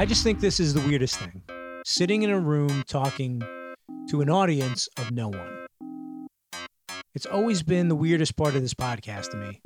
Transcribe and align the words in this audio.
I 0.00 0.06
just 0.06 0.24
think 0.24 0.40
this 0.40 0.60
is 0.60 0.72
the 0.72 0.80
weirdest 0.80 1.18
thing. 1.18 1.42
Sitting 1.84 2.22
in 2.22 2.30
a 2.30 2.40
room 2.40 2.84
talking 2.88 3.42
to 4.08 4.22
an 4.22 4.30
audience 4.30 4.88
of 4.96 5.10
no 5.10 5.28
one. 5.28 5.66
It's 7.14 7.26
always 7.26 7.62
been 7.62 7.88
the 7.88 7.94
weirdest 7.94 8.34
part 8.34 8.54
of 8.54 8.62
this 8.62 8.72
podcast 8.72 9.32
to 9.32 9.36
me. 9.36 9.60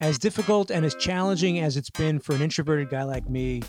As 0.00 0.20
difficult 0.20 0.70
and 0.70 0.86
as 0.86 0.94
challenging 0.94 1.58
as 1.58 1.76
it's 1.76 1.90
been 1.90 2.20
for 2.20 2.36
an 2.36 2.42
introverted 2.42 2.90
guy 2.90 3.02
like 3.02 3.28
me 3.28 3.60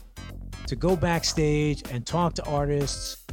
to 0.67 0.75
go 0.75 0.95
backstage 0.95 1.81
and 1.89 2.05
talk 2.05 2.35
to 2.35 2.45
artists, 2.45 3.25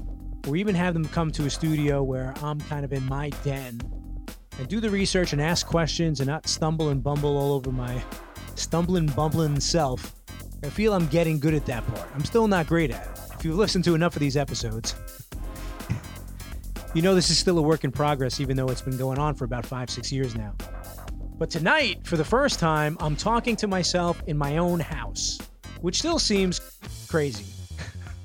or 0.48 0.56
even 0.56 0.74
have 0.74 0.94
them 0.94 1.04
come 1.04 1.30
to 1.32 1.44
a 1.44 1.50
studio 1.50 2.02
where 2.02 2.32
I'm 2.42 2.62
kind 2.62 2.86
of 2.86 2.94
in 2.94 3.04
my 3.04 3.28
den 3.44 3.78
and 4.58 4.68
do 4.68 4.80
the 4.80 4.88
research 4.88 5.34
and 5.34 5.42
ask 5.42 5.66
questions 5.66 6.20
and 6.20 6.28
not 6.28 6.48
stumble 6.48 6.88
and 6.88 7.03
bumble 7.03 7.36
all 7.36 7.53
over 7.53 7.71
my 7.71 8.03
stumbling, 8.54 9.08
bumbling 9.08 9.61
self. 9.61 10.14
I 10.63 10.71
feel 10.71 10.94
I'm 10.94 11.07
getting 11.08 11.39
good 11.39 11.54
at 11.54 11.67
that 11.67 11.86
part. 11.86 12.08
I'm 12.14 12.25
still 12.25 12.49
not 12.49 12.67
great 12.67 12.90
at 12.90 13.07
it. 13.07 13.35
If 13.39 13.45
you've 13.45 13.57
listened 13.57 13.85
to 13.85 13.95
enough 13.95 14.17
of 14.17 14.21
these 14.21 14.36
episodes, 14.36 14.95
you 16.95 17.03
know 17.03 17.14
this 17.14 17.31
is 17.31 17.39
still 17.39 17.58
a 17.58 17.62
work 17.62 17.85
in 17.85 17.90
progress, 17.90 18.40
even 18.40 18.57
though 18.57 18.68
it's 18.68 18.81
been 18.81 18.96
going 18.96 19.18
on 19.18 19.35
for 19.35 19.45
about 19.45 19.67
five, 19.67 19.90
six 19.90 20.12
years 20.12 20.36
now. 20.36 20.54
But 21.36 21.50
tonight, 21.50 22.07
for 22.07 22.17
the 22.17 22.25
first 22.25 22.61
time, 22.61 22.96
I'm 23.00 23.17
talking 23.17 23.57
to 23.57 23.67
myself 23.67 24.22
in 24.26 24.39
my 24.39 24.59
own 24.59 24.79
house, 24.79 25.39
which 25.81 25.98
still 25.98 26.18
seems 26.18 26.61
crazy. 27.09 27.46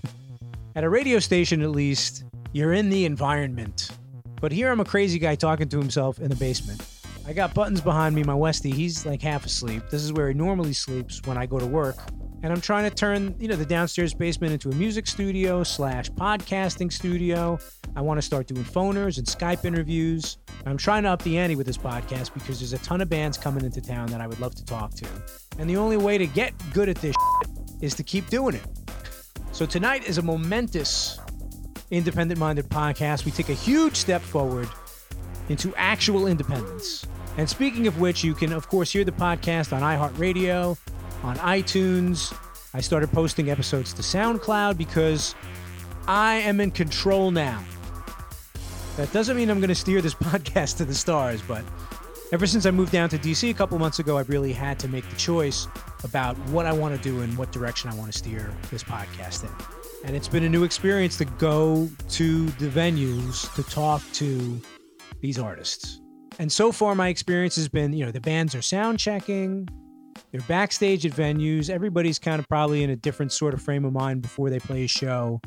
At 0.75 0.83
a 0.83 0.89
radio 0.89 1.17
station, 1.19 1.63
at 1.63 1.71
least, 1.71 2.23
you're 2.53 2.73
in 2.73 2.89
the 2.89 3.05
environment. 3.05 3.89
But 4.39 4.51
here 4.51 4.71
I'm 4.71 4.79
a 4.79 4.85
crazy 4.85 5.19
guy 5.19 5.35
talking 5.35 5.67
to 5.69 5.79
himself 5.79 6.19
in 6.19 6.29
the 6.29 6.35
basement. 6.35 6.81
I 7.27 7.33
got 7.33 7.53
buttons 7.53 7.81
behind 7.81 8.15
me, 8.15 8.23
my 8.23 8.33
Westie, 8.33 8.73
he's 8.73 9.05
like 9.05 9.21
half 9.21 9.45
asleep. 9.45 9.83
This 9.89 10.03
is 10.03 10.13
where 10.13 10.29
he 10.29 10.33
normally 10.33 10.73
sleeps 10.73 11.21
when 11.25 11.37
I 11.37 11.45
go 11.45 11.59
to 11.59 11.65
work. 11.65 11.97
And 12.41 12.53
I'm 12.53 12.61
trying 12.61 12.89
to 12.89 12.95
turn, 12.95 13.35
you 13.37 13.49
know, 13.49 13.57
the 13.57 13.65
downstairs 13.65 14.13
basement 14.13 14.53
into 14.53 14.69
a 14.69 14.75
music 14.75 15.07
studio 15.07 15.63
slash 15.63 16.09
podcasting 16.11 16.91
studio. 16.91 17.59
I 17.95 18.01
want 18.01 18.17
to 18.17 18.21
start 18.21 18.47
doing 18.47 18.63
phoners 18.63 19.17
and 19.17 19.27
Skype 19.27 19.65
interviews. 19.65 20.37
I'm 20.65 20.77
trying 20.77 21.03
to 21.03 21.09
up 21.09 21.21
the 21.23 21.37
ante 21.37 21.57
with 21.57 21.67
this 21.67 21.77
podcast 21.77 22.33
because 22.33 22.59
there's 22.59 22.73
a 22.73 22.77
ton 22.79 23.01
of 23.01 23.09
bands 23.09 23.37
coming 23.37 23.65
into 23.65 23.81
town 23.81 24.07
that 24.07 24.21
I 24.21 24.27
would 24.27 24.39
love 24.39 24.55
to 24.55 24.63
talk 24.63 24.93
to. 24.95 25.07
And 25.57 25.69
the 25.69 25.75
only 25.75 25.97
way 25.97 26.17
to 26.17 26.27
get 26.27 26.53
good 26.73 26.87
at 26.87 26.95
this 26.97 27.15
is 27.81 27.93
to 27.95 28.03
keep 28.03 28.27
doing 28.29 28.55
it. 28.55 28.65
So 29.51 29.65
tonight 29.65 30.07
is 30.07 30.17
a 30.17 30.21
momentous 30.21 31.19
independent 31.91 32.39
minded 32.39 32.69
podcast. 32.69 33.25
We 33.25 33.31
take 33.31 33.49
a 33.49 33.53
huge 33.53 33.97
step 33.97 34.21
forward 34.21 34.69
into 35.49 35.75
actual 35.75 36.27
independence. 36.27 37.05
And 37.37 37.49
speaking 37.49 37.87
of 37.87 37.99
which, 37.99 38.23
you 38.23 38.33
can, 38.33 38.53
of 38.53 38.69
course, 38.69 38.91
hear 38.91 39.03
the 39.03 39.11
podcast 39.11 39.73
on 39.73 39.81
iHeartRadio, 39.81 40.77
on 41.23 41.37
iTunes. 41.37 42.35
I 42.73 42.81
started 42.81 43.11
posting 43.11 43.49
episodes 43.49 43.93
to 43.93 44.01
SoundCloud 44.01 44.77
because 44.77 45.35
I 46.07 46.35
am 46.35 46.59
in 46.59 46.71
control 46.71 47.31
now. 47.31 47.63
That 48.97 49.11
doesn't 49.13 49.37
mean 49.37 49.49
I'm 49.49 49.59
going 49.59 49.69
to 49.69 49.75
steer 49.75 50.01
this 50.01 50.13
podcast 50.15 50.77
to 50.77 50.85
the 50.85 50.93
stars, 50.93 51.41
but 51.41 51.63
ever 52.31 52.45
since 52.45 52.65
I 52.65 52.71
moved 52.71 52.91
down 52.91 53.09
to 53.09 53.17
DC 53.17 53.49
a 53.49 53.53
couple 53.53 53.79
months 53.79 53.99
ago, 53.99 54.17
I've 54.17 54.29
really 54.29 54.53
had 54.53 54.79
to 54.79 54.87
make 54.87 55.07
the 55.09 55.15
choice 55.15 55.67
about 56.03 56.37
what 56.49 56.65
I 56.65 56.73
want 56.73 56.95
to 56.95 57.01
do 57.01 57.21
and 57.21 57.37
what 57.37 57.51
direction 57.51 57.89
I 57.89 57.95
want 57.95 58.11
to 58.11 58.17
steer 58.17 58.53
this 58.71 58.83
podcast 58.83 59.43
in. 59.43 59.49
And 60.05 60.15
it's 60.15 60.27
been 60.27 60.43
a 60.43 60.49
new 60.49 60.63
experience 60.63 61.17
to 61.17 61.25
go 61.25 61.89
to 62.09 62.45
the 62.45 62.67
venues 62.67 63.53
to 63.55 63.63
talk 63.63 64.01
to 64.13 64.61
these 65.21 65.39
artists. 65.39 65.99
And 66.37 66.51
so 66.51 66.71
far, 66.71 66.95
my 66.95 67.09
experience 67.09 67.55
has 67.57 67.67
been 67.67 67.91
you 67.91 68.05
know, 68.05 68.11
the 68.11 68.21
bands 68.21 68.55
are 68.55 68.61
sound 68.61 68.99
checking, 68.99 69.67
they're 70.31 70.41
backstage 70.41 71.05
at 71.05 71.11
venues. 71.11 71.69
Everybody's 71.69 72.19
kind 72.19 72.39
of 72.39 72.47
probably 72.47 72.83
in 72.83 72.89
a 72.89 72.95
different 72.95 73.31
sort 73.31 73.53
of 73.53 73.61
frame 73.61 73.83
of 73.85 73.93
mind 73.93 74.21
before 74.21 74.49
they 74.49 74.59
play 74.59 74.83
a 74.83 74.87
show. 74.87 75.41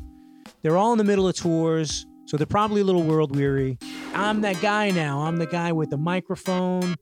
They're 0.61 0.77
all 0.77 0.91
in 0.91 0.97
the 0.97 1.03
middle 1.03 1.27
of 1.27 1.35
tours, 1.35 2.05
so 2.25 2.37
they're 2.37 2.45
probably 2.45 2.81
a 2.81 2.83
little 2.83 3.03
world 3.03 3.35
weary. 3.35 3.77
I'm 4.13 4.41
that 4.41 4.61
guy 4.61 4.91
now. 4.91 5.21
I'm 5.21 5.37
the 5.37 5.47
guy 5.47 5.71
with 5.71 5.89
the 5.89 5.97
microphone 5.97 6.95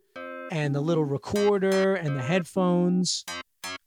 and 0.52 0.76
the 0.76 0.82
little 0.82 1.06
recorder 1.06 1.96
and 1.96 2.16
the 2.16 2.22
headphones 2.22 3.26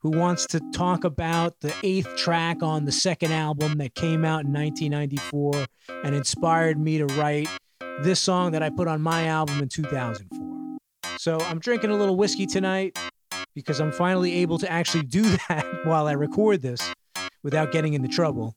who 0.01 0.11
wants 0.11 0.47
to 0.47 0.61
talk 0.73 1.05
about 1.05 1.61
the 1.61 1.73
eighth 1.83 2.17
track 2.17 2.63
on 2.63 2.85
the 2.85 2.93
second 2.93 3.33
album 3.33 3.79
that 3.79 3.95
came 3.95 4.25
out 4.25 4.45
in 4.45 4.53
1994 4.53 5.67
and 6.05 6.15
inspired 6.15 6.79
me 6.79 6.99
to 6.99 7.07
write 7.15 7.49
this 8.01 8.21
song 8.21 8.53
that 8.53 8.63
I 8.63 8.71
put 8.71 8.89
on 8.89 9.01
my 9.01 9.27
album 9.27 9.61
in 9.61 9.69
2004. 9.69 10.79
So 11.17 11.39
I'm 11.41 11.59
drinking 11.59 11.91
a 11.91 11.97
little 11.97 12.17
whiskey 12.17 12.45
tonight 12.45 12.99
because 13.55 13.81
I'm 13.81 13.93
finally 13.93 14.35
able 14.37 14.59
to 14.59 14.71
actually 14.71 15.05
do 15.05 15.23
that 15.49 15.65
while 15.85 16.07
I 16.07 16.13
record 16.13 16.63
this 16.63 16.93
without 17.43 17.73
getting 17.73 17.95
into 17.95 18.09
trouble. 18.09 18.57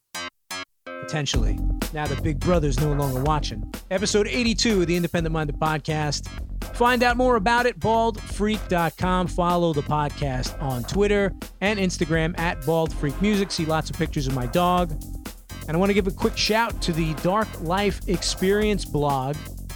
Potentially. 0.86 1.58
Now 1.94 2.06
that 2.08 2.22
Big 2.22 2.40
Brother's 2.40 2.80
no 2.80 2.92
longer 2.92 3.22
watching. 3.24 3.72
Episode 3.92 4.28
82 4.28 4.82
of 4.82 4.88
the 4.88 4.96
Independent 4.96 5.32
Minded 5.32 5.58
Podcast. 5.58 6.28
Find 6.76 7.02
out 7.02 7.18
more 7.18 7.38
about 7.38 7.66
it, 7.66 7.80
baldfreak.com. 7.80 9.28
Follow 9.28 9.74
the 9.74 9.82
podcast 9.82 10.62
on 10.62 10.84
Twitter 10.84 11.32
and 11.62 11.80
Instagram 11.80 12.38
at 12.38 12.60
baldfreakmusic. 12.62 13.52
See 13.52 13.66
lots 13.66 13.90
of 13.90 13.98
pictures 13.98 14.28
of 14.28 14.34
my 14.34 14.48
dog. 14.48 14.92
And 15.68 15.76
I 15.76 15.80
want 15.80 15.90
to 15.90 15.94
give 15.94 16.08
a 16.08 16.12
quick 16.12 16.38
shout 16.38 16.82
to 16.84 16.94
the 16.94 17.14
Dark 17.16 17.48
Life 17.62 18.08
Experience 18.08 18.86
blog. 18.86 19.36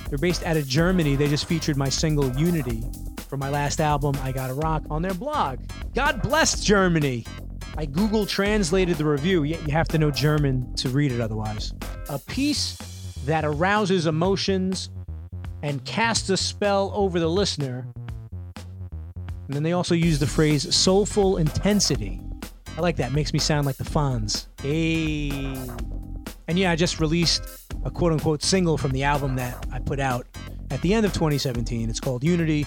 They're 0.09 0.17
based 0.17 0.43
out 0.43 0.57
of 0.57 0.67
Germany. 0.67 1.15
They 1.15 1.27
just 1.27 1.45
featured 1.45 1.77
my 1.77 1.89
single 1.89 2.29
Unity 2.37 2.83
for 3.31 3.37
my 3.37 3.49
last 3.49 3.79
album, 3.79 4.13
I 4.23 4.33
Gotta 4.33 4.53
Rock, 4.53 4.83
on 4.89 5.01
their 5.01 5.13
blog. 5.13 5.59
God 5.95 6.21
bless 6.21 6.61
Germany. 6.61 7.25
I 7.77 7.85
Google 7.85 8.25
translated 8.25 8.97
the 8.97 9.05
review. 9.05 9.43
You 9.43 9.55
have 9.71 9.87
to 9.87 9.97
know 9.97 10.11
German 10.11 10.75
to 10.75 10.89
read 10.89 11.13
it 11.13 11.21
otherwise. 11.21 11.73
A 12.09 12.19
piece 12.19 12.75
that 13.25 13.45
arouses 13.45 14.05
emotions 14.05 14.89
and 15.63 15.83
casts 15.85 16.29
a 16.29 16.35
spell 16.35 16.91
over 16.93 17.21
the 17.21 17.29
listener. 17.29 17.87
And 19.47 19.55
then 19.55 19.63
they 19.63 19.71
also 19.71 19.95
use 19.95 20.19
the 20.19 20.27
phrase 20.27 20.75
soulful 20.75 21.37
intensity. 21.37 22.19
I 22.75 22.81
like 22.81 22.97
that. 22.97 23.13
Makes 23.13 23.31
me 23.31 23.39
sound 23.39 23.65
like 23.65 23.77
the 23.77 23.85
Fonz. 23.85 24.47
Hey. 24.61 25.55
And 26.49 26.59
yeah, 26.59 26.71
I 26.71 26.75
just 26.75 26.99
released 26.99 27.43
a 27.85 27.91
quote 27.91 28.11
unquote 28.11 28.43
single 28.43 28.77
from 28.77 28.91
the 28.91 29.03
album 29.03 29.37
that 29.37 29.65
I 29.71 29.79
put 29.79 30.01
out 30.01 30.27
at 30.69 30.81
the 30.81 30.93
end 30.93 31.05
of 31.05 31.13
2017. 31.13 31.89
It's 31.89 32.01
called 32.01 32.25
Unity. 32.25 32.65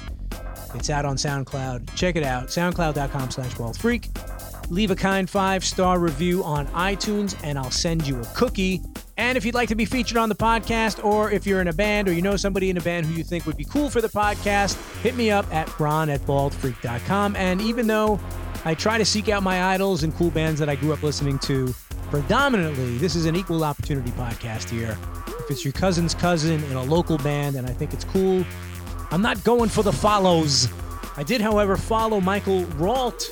It's 0.75 0.91
out 0.91 1.05
on 1.05 1.17
SoundCloud. 1.17 1.95
Check 1.95 2.17
it 2.17 2.23
out. 2.23 2.49
SoundCloud.com 2.49 3.31
slash 3.31 3.55
baldfreak. 3.55 4.71
Leave 4.71 4.91
a 4.91 4.97
kind 4.97 5.29
five 5.29 5.65
star 5.65 5.99
review 5.99 6.43
on 6.43 6.67
iTunes, 6.69 7.39
and 7.45 7.59
I'll 7.59 7.71
send 7.71 8.07
you 8.07 8.21
a 8.21 8.25
cookie. 8.35 8.81
And 9.17 9.39
if 9.39 9.45
you'd 9.45 9.55
like 9.55 9.69
to 9.69 9.75
be 9.75 9.85
featured 9.85 10.17
on 10.17 10.29
the 10.29 10.35
podcast, 10.35 11.05
or 11.05 11.31
if 11.31 11.47
you're 11.47 11.61
in 11.61 11.69
a 11.69 11.73
band 11.73 12.09
or 12.09 12.13
you 12.13 12.23
know 12.23 12.37
somebody 12.37 12.71
in 12.71 12.77
a 12.77 12.81
band 12.81 13.07
who 13.07 13.13
you 13.13 13.23
think 13.23 13.47
would 13.47 13.57
be 13.57 13.65
cool 13.65 13.89
for 13.89 14.01
the 14.01 14.09
podcast, 14.09 14.77
hit 15.03 15.15
me 15.15 15.31
up 15.31 15.47
at 15.55 15.79
ron 15.79 16.11
at 16.11 16.21
baldfreak.com. 16.23 17.37
And 17.37 17.61
even 17.61 17.87
though 17.87 18.19
I 18.65 18.75
try 18.75 18.99
to 18.99 19.05
seek 19.05 19.29
out 19.29 19.43
my 19.43 19.75
idols 19.75 20.03
and 20.03 20.15
cool 20.17 20.31
bands 20.31 20.59
that 20.59 20.69
I 20.69 20.75
grew 20.75 20.93
up 20.93 21.03
listening 21.03 21.39
to, 21.41 21.73
predominantly, 22.11 22.99
this 22.99 23.15
is 23.15 23.27
an 23.27 23.37
equal 23.37 23.63
opportunity 23.63 24.11
podcast 24.13 24.69
here. 24.69 24.99
If 25.41 25.51
it's 25.51 25.65
your 25.65 25.73
cousin's 25.73 26.15
cousin 26.15 26.65
in 26.65 26.73
a 26.73 26.83
local 26.83 27.19
band 27.19 27.57
and 27.57 27.67
I 27.67 27.71
think 27.71 27.93
it's 27.93 28.05
cool, 28.05 28.45
I'm 29.11 29.23
not 29.23 29.43
going 29.45 29.69
for 29.69 29.83
the 29.83 29.93
follows. 29.93 30.69
I 31.17 31.23
did, 31.23 31.41
however, 31.41 31.77
follow 31.77 32.21
Michael 32.21 32.65
Rault, 32.77 33.23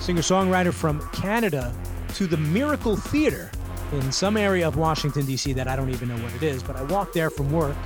singer 0.00 0.22
songwriter 0.22 0.72
from 0.72 1.00
Canada, 1.12 1.74
to 2.14 2.26
the 2.26 2.36
Miracle 2.36 2.96
Theater 2.96 3.50
in 3.92 4.12
some 4.12 4.36
area 4.36 4.66
of 4.66 4.76
Washington, 4.76 5.24
D.C., 5.26 5.52
that 5.54 5.66
I 5.68 5.76
don't 5.76 5.90
even 5.90 6.08
know 6.08 6.16
what 6.22 6.34
it 6.34 6.42
is, 6.42 6.62
but 6.62 6.76
I 6.76 6.82
walked 6.84 7.14
there 7.14 7.30
from 7.30 7.50
work 7.50 7.76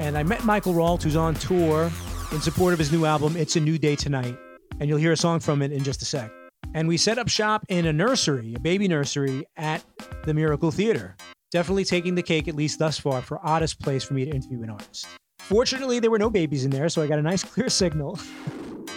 and 0.00 0.16
I 0.16 0.22
met 0.22 0.44
Michael 0.44 0.74
Rault, 0.74 1.02
who's 1.02 1.16
on 1.16 1.34
tour 1.34 1.90
in 2.32 2.40
support 2.40 2.72
of 2.72 2.78
his 2.78 2.92
new 2.92 3.04
album, 3.04 3.36
It's 3.36 3.56
a 3.56 3.60
New 3.60 3.78
Day 3.78 3.96
Tonight. 3.96 4.38
And 4.78 4.88
you'll 4.88 4.98
hear 4.98 5.12
a 5.12 5.16
song 5.16 5.40
from 5.40 5.60
it 5.62 5.72
in 5.72 5.82
just 5.82 6.02
a 6.02 6.04
sec. 6.04 6.30
And 6.74 6.86
we 6.86 6.96
set 6.96 7.18
up 7.18 7.28
shop 7.28 7.64
in 7.68 7.86
a 7.86 7.92
nursery, 7.92 8.54
a 8.54 8.60
baby 8.60 8.86
nursery 8.86 9.44
at 9.56 9.82
the 10.24 10.34
Miracle 10.34 10.70
Theater. 10.70 11.16
Definitely 11.50 11.84
taking 11.84 12.14
the 12.14 12.22
cake, 12.22 12.46
at 12.46 12.54
least 12.54 12.78
thus 12.78 12.98
far, 12.98 13.22
for 13.22 13.40
oddest 13.42 13.80
place 13.80 14.04
for 14.04 14.14
me 14.14 14.24
to 14.24 14.30
interview 14.30 14.62
an 14.62 14.70
artist. 14.70 15.06
Fortunately, 15.48 15.98
there 15.98 16.10
were 16.10 16.18
no 16.18 16.28
babies 16.28 16.66
in 16.66 16.70
there, 16.70 16.90
so 16.90 17.00
I 17.00 17.06
got 17.06 17.18
a 17.18 17.22
nice 17.22 17.42
clear 17.52 17.70
signal. 17.70 18.18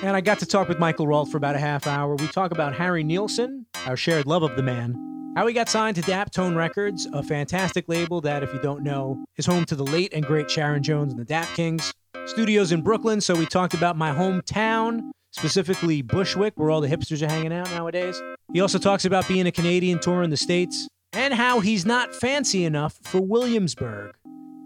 and 0.04 0.18
I 0.18 0.20
got 0.20 0.38
to 0.40 0.46
talk 0.46 0.68
with 0.68 0.80
Michael 0.80 1.08
Rault 1.08 1.32
for 1.32 1.38
about 1.38 1.56
a 1.56 1.60
half 1.60 1.88
hour. 1.88 2.14
We 2.16 2.28
talk 2.28 2.52
about 2.52 2.76
Harry 2.76 3.06
Nilsson, 3.06 3.66
our 3.88 3.96
shared 3.96 4.26
love 4.26 4.44
of 4.44 4.58
the 4.58 4.62
man, 4.62 5.34
how 5.38 5.48
he 5.48 5.54
got 5.54 5.70
signed 5.70 5.96
to 5.96 6.02
Daptone 6.02 6.58
Records, 6.58 7.08
a 7.14 7.24
fantastic 7.24 7.88
label 7.88 8.20
that, 8.20 8.44
if 8.44 8.54
you 8.54 8.60
don't 8.60 8.84
know, 8.84 9.24
is 9.38 9.46
home 9.46 9.64
to 9.64 9.78
the 9.78 9.86
late 9.86 10.12
and 10.14 10.26
great 10.26 10.52
Sharon 10.52 10.84
Jones 10.84 11.14
and 11.14 11.22
the 11.22 11.26
Dap 11.26 11.48
Kings. 11.56 11.94
Studios 12.26 12.74
in 12.74 12.82
Brooklyn, 12.82 13.22
so 13.22 13.34
we 13.34 13.46
talked 13.46 13.74
about 13.74 13.98
my 13.98 14.12
hometown, 14.12 15.12
specifically 15.32 16.02
Bushwick, 16.02 16.56
where 16.58 16.70
all 16.70 16.82
the 16.82 16.90
hipsters 16.90 17.22
are 17.22 17.30
hanging 17.30 17.54
out 17.54 17.72
nowadays. 17.72 18.22
He 18.52 18.60
also 18.60 18.78
talks 18.78 19.06
about 19.06 19.26
being 19.26 19.48
a 19.48 19.54
Canadian 19.54 20.00
tour 20.00 20.22
in 20.22 20.30
the 20.30 20.38
States 20.38 20.90
and 21.14 21.34
how 21.34 21.62
he's 21.62 21.86
not 21.86 22.14
fancy 22.14 22.66
enough 22.66 23.00
for 23.04 23.22
Williamsburg. 23.22 24.16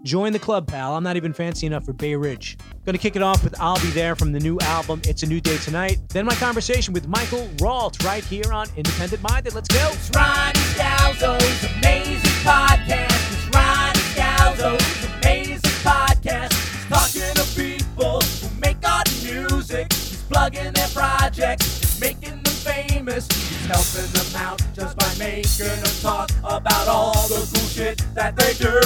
Join 0.04 0.32
the 0.32 0.38
club, 0.38 0.68
pal. 0.68 0.94
I'm 0.94 1.02
not 1.02 1.16
even 1.16 1.32
fancy 1.32 1.66
enough 1.66 1.84
for 1.84 1.92
Bay 1.92 2.14
Ridge. 2.14 2.56
Gonna 2.84 2.98
kick 2.98 3.16
it 3.16 3.22
off 3.22 3.42
with 3.42 3.60
I'll 3.60 3.80
Be 3.80 3.90
There 3.90 4.14
from 4.14 4.30
the 4.30 4.38
new 4.38 4.56
album, 4.60 5.02
It's 5.04 5.24
a 5.24 5.26
New 5.26 5.40
Day 5.40 5.56
Tonight. 5.58 5.98
Then 6.10 6.26
my 6.26 6.34
conversation 6.36 6.94
with 6.94 7.08
Michael 7.08 7.48
Rault 7.56 8.04
right 8.04 8.24
here 8.24 8.52
on 8.52 8.68
Independent 8.76 9.20
Minded. 9.22 9.54
Let's 9.54 9.68
go. 9.68 9.88
It's 9.92 10.10
Ronnie 10.14 10.58
Scalzo's 10.74 11.64
amazing 11.78 12.30
podcast. 12.44 13.32
It's 13.32 13.54
Ronnie 13.54 13.98
Scalzo's 14.14 15.04
amazing 15.16 15.58
podcast. 15.82 16.52
He's 16.52 16.86
talking 16.86 17.34
to 17.34 17.56
people 17.56 18.20
who 18.20 18.60
make 18.60 18.76
art 18.88 19.10
and 19.10 19.50
music. 19.50 19.92
He's 19.92 20.22
plugging 20.22 20.72
their 20.72 20.88
projects, 20.88 22.00
making 22.00 22.45
famous. 22.66 23.26
He's 23.28 23.66
helping 23.66 24.10
them 24.12 24.36
out 24.36 24.60
just 24.74 24.98
by 24.98 25.14
making 25.18 25.66
them 25.66 25.84
talk 26.02 26.30
about 26.44 26.88
all 26.88 27.28
the 27.28 27.48
cool 27.54 27.68
shit 27.68 28.04
that 28.14 28.36
they 28.36 28.52
do. 28.54 28.76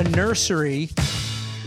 A 0.00 0.04
nursery, 0.16 0.88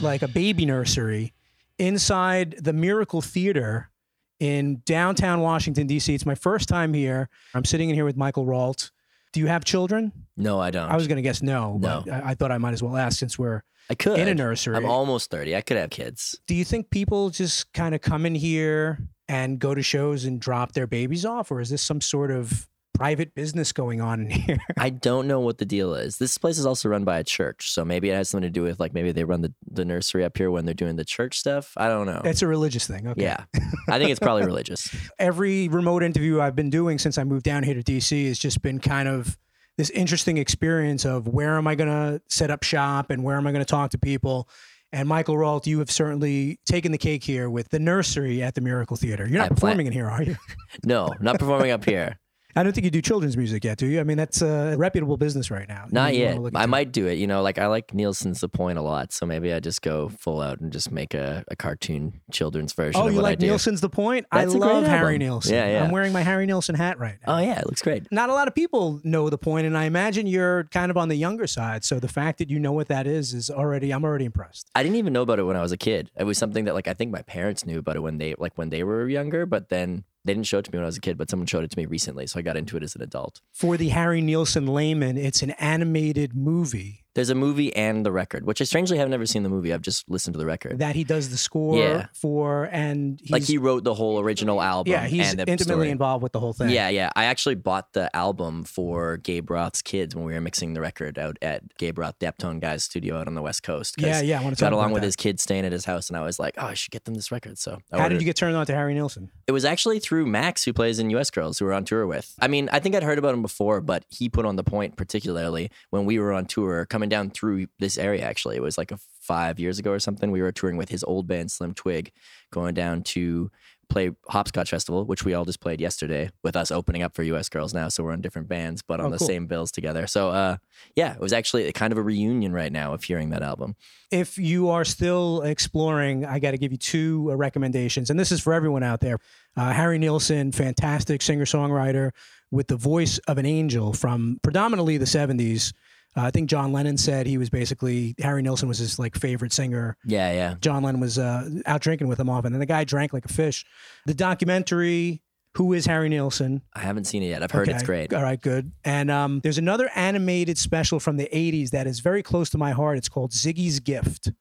like 0.01 0.23
a 0.23 0.27
baby 0.27 0.65
nursery, 0.65 1.33
inside 1.77 2.55
the 2.59 2.73
Miracle 2.73 3.21
Theater 3.21 3.91
in 4.39 4.81
downtown 4.87 5.41
Washington, 5.41 5.85
D.C. 5.85 6.15
It's 6.15 6.25
my 6.25 6.33
first 6.33 6.67
time 6.67 6.95
here. 6.95 7.29
I'm 7.53 7.63
sitting 7.63 7.89
in 7.89 7.95
here 7.95 8.05
with 8.05 8.17
Michael 8.17 8.47
Rault. 8.47 8.89
Do 9.33 9.39
you 9.39 9.45
have 9.45 9.63
children? 9.63 10.11
No, 10.35 10.59
I 10.59 10.71
don't. 10.71 10.89
I 10.89 10.95
was 10.95 11.07
going 11.07 11.17
to 11.17 11.21
guess 11.21 11.43
no, 11.43 11.77
No. 11.77 12.01
but 12.07 12.11
I, 12.11 12.31
I 12.31 12.33
thought 12.33 12.51
I 12.51 12.57
might 12.57 12.73
as 12.73 12.81
well 12.81 12.97
ask 12.97 13.19
since 13.19 13.37
we're 13.37 13.61
I 13.91 13.93
could. 13.93 14.17
in 14.17 14.27
a 14.27 14.33
nursery. 14.33 14.77
I'm 14.77 14.85
almost 14.85 15.29
30. 15.29 15.55
I 15.55 15.61
could 15.61 15.77
have 15.77 15.91
kids. 15.91 16.35
Do 16.47 16.55
you 16.55 16.65
think 16.65 16.89
people 16.89 17.29
just 17.29 17.71
kind 17.73 17.93
of 17.93 18.01
come 18.01 18.25
in 18.25 18.33
here 18.33 18.97
and 19.27 19.59
go 19.59 19.75
to 19.75 19.83
shows 19.83 20.25
and 20.25 20.41
drop 20.41 20.71
their 20.71 20.87
babies 20.87 21.23
off, 21.23 21.51
or 21.51 21.61
is 21.61 21.69
this 21.69 21.83
some 21.83 22.01
sort 22.01 22.31
of 22.31 22.67
private 22.93 23.33
business 23.35 23.71
going 23.71 24.01
on 24.01 24.21
in 24.21 24.29
here? 24.29 24.57
I 24.77 24.89
don't 24.89 25.27
know 25.27 25.39
what 25.39 25.57
the 25.57 25.65
deal 25.65 25.93
is. 25.95 26.17
This 26.17 26.38
place 26.38 26.57
is 26.57 26.65
also 26.65 26.89
run 26.89 27.03
by 27.03 27.19
a 27.19 27.23
church. 27.23 27.71
So 27.71 27.83
maybe 27.83 28.09
it 28.09 28.13
has 28.15 28.29
something 28.29 28.47
to 28.47 28.51
do 28.51 28.63
with 28.63 28.79
like 28.79 28.93
maybe 28.93 29.12
they 29.12 29.23
run 29.23 29.41
the, 29.41 29.53
the 29.69 29.85
nursery 29.85 30.23
up 30.23 30.38
here 30.38 30.51
when 30.51 30.65
they're 30.65 30.73
doing 30.73 30.95
the 30.95 31.05
church 31.05 31.38
stuff. 31.39 31.73
I 31.77 31.88
don't 31.88 32.05
know. 32.05 32.21
it's 32.23 32.41
a 32.41 32.47
religious 32.47 32.88
thing. 32.88 33.07
Okay. 33.07 33.21
Yeah. 33.23 33.43
I 33.89 33.97
think 33.97 34.12
it's 34.12 34.19
probably 34.19 34.45
religious. 34.45 34.93
every 35.19 35.67
remote 35.67 36.03
interview 36.03 36.39
I've 36.39 36.55
been 36.55 36.69
doing 36.69 37.00
since 37.00 37.17
I 37.17 37.23
moved 37.23 37.43
down 37.43 37.63
here 37.63 37.73
to 37.73 37.83
DC 37.83 38.27
has 38.27 38.38
just 38.39 38.62
been 38.62 38.79
kind 38.79 39.07
of 39.07 39.38
this 39.77 39.89
interesting 39.89 40.38
experience 40.38 41.03
of 41.03 41.27
where 41.27 41.57
am 41.57 41.67
I 41.67 41.75
going 41.75 41.89
to 41.89 42.21
set 42.29 42.51
up 42.51 42.63
shop 42.63 43.09
and 43.09 43.23
where 43.23 43.38
am 43.38 43.47
I 43.47 43.51
going 43.51 43.65
to 43.65 43.69
talk 43.69 43.91
to 43.91 43.97
people. 43.97 44.47
And 44.91 45.09
Michael 45.09 45.35
Rault, 45.35 45.65
you 45.65 45.79
have 45.79 45.89
certainly 45.89 46.59
taken 46.67 46.91
the 46.91 47.00
cake 47.00 47.23
here 47.23 47.50
with 47.50 47.69
the 47.69 47.79
nursery 47.79 48.43
at 48.43 48.53
the 48.53 48.62
Miracle 48.62 48.95
Theater. 48.95 49.27
You're 49.27 49.39
not 49.39 49.45
I 49.45 49.47
plan- 49.47 49.55
performing 49.55 49.88
in 49.88 49.93
here, 49.93 50.07
are 50.07 50.21
you? 50.21 50.35
No, 50.85 51.09
not 51.19 51.39
performing 51.39 51.71
up 51.71 51.83
here. 51.85 52.19
I 52.55 52.63
don't 52.63 52.74
think 52.74 52.86
you 52.86 52.91
do 52.91 53.01
children's 53.01 53.36
music 53.36 53.63
yet, 53.63 53.77
do 53.77 53.88
you? 53.88 54.00
I 54.00 54.03
mean, 54.03 54.17
that's 54.17 54.41
a 54.41 54.75
reputable 54.77 55.17
business 55.17 55.50
right 55.50 55.67
now. 55.67 55.86
Not 55.91 56.15
yet. 56.15 56.38
I 56.55 56.65
might 56.65 56.91
do 56.91 57.07
it. 57.07 57.17
You 57.17 57.27
know, 57.27 57.41
like 57.41 57.57
I 57.57 57.67
like 57.67 57.93
Nilsson's 57.93 58.41
The 58.41 58.50
Point 58.50 58.77
a 58.77 58.81
lot, 58.81 59.12
so 59.12 59.25
maybe 59.25 59.51
I 59.53 59.60
just 59.60 59.81
go 59.81 60.10
full 60.10 60.39
out 60.41 60.60
and 60.60 60.72
just 60.72 60.91
make 60.91 61.13
a, 61.13 61.43
a 61.48 61.55
cartoon 61.55 62.22
children's 62.31 62.74
version 62.74 63.01
Oh, 63.01 63.07
of 63.07 63.13
you 63.13 63.17
what 63.17 63.25
I 63.25 63.29
like 63.31 63.39
do. 63.39 63.48
Nilsson's 63.48 63.81
The 63.81 63.89
Point? 63.89 64.25
That's 64.31 64.53
I 64.53 64.57
love 64.57 64.86
Harry 64.86 65.15
album. 65.15 65.19
Nilsson. 65.27 65.53
Yeah, 65.53 65.67
yeah. 65.72 65.83
I'm 65.83 65.91
wearing 65.91 66.13
my 66.13 66.22
Harry 66.22 66.45
Nilsson 66.45 66.75
hat 66.75 67.00
right 67.00 67.17
now. 67.25 67.38
Oh 67.38 67.39
yeah, 67.41 67.60
it 67.60 67.65
looks 67.65 67.81
great. 67.81 68.12
Not 68.12 68.29
a 68.29 68.33
lot 68.33 68.48
of 68.48 68.53
people 68.55 69.01
know 69.03 69.29
The 69.29 69.38
Point, 69.38 69.65
and 69.65 69.77
I 69.77 69.86
imagine 69.86 70.27
you're 70.27 70.65
kind 70.65 70.91
of 70.91 70.98
on 70.98 71.10
the 71.10 71.15
younger 71.15 71.48
side. 71.48 71.83
So 71.83 72.00
the 72.00 72.07
fact 72.07 72.38
that 72.39 72.50
you 72.50 72.60
know 72.60 72.72
what 72.72 72.88
that 72.88 73.07
is 73.07 73.33
is 73.33 73.50
already, 73.50 73.91
I'm 73.91 74.03
already 74.03 74.25
impressed. 74.25 74.69
I 74.75 74.83
didn't 74.83 74.98
even 74.98 75.13
know 75.13 75.24
about 75.24 75.39
it 75.39 75.43
when 75.43 75.55
I 75.55 75.62
was 75.62 75.72
a 75.72 75.77
kid. 75.77 76.12
It 76.17 76.24
was 76.25 76.38
something 76.38 76.65
that 76.65 76.74
like 76.75 76.88
I 76.88 76.93
think 76.93 77.12
my 77.12 77.22
parents 77.24 77.65
knew 77.65 77.79
about 77.79 77.95
it 77.95 78.01
when 78.01 78.17
they 78.19 78.36
like 78.38 78.57
when 78.57 78.69
they 78.69 78.83
were 78.83 79.07
younger, 79.10 79.45
but 79.45 79.69
then 79.69 80.03
they 80.25 80.34
didn't 80.34 80.48
show 80.48 80.60
it 80.60 80.65
to 80.65 80.72
me 80.72 80.77
when 80.77 80.84
I 80.84 80.88
was 80.88 80.98
a 80.98 81.01
kid, 81.01 81.18
but 81.18 81.30
someone 81.30 81.48
showed 81.48 81.63
it 81.63 81.72
to 81.72 81.77
me 81.77 81.86
recently, 81.86 82.27
so 82.27 82.39
I 82.39 82.42
got 82.42 82.58
into 82.58 82.77
it 82.77 82.84
as 82.84 82.96
an 82.96 83.01
adult. 83.01 83.42
For 83.51 83.77
the 83.77 83.89
Harry 83.89 84.22
Nilsson 84.22 84.68
layman, 84.68 85.18
it's 85.18 85.42
an 85.42 85.51
animated 85.51 86.36
movie 86.36 87.02
There's 87.15 87.29
a 87.29 87.36
movie 87.36 87.75
and 87.75 88.05
the 88.05 88.12
record, 88.12 88.46
which 88.46 88.60
I 88.60 88.63
strangely 88.63 88.98
have 88.98 89.08
never 89.10 89.25
seen 89.25 89.43
the 89.43 89.50
movie. 89.50 89.72
I've 89.74 89.82
just 89.82 90.10
listened 90.10 90.34
to 90.34 90.38
the 90.39 90.46
record. 90.46 90.79
that 90.79 90.96
he 90.96 91.03
does 91.03 91.29
the 91.29 91.38
score 91.38 91.77
Yeah. 91.77 92.08
for, 92.13 92.65
and 92.72 93.20
he's, 93.22 93.29
like 93.32 93.43
he 93.43 93.58
wrote 93.58 93.84
the 93.84 93.93
whole 93.93 94.20
original 94.20 94.62
album. 94.62 94.91
yeah, 94.91 95.05
he's 95.05 95.29
and 95.29 95.39
the 95.39 95.43
intimately 95.50 95.86
story. 95.86 95.89
involved 95.91 96.24
with 96.24 96.32
the 96.32 96.39
whole 96.39 96.53
thing. 96.53 96.70
Yeah, 96.72 96.89
yeah. 96.89 97.12
I 97.15 97.25
actually 97.25 97.55
bought 97.55 97.93
the 97.93 98.13
album 98.15 98.63
for 98.63 99.17
Gabe 99.17 99.50
Roth's 99.51 99.82
kids 99.82 100.15
when 100.15 100.25
we 100.25 100.34
were 100.34 100.41
mixing 100.41 100.74
the 100.74 100.82
record 100.82 101.20
out 101.20 101.38
at 101.41 101.77
Gabe 101.77 102.00
Roth 102.00 102.17
Daptone 102.20 102.60
Guy's 102.60 102.84
studio 102.84 103.17
out 103.20 103.27
on 103.27 103.36
the 103.36 103.41
West 103.41 103.63
Coast. 103.63 103.96
yeah, 104.00 104.22
yeah. 104.22 104.39
I 104.39 104.43
want 104.43 104.55
to 104.55 104.60
talk 104.60 104.72
Got 104.72 104.75
along 104.75 104.91
with 104.93 105.01
that. 105.01 105.08
his 105.08 105.15
kids 105.15 105.43
staying 105.43 105.65
at 105.65 105.72
his 105.72 105.86
house, 105.86 106.10
and 106.10 106.17
I 106.17 106.22
was 106.22 106.39
like, 106.39 106.55
"Oh, 106.58 106.65
I 106.65 106.74
should 106.74 106.91
get 106.91 107.05
them 107.05 107.13
this 107.13 107.32
record." 107.32 107.58
So, 107.60 107.77
I 107.91 107.98
How 107.98 108.03
ordered 108.03 108.15
did 108.15 108.22
you 108.22 108.25
get 108.25 108.36
turned 108.38 108.55
on 108.55 108.65
to 108.65 108.74
Harry 108.74 108.93
Nilsson? 108.96 109.29
It 109.46 109.51
was 109.51 109.65
actually 109.65 110.00
through 110.00 110.25
Max, 110.25 110.63
who 110.63 110.74
plays 110.74 110.98
in 111.00 111.10
US 111.12 111.29
Girls, 111.29 111.60
who 111.60 111.65
we're 111.65 111.74
on 111.74 111.86
tour 111.86 112.08
with. 112.08 112.34
I 112.41 112.48
mean, 112.48 112.70
I 112.72 112.79
think 112.79 112.96
I'd 112.96 113.03
heard 113.03 113.20
about 113.20 113.34
him 113.36 113.41
before, 113.43 113.82
but 113.82 114.03
he 114.10 114.29
put 114.29 114.46
on 114.46 114.55
the 114.55 114.63
point, 114.63 114.96
particularly 114.98 115.70
when 115.91 116.05
we 116.05 116.17
were 116.17 116.34
on 116.34 116.46
tour, 116.46 116.86
coming 116.86 117.02
down 117.10 117.29
through 117.31 117.67
this 117.79 117.98
area. 117.98 118.24
Actually, 118.24 118.55
it 118.57 118.62
was 118.63 118.77
like 118.77 118.91
a 118.91 119.00
five 119.22 119.60
years 119.60 119.79
ago 119.79 119.91
or 119.91 120.00
something. 120.00 120.31
We 120.31 120.41
were 120.41 120.51
touring 120.51 120.77
with 120.77 120.89
his 120.89 121.03
old 121.03 121.27
band 121.27 121.51
Slim 121.51 121.74
Twig, 121.74 122.12
going 122.51 122.74
down 122.74 123.03
to 123.03 123.50
play 123.89 124.10
Hopscotch 124.29 124.72
Festival, 124.72 125.05
which 125.05 125.24
we 125.24 125.33
all 125.36 125.45
just 125.45 125.60
played 125.60 125.79
yesterday, 125.79 126.29
with 126.43 126.55
us 126.55 126.72
opening 126.72 127.03
up 127.03 127.13
for 127.13 127.22
US 127.24 127.48
Girls 127.48 127.74
now. 127.75 127.89
So 127.89 128.03
we're 128.03 128.13
on 128.13 128.22
different 128.22 128.48
bands, 128.48 128.81
but 128.81 129.00
on 129.00 129.07
Oh, 129.07 129.10
the 129.12 129.17
cool. 129.17 129.27
same 129.27 129.45
bills 129.45 129.72
together. 129.72 130.07
So, 130.07 130.29
uh, 130.29 130.57
yeah, 130.95 131.13
it 131.13 131.19
was 131.19 131.31
actually 131.33 131.72
kind 131.74 131.91
of 131.91 132.00
a 132.00 132.01
reunion 132.01 132.53
right 132.53 132.72
now 132.72 132.93
of 132.93 133.03
hearing 133.03 133.29
that 133.31 133.43
album. 133.43 133.75
if 134.10 134.38
you 134.38 134.69
are 134.69 134.86
still 134.86 135.41
exploring, 135.41 136.25
I 136.25 136.39
got 136.39 136.51
to 136.51 136.57
give 136.57 136.72
you 136.72 136.77
two 136.77 137.29
uh, 137.31 137.36
recommendations, 137.36 138.10
and 138.10 138.19
this 138.19 138.31
is 138.31 138.41
for 138.41 138.53
everyone 138.53 138.83
out 138.83 139.00
there. 139.00 139.17
Uh, 139.55 139.72
Harry 139.74 140.00
Nilsson, 140.00 140.51
fantastic 140.51 141.22
singer 141.22 141.45
songwriter 141.45 142.12
with 142.51 142.67
the 142.67 142.77
voice 142.77 143.17
of 143.27 143.38
an 143.38 143.45
angel 143.45 143.91
from 143.93 144.39
predominantly 144.43 144.98
the 144.98 145.05
'70s. 145.05 145.74
Uh, 146.15 146.22
I 146.22 146.32
think 146.32 146.50
John 146.50 146.72
Lennon 146.72 146.98
said 146.98 147.25
he 147.25 147.38
was 147.38 147.50
basically 147.50 148.15
Harry 148.20 148.41
Nilsson 148.41 148.67
was 148.67 148.77
his 148.77 149.00
like 149.00 149.15
favorite 149.15 149.51
singer. 149.53 149.98
Yeah, 150.05 150.32
yeah. 150.32 150.55
John 150.62 150.84
Lennon 150.84 151.01
was 151.01 151.17
uh, 151.17 151.50
out 151.65 151.82
drinking 151.82 152.08
with 152.08 152.20
him 152.20 152.29
often, 152.29 152.53
and 152.53 152.62
the 152.62 152.67
guy 152.67 152.84
drank 152.84 153.13
like 153.13 153.25
a 153.25 153.34
fish. 153.34 153.65
The 154.05 154.13
documentary. 154.13 155.22
Who 155.55 155.74
is 155.74 155.86
Harry 155.86 156.10
Nilsson? 156.10 156.63
I 156.74 156.79
haven't 156.79 157.03
seen 157.03 157.22
it 157.22 157.27
yet. 157.27 157.43
I've 157.43 157.51
heard 157.51 157.70
it's 157.70 157.84
great. 157.84 158.12
All 158.12 158.24
right, 158.24 158.41
good. 158.41 158.72
And 158.84 159.12
um, 159.12 159.39
there's 159.43 159.60
another 159.60 159.88
animated 159.93 160.58
special 160.58 161.00
from 161.00 161.17
the 161.17 161.29
80s 161.32 161.70
that 161.70 161.86
is 161.86 162.00
very 162.00 162.24
close 162.24 162.50
to 162.50 162.58
my 162.58 162.72
heart. 162.72 162.98
It's 162.98 163.08
called 163.08 163.34
Ziggy's 163.34 163.79
Gift. 163.79 164.32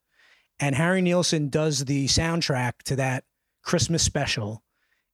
And 0.58 0.74
Harry 0.74 1.02
Nilsson 1.02 1.50
does 1.50 1.84
the 1.84 2.06
soundtrack 2.06 2.78
to 2.86 2.96
that 2.96 3.24
Christmas 3.62 4.02
special. 4.02 4.62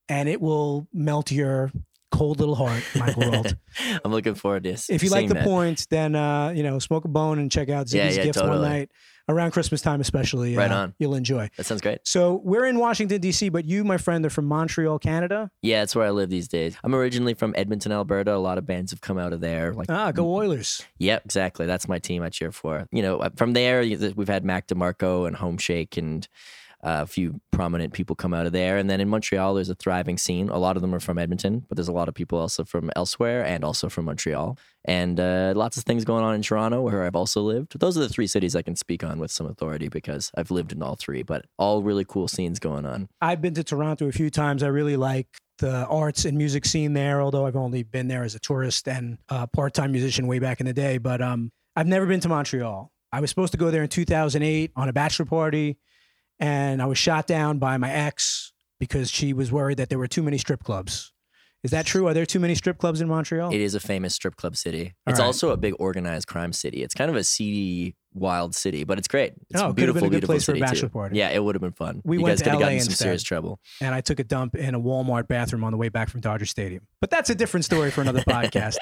And 0.08 0.28
it 0.28 0.40
will 0.40 0.86
melt 0.92 1.32
your 1.32 1.72
cold 2.10 2.40
little 2.40 2.54
heart, 2.54 2.82
Michael 2.96 3.22
Rault. 3.24 3.54
I'm 4.04 4.10
looking 4.12 4.34
forward 4.34 4.64
to 4.64 4.70
this. 4.72 4.90
if 4.90 5.02
you 5.02 5.10
like 5.10 5.28
the 5.28 5.34
that. 5.34 5.44
point, 5.44 5.86
then, 5.90 6.14
uh, 6.14 6.50
you 6.50 6.62
know, 6.62 6.78
smoke 6.78 7.04
a 7.04 7.08
bone 7.08 7.38
and 7.38 7.50
check 7.50 7.68
out 7.68 7.92
Yeah, 7.92 8.08
Ziggy's 8.08 8.16
yeah, 8.18 8.24
Gift 8.24 8.40
one 8.40 8.62
night. 8.62 8.90
Around 9.30 9.50
Christmas 9.50 9.82
time, 9.82 10.00
especially. 10.00 10.56
Right 10.56 10.70
uh, 10.72 10.74
on. 10.76 10.94
You'll 10.98 11.14
enjoy. 11.14 11.50
That 11.58 11.64
sounds 11.66 11.82
great. 11.82 11.98
So 12.04 12.40
we're 12.42 12.64
in 12.64 12.78
Washington, 12.78 13.20
D.C., 13.20 13.50
but 13.50 13.66
you, 13.66 13.84
my 13.84 13.98
friend, 13.98 14.24
are 14.24 14.30
from 14.30 14.46
Montreal, 14.46 14.98
Canada. 14.98 15.50
Yeah, 15.60 15.82
it's 15.82 15.94
where 15.94 16.06
I 16.06 16.10
live 16.10 16.30
these 16.30 16.48
days. 16.48 16.78
I'm 16.82 16.94
originally 16.94 17.34
from 17.34 17.52
Edmonton, 17.54 17.92
Alberta. 17.92 18.34
A 18.34 18.38
lot 18.38 18.56
of 18.56 18.64
bands 18.66 18.90
have 18.90 19.02
come 19.02 19.18
out 19.18 19.34
of 19.34 19.42
there. 19.42 19.74
Like, 19.74 19.90
Ah, 19.90 20.12
go 20.12 20.34
Oilers. 20.34 20.82
yep, 20.96 21.26
exactly. 21.26 21.66
That's 21.66 21.86
my 21.86 21.98
team 21.98 22.22
I 22.22 22.30
cheer 22.30 22.50
for. 22.52 22.88
You 22.90 23.02
know, 23.02 23.18
uh, 23.18 23.28
from 23.36 23.52
there 23.52 23.80
we've 23.82 24.28
had 24.28 24.46
Mac 24.46 24.66
DeMarco 24.66 25.26
and 25.26 25.36
Homeshake 25.36 25.98
and 25.98 26.26
a 26.88 27.06
few 27.06 27.40
prominent 27.52 27.92
people 27.92 28.16
come 28.16 28.32
out 28.32 28.46
of 28.46 28.52
there. 28.52 28.78
And 28.78 28.88
then 28.88 29.00
in 29.00 29.08
Montreal, 29.08 29.54
there's 29.54 29.68
a 29.68 29.74
thriving 29.74 30.16
scene. 30.16 30.48
A 30.48 30.58
lot 30.58 30.76
of 30.76 30.82
them 30.82 30.94
are 30.94 31.00
from 31.00 31.18
Edmonton, 31.18 31.64
but 31.68 31.76
there's 31.76 31.88
a 31.88 31.92
lot 31.92 32.08
of 32.08 32.14
people 32.14 32.38
also 32.38 32.64
from 32.64 32.90
elsewhere 32.96 33.44
and 33.44 33.64
also 33.64 33.88
from 33.88 34.06
Montreal. 34.06 34.58
And 34.84 35.20
uh, 35.20 35.52
lots 35.54 35.76
of 35.76 35.84
things 35.84 36.04
going 36.04 36.24
on 36.24 36.34
in 36.34 36.42
Toronto, 36.42 36.80
where 36.80 37.04
I've 37.04 37.16
also 37.16 37.42
lived. 37.42 37.78
Those 37.78 37.98
are 37.98 38.00
the 38.00 38.08
three 38.08 38.26
cities 38.26 38.56
I 38.56 38.62
can 38.62 38.76
speak 38.76 39.04
on 39.04 39.18
with 39.18 39.30
some 39.30 39.46
authority 39.46 39.88
because 39.88 40.30
I've 40.36 40.50
lived 40.50 40.72
in 40.72 40.82
all 40.82 40.96
three. 40.96 41.22
But 41.22 41.44
all 41.58 41.82
really 41.82 42.04
cool 42.04 42.28
scenes 42.28 42.58
going 42.58 42.86
on. 42.86 43.08
I've 43.20 43.42
been 43.42 43.54
to 43.54 43.64
Toronto 43.64 44.08
a 44.08 44.12
few 44.12 44.30
times. 44.30 44.62
I 44.62 44.68
really 44.68 44.96
like 44.96 45.26
the 45.58 45.86
arts 45.86 46.24
and 46.24 46.38
music 46.38 46.64
scene 46.64 46.92
there, 46.92 47.20
although 47.20 47.46
I've 47.46 47.56
only 47.56 47.82
been 47.82 48.08
there 48.08 48.22
as 48.22 48.34
a 48.34 48.38
tourist 48.38 48.88
and 48.88 49.18
a 49.28 49.46
part 49.46 49.74
time 49.74 49.92
musician 49.92 50.26
way 50.26 50.38
back 50.38 50.60
in 50.60 50.66
the 50.66 50.72
day. 50.72 50.98
But 50.98 51.20
um, 51.20 51.50
I've 51.76 51.86
never 51.86 52.06
been 52.06 52.20
to 52.20 52.28
Montreal. 52.28 52.90
I 53.12 53.20
was 53.20 53.30
supposed 53.30 53.52
to 53.52 53.58
go 53.58 53.70
there 53.70 53.82
in 53.82 53.88
2008 53.88 54.72
on 54.76 54.88
a 54.88 54.92
bachelor 54.92 55.26
party, 55.26 55.78
and 56.38 56.80
I 56.80 56.86
was 56.86 56.98
shot 56.98 57.26
down 57.26 57.58
by 57.58 57.76
my 57.76 57.90
ex 57.90 58.52
because 58.78 59.10
she 59.10 59.32
was 59.32 59.50
worried 59.50 59.78
that 59.78 59.88
there 59.88 59.98
were 59.98 60.06
too 60.06 60.22
many 60.22 60.38
strip 60.38 60.62
clubs. 60.62 61.12
Is 61.64 61.72
that 61.72 61.86
true? 61.86 62.06
Are 62.06 62.14
there 62.14 62.26
too 62.26 62.38
many 62.38 62.54
strip 62.54 62.78
clubs 62.78 63.00
in 63.00 63.08
Montreal? 63.08 63.52
It 63.52 63.60
is 63.60 63.74
a 63.74 63.80
famous 63.80 64.14
strip 64.14 64.36
club 64.36 64.56
city. 64.56 64.94
All 65.06 65.10
It's 65.10 65.18
right. 65.20 65.26
also 65.26 65.50
a 65.50 65.56
big 65.56 65.74
organized 65.80 66.28
crime 66.28 66.52
city. 66.52 66.82
It's 66.84 66.94
kind 66.94 67.10
of 67.10 67.16
a 67.16 67.24
seedy, 67.24 67.96
wild 68.14 68.54
city, 68.54 68.84
but 68.84 68.96
it's 68.96 69.08
great. 69.08 69.32
It's 69.50 69.60
Oh, 69.60 69.70
a 69.70 69.74
could've 69.74 69.74
been 69.74 69.84
beautiful, 69.86 69.98
a 69.98 70.02
good 70.02 70.10
beautiful 70.12 70.34
place 70.34 70.44
for 70.44 70.52
a 70.52 70.54
city 70.54 70.60
bachelor 70.60 70.88
too. 70.88 70.92
party. 70.92 71.16
Yeah, 71.18 71.30
it 71.30 71.42
would 71.42 71.56
have 71.56 71.62
been 71.62 71.72
fun. 71.72 72.00
We 72.04 72.18
you 72.18 72.22
went 72.22 72.32
guys 72.34 72.38
to 72.38 72.44
could 72.44 72.50
have 72.52 72.60
gotten 72.60 72.78
some 72.80 72.90
instead. 72.90 73.04
serious 73.04 73.22
trouble. 73.24 73.58
and 73.80 73.92
I 73.92 74.00
took 74.00 74.20
a 74.20 74.24
dump 74.24 74.54
in 74.54 74.76
a 74.76 74.80
Walmart 74.80 75.26
bathroom 75.26 75.64
on 75.64 75.72
the 75.72 75.78
way 75.78 75.88
back 75.88 76.08
from 76.10 76.20
Dodger 76.20 76.46
Stadium. 76.46 76.86
But 77.00 77.10
that's 77.10 77.28
a 77.28 77.34
different 77.34 77.64
story 77.64 77.90
for 77.90 78.02
another 78.02 78.20
podcast. 78.28 78.76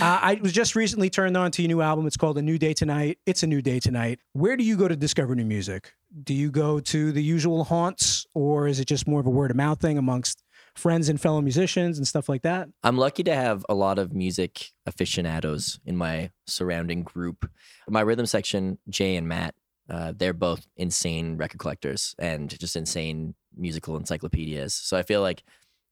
Uh, 0.00 0.18
I 0.20 0.40
was 0.42 0.52
just 0.52 0.74
recently 0.74 1.08
turned 1.10 1.36
on 1.36 1.52
to 1.52 1.62
your 1.62 1.68
new 1.68 1.80
album. 1.80 2.08
It's 2.08 2.16
called 2.16 2.38
A 2.38 2.42
New 2.42 2.58
Day 2.58 2.74
Tonight. 2.74 3.18
It's 3.24 3.44
a 3.44 3.46
new 3.46 3.62
day 3.62 3.78
tonight. 3.78 4.18
Where 4.32 4.56
do 4.56 4.64
you 4.64 4.76
go 4.76 4.88
to 4.88 4.96
discover 4.96 5.36
new 5.36 5.44
music? 5.44 5.92
Do 6.24 6.34
you 6.34 6.50
go 6.50 6.80
to 6.80 7.12
the 7.12 7.22
usual 7.22 7.64
haunts, 7.64 8.26
or 8.34 8.66
is 8.66 8.80
it 8.80 8.86
just 8.86 9.06
more 9.06 9.20
of 9.20 9.26
a 9.26 9.30
word 9.30 9.50
of 9.52 9.56
mouth 9.56 9.80
thing 9.80 9.96
amongst 9.98 10.42
friends 10.76 11.08
and 11.08 11.20
fellow 11.20 11.40
musicians 11.40 11.98
and 11.98 12.06
stuff 12.06 12.28
like 12.28 12.42
that? 12.42 12.68
I'm 12.82 12.98
lucky 12.98 13.22
to 13.24 13.34
have 13.34 13.64
a 13.68 13.74
lot 13.74 13.98
of 13.98 14.12
music 14.12 14.72
aficionados 14.86 15.80
in 15.84 15.96
my 15.96 16.30
surrounding 16.46 17.02
group. 17.02 17.50
My 17.88 18.00
rhythm 18.00 18.26
section, 18.26 18.78
Jay 18.88 19.16
and 19.16 19.26
Matt, 19.28 19.54
uh, 19.88 20.12
they're 20.16 20.32
both 20.32 20.66
insane 20.76 21.36
record 21.36 21.58
collectors 21.58 22.14
and 22.18 22.58
just 22.58 22.76
insane 22.76 23.34
musical 23.56 23.96
encyclopedias. 23.96 24.74
So 24.74 24.96
I 24.96 25.02
feel 25.02 25.22
like 25.22 25.42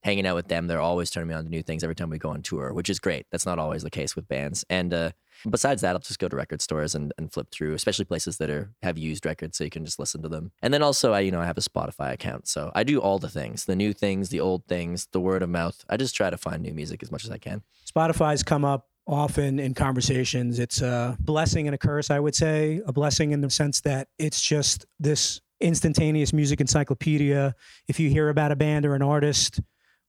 hanging 0.04 0.26
out 0.26 0.36
with 0.36 0.48
them, 0.48 0.66
they're 0.66 0.80
always 0.80 1.10
turning 1.10 1.28
me 1.28 1.34
on 1.34 1.44
to 1.44 1.50
new 1.50 1.62
things 1.62 1.82
every 1.82 1.94
time 1.94 2.10
we 2.10 2.18
go 2.18 2.28
on 2.28 2.42
tour, 2.42 2.72
which 2.72 2.90
is 2.90 3.00
great. 3.00 3.26
That's 3.32 3.46
not 3.46 3.58
always 3.58 3.82
the 3.82 3.90
case 3.90 4.14
with 4.14 4.28
bands. 4.28 4.64
And 4.68 4.92
uh, 4.92 5.10
besides 5.48 5.80
that, 5.80 5.96
I'll 5.96 6.00
just 6.00 6.18
go 6.18 6.28
to 6.28 6.36
record 6.36 6.60
stores 6.60 6.94
and, 6.94 7.12
and 7.16 7.32
flip 7.32 7.48
through, 7.50 7.72
especially 7.72 8.04
places 8.04 8.36
that 8.36 8.50
are 8.50 8.70
have 8.82 8.98
used 8.98 9.24
records, 9.24 9.56
so 9.56 9.64
you 9.64 9.70
can 9.70 9.84
just 9.84 9.98
listen 9.98 10.22
to 10.22 10.28
them. 10.28 10.52
And 10.62 10.72
then 10.72 10.82
also, 10.82 11.12
I 11.12 11.20
you 11.20 11.30
know 11.30 11.40
I 11.40 11.46
have 11.46 11.58
a 11.58 11.62
Spotify 11.62 12.12
account, 12.12 12.46
so 12.46 12.70
I 12.74 12.84
do 12.84 13.00
all 13.00 13.18
the 13.18 13.30
things, 13.30 13.64
the 13.64 13.76
new 13.76 13.92
things, 13.92 14.28
the 14.28 14.40
old 14.40 14.66
things, 14.66 15.08
the 15.12 15.20
word 15.20 15.42
of 15.42 15.48
mouth. 15.48 15.84
I 15.88 15.96
just 15.96 16.14
try 16.14 16.30
to 16.30 16.36
find 16.36 16.62
new 16.62 16.74
music 16.74 17.02
as 17.02 17.10
much 17.10 17.24
as 17.24 17.30
I 17.30 17.38
can. 17.38 17.62
Spotify's 17.90 18.42
come 18.42 18.64
up 18.64 18.88
often 19.06 19.58
in 19.58 19.74
conversations. 19.74 20.58
It's 20.58 20.80
a 20.80 21.16
blessing 21.20 21.66
and 21.66 21.74
a 21.74 21.78
curse, 21.78 22.10
I 22.10 22.20
would 22.20 22.34
say. 22.34 22.80
A 22.86 22.92
blessing 22.92 23.32
in 23.32 23.40
the 23.40 23.50
sense 23.50 23.80
that 23.82 24.08
it's 24.18 24.40
just 24.40 24.86
this 24.98 25.40
instantaneous 25.60 26.32
music 26.32 26.60
encyclopedia. 26.60 27.54
If 27.88 28.00
you 28.00 28.10
hear 28.10 28.28
about 28.28 28.52
a 28.52 28.56
band 28.56 28.86
or 28.86 28.94
an 28.94 29.02
artist 29.02 29.60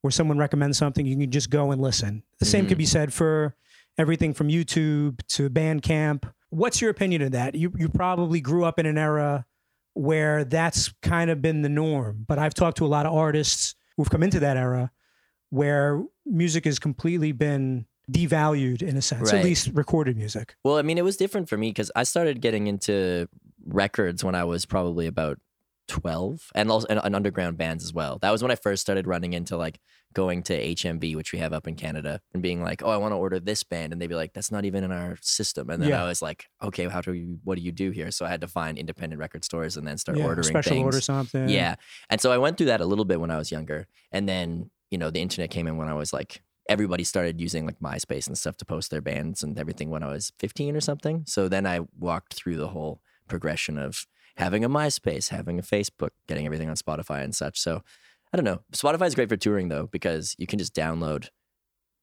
or 0.06 0.12
someone 0.12 0.38
recommends 0.38 0.78
something, 0.78 1.04
you 1.04 1.18
can 1.18 1.32
just 1.32 1.50
go 1.50 1.72
and 1.72 1.82
listen. 1.82 2.22
The 2.38 2.46
same 2.46 2.68
could 2.68 2.78
be 2.78 2.84
mm-hmm. 2.84 2.92
said 2.92 3.14
for 3.14 3.56
everything 3.98 4.36
from 4.36 4.50
YouTube 4.50 5.26
to 5.30 5.50
Bandcamp. 5.50 6.32
What's 6.50 6.80
your 6.80 6.92
opinion 6.92 7.24
of 7.24 7.32
that? 7.32 7.56
You 7.56 7.74
you 7.76 7.90
probably 7.90 8.40
grew 8.40 8.66
up 8.66 8.78
in 8.78 8.86
an 8.86 9.00
era 9.00 9.46
where 9.94 10.44
that's 10.44 10.94
kind 11.02 11.32
of 11.32 11.42
been 11.42 11.64
the 11.64 11.70
norm, 11.70 12.24
but 12.28 12.38
I've 12.38 12.54
talked 12.54 12.78
to 12.78 12.86
a 12.86 12.88
lot 12.88 13.08
of 13.08 13.14
artists 13.14 13.74
who've 13.98 14.10
come 14.10 14.22
into 14.22 14.40
that 14.42 14.58
era 14.58 14.92
where 15.50 16.04
music 16.24 16.66
has 16.66 16.78
completely 16.78 17.32
been 17.32 17.88
devalued 18.12 18.84
in 18.84 18.98
a 18.98 19.02
sense, 19.02 19.32
Right. 19.32 19.40
at 19.40 19.44
least 19.44 19.72
recorded 19.74 20.18
music. 20.18 20.56
Well, 20.64 20.78
I 20.78 20.84
mean, 20.84 21.00
it 21.00 21.04
was 21.04 21.18
different 21.18 21.50
for 21.50 21.58
me 21.58 21.70
because 21.70 21.92
I 21.96 22.04
started 22.04 22.42
getting 22.42 22.68
into 22.68 23.28
records 23.66 24.24
when 24.24 24.36
I 24.36 24.44
was 24.44 24.66
probably 24.66 25.08
about 25.08 25.40
12 25.88 26.52
and 26.56 26.72
also 26.72 26.88
and, 26.90 27.00
and 27.04 27.16
underground 27.16 27.58
bands 27.58 27.84
as 27.84 27.94
well. 27.94 28.18
That 28.22 28.32
was 28.32 28.42
when 28.42 28.52
I 28.52 28.56
first 28.56 28.82
started 28.82 29.08
running 29.08 29.34
into 29.34 29.56
like 29.58 29.80
going 30.14 30.44
to 30.44 30.60
HMV, 30.76 31.16
which 31.16 31.34
we 31.34 31.40
have 31.40 31.52
up 31.54 31.68
in 31.68 31.76
Canada, 31.76 32.22
and 32.34 32.42
being 32.42 32.64
like, 32.64 32.82
oh, 32.84 32.90
I 32.90 32.98
want 32.98 33.12
to 33.12 33.18
order 33.18 33.40
this 33.40 33.64
band. 33.64 33.92
And 33.92 34.02
they'd 34.02 34.08
be 34.08 34.16
like, 34.16 34.34
that's 34.34 34.52
not 34.52 34.64
even 34.66 34.84
in 34.84 34.92
our 34.92 35.18
system. 35.22 35.70
And 35.70 35.82
then 35.82 35.90
Yeah. 35.90 36.04
I 36.04 36.08
was 36.08 36.22
like, 36.22 36.46
okay, 36.64 36.88
how 36.88 37.02
do 37.02 37.14
you, 37.14 37.40
what 37.44 37.56
do 37.58 37.62
you 37.62 37.72
do 37.74 37.92
here? 37.92 38.12
So 38.12 38.26
I 38.26 38.30
had 38.30 38.42
to 38.42 38.48
find 38.48 38.78
independent 38.78 39.20
record 39.20 39.44
stores 39.44 39.76
and 39.78 39.86
then 39.86 39.98
start 39.98 40.18
Yeah, 40.18 40.26
ordering 40.26 40.46
special 40.48 40.70
things. 40.72 40.86
order 40.86 41.02
something. 41.02 41.50
Yeah. 41.50 41.76
And 42.10 42.22
so 42.22 42.32
I 42.32 42.38
went 42.38 42.58
through 42.58 42.68
that 42.68 42.80
a 42.82 42.86
little 42.86 43.06
bit 43.06 43.20
when 43.20 43.30
I 43.32 43.38
was 43.38 43.52
younger. 43.52 43.88
And 44.12 44.28
then, 44.30 44.72
you 44.90 44.98
know, 44.98 45.10
the 45.10 45.22
internet 45.22 45.50
came 45.52 45.68
in 45.68 45.76
when 45.78 45.90
I 45.90 45.94
was 45.94 46.14
like 46.14 46.42
everybody 46.68 47.04
started 47.04 47.40
using 47.40 47.64
like 47.68 47.78
MySpace 47.80 48.26
and 48.26 48.36
stuff 48.36 48.58
to 48.58 48.66
post 48.66 48.90
their 48.90 49.02
bands 49.02 49.44
and 49.44 49.60
everything 49.60 49.92
when 49.92 50.02
I 50.02 50.08
was 50.08 50.32
15 50.40 50.76
or 50.76 50.82
something. 50.82 51.24
So 51.28 51.48
then 51.48 51.68
I 51.68 51.82
walked 52.00 52.34
through 52.34 52.58
the 52.58 52.70
whole 52.70 53.02
progression 53.28 53.78
of 53.78 54.08
having 54.38 54.64
a 54.64 54.70
MySpace, 54.70 55.30
having 55.30 55.60
a 55.60 55.62
Facebook, 55.62 56.10
getting 56.28 56.46
everything 56.46 56.70
on 56.70 56.76
Spotify 56.76 57.24
and 57.24 57.34
such. 57.36 57.60
So 57.60 57.82
I 58.34 58.38
don't 58.38 58.44
know. 58.46 58.62
Spotify 58.74 59.08
is 59.08 59.16
great 59.16 59.30
for 59.30 59.38
touring 59.38 59.70
though 59.70 59.88
because 59.88 60.36
you 60.38 60.48
can 60.48 60.60
just 60.60 60.74
download 60.76 61.30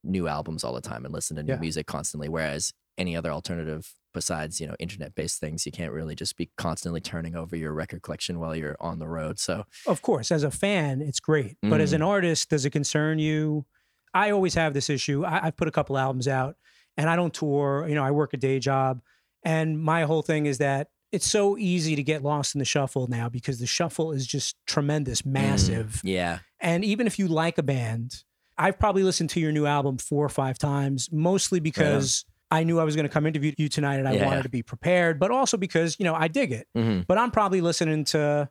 new 0.05 0.27
albums 0.29 0.65
all 0.65 0.73
the 0.73 0.81
time 0.81 1.05
and 1.05 1.13
listen 1.15 1.37
to 1.37 1.43
new 1.43 1.53
Yeah. 1.53 1.59
music 1.61 1.87
constantly. 1.87 2.29
Whereas 2.29 2.73
any 2.99 3.17
other 3.17 3.31
alternative 3.31 3.95
besides 4.15 4.61
you 4.61 4.67
know 4.67 4.75
internet 4.79 5.15
based 5.15 5.41
things, 5.41 5.65
you 5.65 5.73
can't 5.73 5.91
really 5.93 6.15
just 6.15 6.37
be 6.37 6.51
constantly 6.59 7.01
turning 7.01 7.35
over 7.35 7.57
your 7.57 7.73
record 7.73 8.03
collection 8.03 8.39
while 8.39 8.55
you're 8.55 8.77
on 8.79 8.99
the 8.99 9.09
road. 9.09 9.39
So 9.39 9.65
Of 9.87 10.03
course, 10.03 10.31
as 10.31 10.43
a 10.43 10.51
fan, 10.51 11.01
it's 11.01 11.19
great. 11.21 11.57
But 11.63 11.81
as 11.81 11.93
Mm. 11.93 11.97
an 11.97 12.03
artist, 12.03 12.51
does 12.51 12.67
it 12.67 12.71
concern 12.71 13.19
you? 13.19 13.65
I 14.13 14.31
always 14.31 14.53
have 14.55 14.75
this 14.75 14.91
issue. 14.91 15.25
I, 15.25 15.47
I've 15.47 15.57
put 15.57 15.67
a 15.67 15.71
couple 15.71 15.97
albums 15.97 16.29
out 16.29 16.57
and 16.99 17.09
I 17.09 17.17
don't 17.17 17.33
tour. 17.33 17.87
You 17.89 17.95
know, 17.95 18.05
I 18.05 18.11
work 18.11 18.35
a 18.35 18.37
day 18.37 18.59
job. 18.59 19.01
And 19.45 19.81
my 19.81 20.03
whole 20.03 20.21
thing 20.21 20.45
is 20.45 20.59
that 20.59 20.89
it's 21.13 21.29
so 21.31 21.57
easy 21.59 21.95
to 21.95 22.03
get 22.03 22.23
lost 22.23 22.55
in 22.55 22.59
the 22.59 22.65
shuffle 22.65 23.07
now 23.07 23.29
because 23.29 23.59
the 23.59 23.67
shuffle 23.67 24.13
is 24.13 24.27
just 24.27 24.57
tremendous, 24.67 25.25
massive. 25.25 26.01
yeah, 26.03 26.39
And 26.61 26.85
even 26.85 27.07
if 27.07 27.19
you 27.19 27.29
like 27.29 27.59
a 27.59 27.63
band, 27.63 28.25
I've 28.59 28.79
probably 28.79 29.03
listened 29.03 29.31
to 29.31 29.41
your 29.41 29.53
new 29.53 29.67
album 29.67 29.99
four 29.99 30.25
or 30.25 30.29
five 30.29 30.59
times, 30.59 31.11
mostly 31.13 31.61
because 31.61 32.25
I 32.51 32.65
knew 32.65 32.79
I 32.81 32.85
was 32.85 32.97
going 32.97 33.07
to 33.07 33.13
come 33.13 33.27
interview 33.27 33.53
you 33.57 33.69
tonight 33.69 33.97
and 33.97 34.09
I 34.09 34.13
Yeah. 34.15 34.27
wanted 34.27 34.43
to 34.43 34.49
be 34.51 34.63
prepared, 34.63 35.19
but 35.19 35.31
also 35.31 35.57
because, 35.57 35.97
you 35.99 36.05
know, 36.05 36.15
I 36.15 36.29
dig 36.29 36.53
it. 36.53 36.67
hmm 36.75 37.01
But 37.07 37.19
I'm 37.19 37.31
probably 37.31 37.61
listening 37.61 38.05
to, 38.07 38.49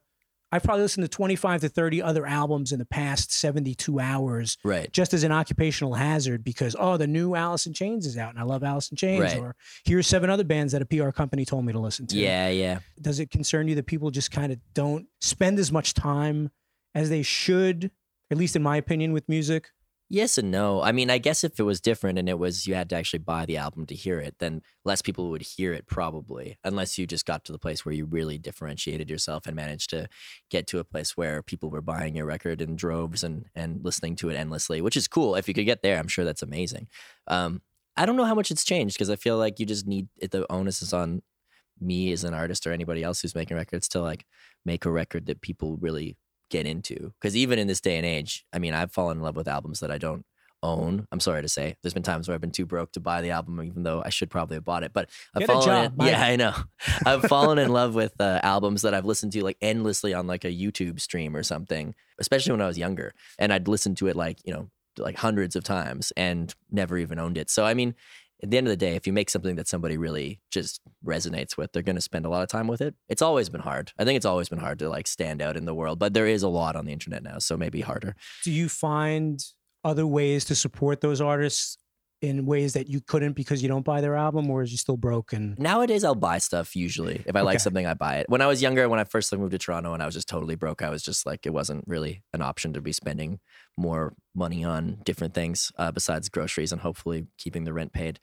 I've 0.51 0.63
probably 0.63 0.83
listened 0.83 1.05
to 1.05 1.09
25 1.09 1.61
to 1.61 1.69
30 1.69 2.01
other 2.01 2.25
albums 2.25 2.71
in 2.71 2.79
the 2.79 2.85
past 2.85 3.31
72 3.31 3.99
hours 3.99 4.57
right. 4.63 4.91
just 4.91 5.13
as 5.13 5.23
an 5.23 5.31
occupational 5.31 5.93
hazard 5.93 6.43
because, 6.43 6.75
oh, 6.77 6.97
the 6.97 7.07
new 7.07 7.35
Alice 7.35 7.65
in 7.65 7.73
Chains 7.73 8.05
is 8.05 8.17
out 8.17 8.31
and 8.31 8.39
I 8.39 8.43
love 8.43 8.63
Alice 8.63 8.89
in 8.89 8.97
Chains. 8.97 9.21
Right. 9.21 9.37
Or 9.37 9.55
here's 9.85 10.07
seven 10.07 10.29
other 10.29 10.43
bands 10.43 10.73
that 10.73 10.81
a 10.81 10.85
PR 10.85 11.11
company 11.11 11.45
told 11.45 11.65
me 11.65 11.71
to 11.73 11.79
listen 11.79 12.07
to. 12.07 12.17
Yeah, 12.17 12.49
yeah. 12.49 12.79
Does 12.99 13.19
it 13.19 13.31
concern 13.31 13.67
you 13.67 13.75
that 13.75 13.85
people 13.85 14.11
just 14.11 14.31
kind 14.31 14.51
of 14.51 14.59
don't 14.73 15.07
spend 15.21 15.57
as 15.59 15.71
much 15.71 15.93
time 15.93 16.51
as 16.93 17.09
they 17.09 17.23
should, 17.23 17.91
at 18.29 18.37
least 18.37 18.55
in 18.55 18.61
my 18.61 18.77
opinion, 18.77 19.13
with 19.13 19.29
music? 19.29 19.69
Yes 20.13 20.37
and 20.37 20.51
no. 20.51 20.81
I 20.81 20.91
mean, 20.91 21.09
I 21.09 21.19
guess 21.19 21.41
if 21.45 21.57
it 21.57 21.63
was 21.63 21.79
different 21.79 22.19
and 22.19 22.27
it 22.27 22.37
was 22.37 22.67
you 22.67 22.75
had 22.75 22.89
to 22.89 22.97
actually 22.97 23.19
buy 23.19 23.45
the 23.45 23.55
album 23.55 23.85
to 23.85 23.95
hear 23.95 24.19
it, 24.19 24.35
then 24.39 24.61
less 24.83 25.01
people 25.01 25.29
would 25.29 25.41
hear 25.41 25.71
it 25.71 25.87
probably, 25.87 26.57
unless 26.65 26.97
you 26.97 27.07
just 27.07 27.25
got 27.25 27.45
to 27.45 27.53
the 27.53 27.57
place 27.57 27.85
where 27.85 27.95
you 27.95 28.03
really 28.03 28.37
differentiated 28.37 29.09
yourself 29.09 29.47
and 29.47 29.55
managed 29.55 29.89
to 29.91 30.09
get 30.49 30.67
to 30.67 30.79
a 30.79 30.83
place 30.83 31.15
where 31.15 31.41
people 31.41 31.69
were 31.69 31.81
buying 31.81 32.13
your 32.13 32.25
record 32.25 32.61
in 32.61 32.75
droves 32.75 33.23
and 33.23 33.45
and 33.55 33.85
listening 33.85 34.17
to 34.17 34.27
it 34.29 34.35
endlessly, 34.35 34.81
which 34.81 34.97
is 34.97 35.07
cool. 35.07 35.35
If 35.35 35.47
you 35.47 35.53
could 35.53 35.65
get 35.65 35.81
there, 35.81 35.97
I'm 35.97 36.09
sure 36.09 36.25
that's 36.25 36.41
amazing. 36.43 36.89
Um, 37.27 37.61
I 37.95 38.05
don't 38.05 38.17
know 38.17 38.25
how 38.25 38.35
much 38.35 38.51
it's 38.51 38.65
changed 38.65 38.97
because 38.97 39.09
I 39.09 39.15
feel 39.15 39.37
like 39.37 39.61
you 39.61 39.65
just 39.65 39.87
need 39.87 40.09
the 40.19 40.45
onus 40.51 40.81
is 40.81 40.91
on 40.91 41.21
me 41.79 42.11
as 42.11 42.23
an 42.23 42.33
artist 42.33 42.67
or 42.67 42.73
anybody 42.73 43.03
else 43.03 43.21
who's 43.21 43.35
making 43.35 43.57
records 43.57 43.87
to 43.89 44.01
like 44.01 44.25
make 44.65 44.85
a 44.85 44.91
record 44.91 45.25
that 45.27 45.41
people 45.41 45.77
really 45.77 46.17
get 46.51 46.67
into. 46.67 47.13
Because 47.19 47.35
even 47.35 47.57
in 47.57 47.67
this 47.67 47.81
day 47.81 47.97
and 47.97 48.05
age, 48.05 48.45
I 48.53 48.59
mean, 48.59 48.73
I've 48.73 48.91
fallen 48.91 49.17
in 49.17 49.23
love 49.23 49.35
with 49.35 49.47
albums 49.47 49.79
that 49.79 49.91
I 49.91 49.97
don't 49.97 50.25
own. 50.63 51.07
I'm 51.11 51.19
sorry 51.19 51.41
to 51.41 51.49
say, 51.49 51.75
there's 51.81 51.93
been 51.93 52.03
times 52.03 52.27
where 52.27 52.35
I've 52.35 52.41
been 52.41 52.51
too 52.51 52.65
broke 52.65 52.91
to 52.91 52.99
buy 52.99 53.21
the 53.21 53.31
album, 53.31 53.61
even 53.63 53.83
though 53.83 54.03
I 54.05 54.09
should 54.09 54.29
probably 54.29 54.55
have 54.55 54.65
bought 54.65 54.83
it. 54.83 54.93
But 54.93 55.09
I've 55.33 55.39
Get 55.39 55.47
fallen, 55.47 55.65
job, 55.65 55.93
in, 55.99 56.07
yeah, 56.07 56.23
I 56.23 56.35
know. 56.35 56.53
I've 57.05 57.23
fallen 57.23 57.57
in 57.57 57.71
love 57.71 57.95
with 57.95 58.13
uh, 58.19 58.39
albums 58.43 58.83
that 58.83 58.93
I've 58.93 59.05
listened 59.05 59.31
to 59.33 59.43
like 59.43 59.57
endlessly 59.61 60.13
on 60.13 60.27
like 60.27 60.45
a 60.45 60.51
YouTube 60.51 60.99
stream 60.99 61.35
or 61.35 61.43
something, 61.43 61.95
especially 62.19 62.51
when 62.51 62.61
I 62.61 62.67
was 62.67 62.77
younger, 62.77 63.13
and 63.39 63.51
I'd 63.51 63.67
listen 63.67 63.95
to 63.95 64.07
it 64.07 64.15
like 64.15 64.39
you 64.45 64.53
know 64.53 64.69
like 64.97 65.15
hundreds 65.15 65.55
of 65.55 65.63
times 65.63 66.11
and 66.17 66.53
never 66.69 66.97
even 66.97 67.17
owned 67.17 67.37
it. 67.37 67.49
So 67.49 67.65
I 67.65 67.73
mean. 67.73 67.95
At 68.43 68.49
the 68.49 68.57
end 68.57 68.67
of 68.67 68.71
the 68.71 68.77
day, 68.77 68.95
if 68.95 69.05
you 69.05 69.13
make 69.13 69.29
something 69.29 69.55
that 69.55 69.67
somebody 69.67 69.97
really 69.97 70.41
just 70.51 70.81
resonates 71.05 71.57
with, 71.57 71.71
they're 71.71 71.83
going 71.83 71.95
to 71.95 72.01
spend 72.01 72.25
a 72.25 72.29
lot 72.29 72.41
of 72.41 72.49
time 72.49 72.67
with 72.67 72.81
it. 72.81 72.95
It's 73.07 73.21
always 73.21 73.49
been 73.49 73.61
hard. 73.61 73.91
I 73.99 74.05
think 74.05 74.17
it's 74.17 74.25
always 74.25 74.49
been 74.49 74.59
hard 74.59 74.79
to 74.79 74.89
like 74.89 75.07
stand 75.07 75.41
out 75.41 75.57
in 75.57 75.65
the 75.65 75.75
world, 75.75 75.99
but 75.99 76.13
there 76.13 76.27
is 76.27 76.43
a 76.43 76.47
lot 76.49 76.75
on 76.75 76.85
the 76.85 76.93
internet 76.93 77.23
now, 77.23 77.37
so 77.37 77.55
maybe 77.55 77.81
harder. 77.81 78.15
Do 78.43 78.51
you 78.51 78.67
find 78.67 79.43
other 79.83 80.05
ways 80.05 80.45
to 80.45 80.55
support 80.55 81.01
those 81.01 81.21
artists 81.21 81.77
in 82.21 82.45
ways 82.45 82.73
that 82.73 82.87
you 82.87 83.01
couldn't 83.01 83.33
because 83.33 83.63
you 83.63 83.67
don't 83.67 83.83
buy 83.83 83.99
their 84.01 84.15
album, 84.15 84.49
or 84.49 84.61
is 84.61 84.71
you 84.71 84.77
still 84.77 84.97
broke? 84.97 85.33
And 85.33 85.57
Nowadays, 85.57 86.03
I'll 86.03 86.15
buy 86.15 86.37
stuff 86.37 86.75
usually. 86.75 87.23
If 87.25 87.35
I 87.35 87.41
like 87.41 87.59
something, 87.59 87.85
I 87.85 87.95
buy 87.95 88.17
it. 88.17 88.27
When 88.29 88.41
I 88.41 88.47
was 88.47 88.61
younger, 88.61 88.87
when 88.87 88.99
I 88.99 89.03
first 89.03 89.35
moved 89.35 89.51
to 89.51 89.57
Toronto 89.57 89.93
and 89.93 90.03
I 90.03 90.05
was 90.05 90.15
just 90.15 90.29
totally 90.29 90.55
broke, 90.55 90.81
I 90.81 90.89
was 90.89 91.03
just 91.03 91.25
like, 91.25 91.45
it 91.45 91.53
wasn't 91.53 91.83
really 91.87 92.23
an 92.33 92.41
option 92.41 92.73
to 92.73 92.81
be 92.81 92.91
spending 92.91 93.39
more 93.77 94.13
money 94.35 94.63
on 94.63 94.99
different 95.03 95.33
things 95.33 95.71
uh, 95.77 95.91
besides 95.91 96.29
groceries 96.29 96.71
and 96.71 96.81
hopefully 96.81 97.27
keeping 97.37 97.63
the 97.63 97.73
rent 97.73 97.93
paid. 97.93 98.19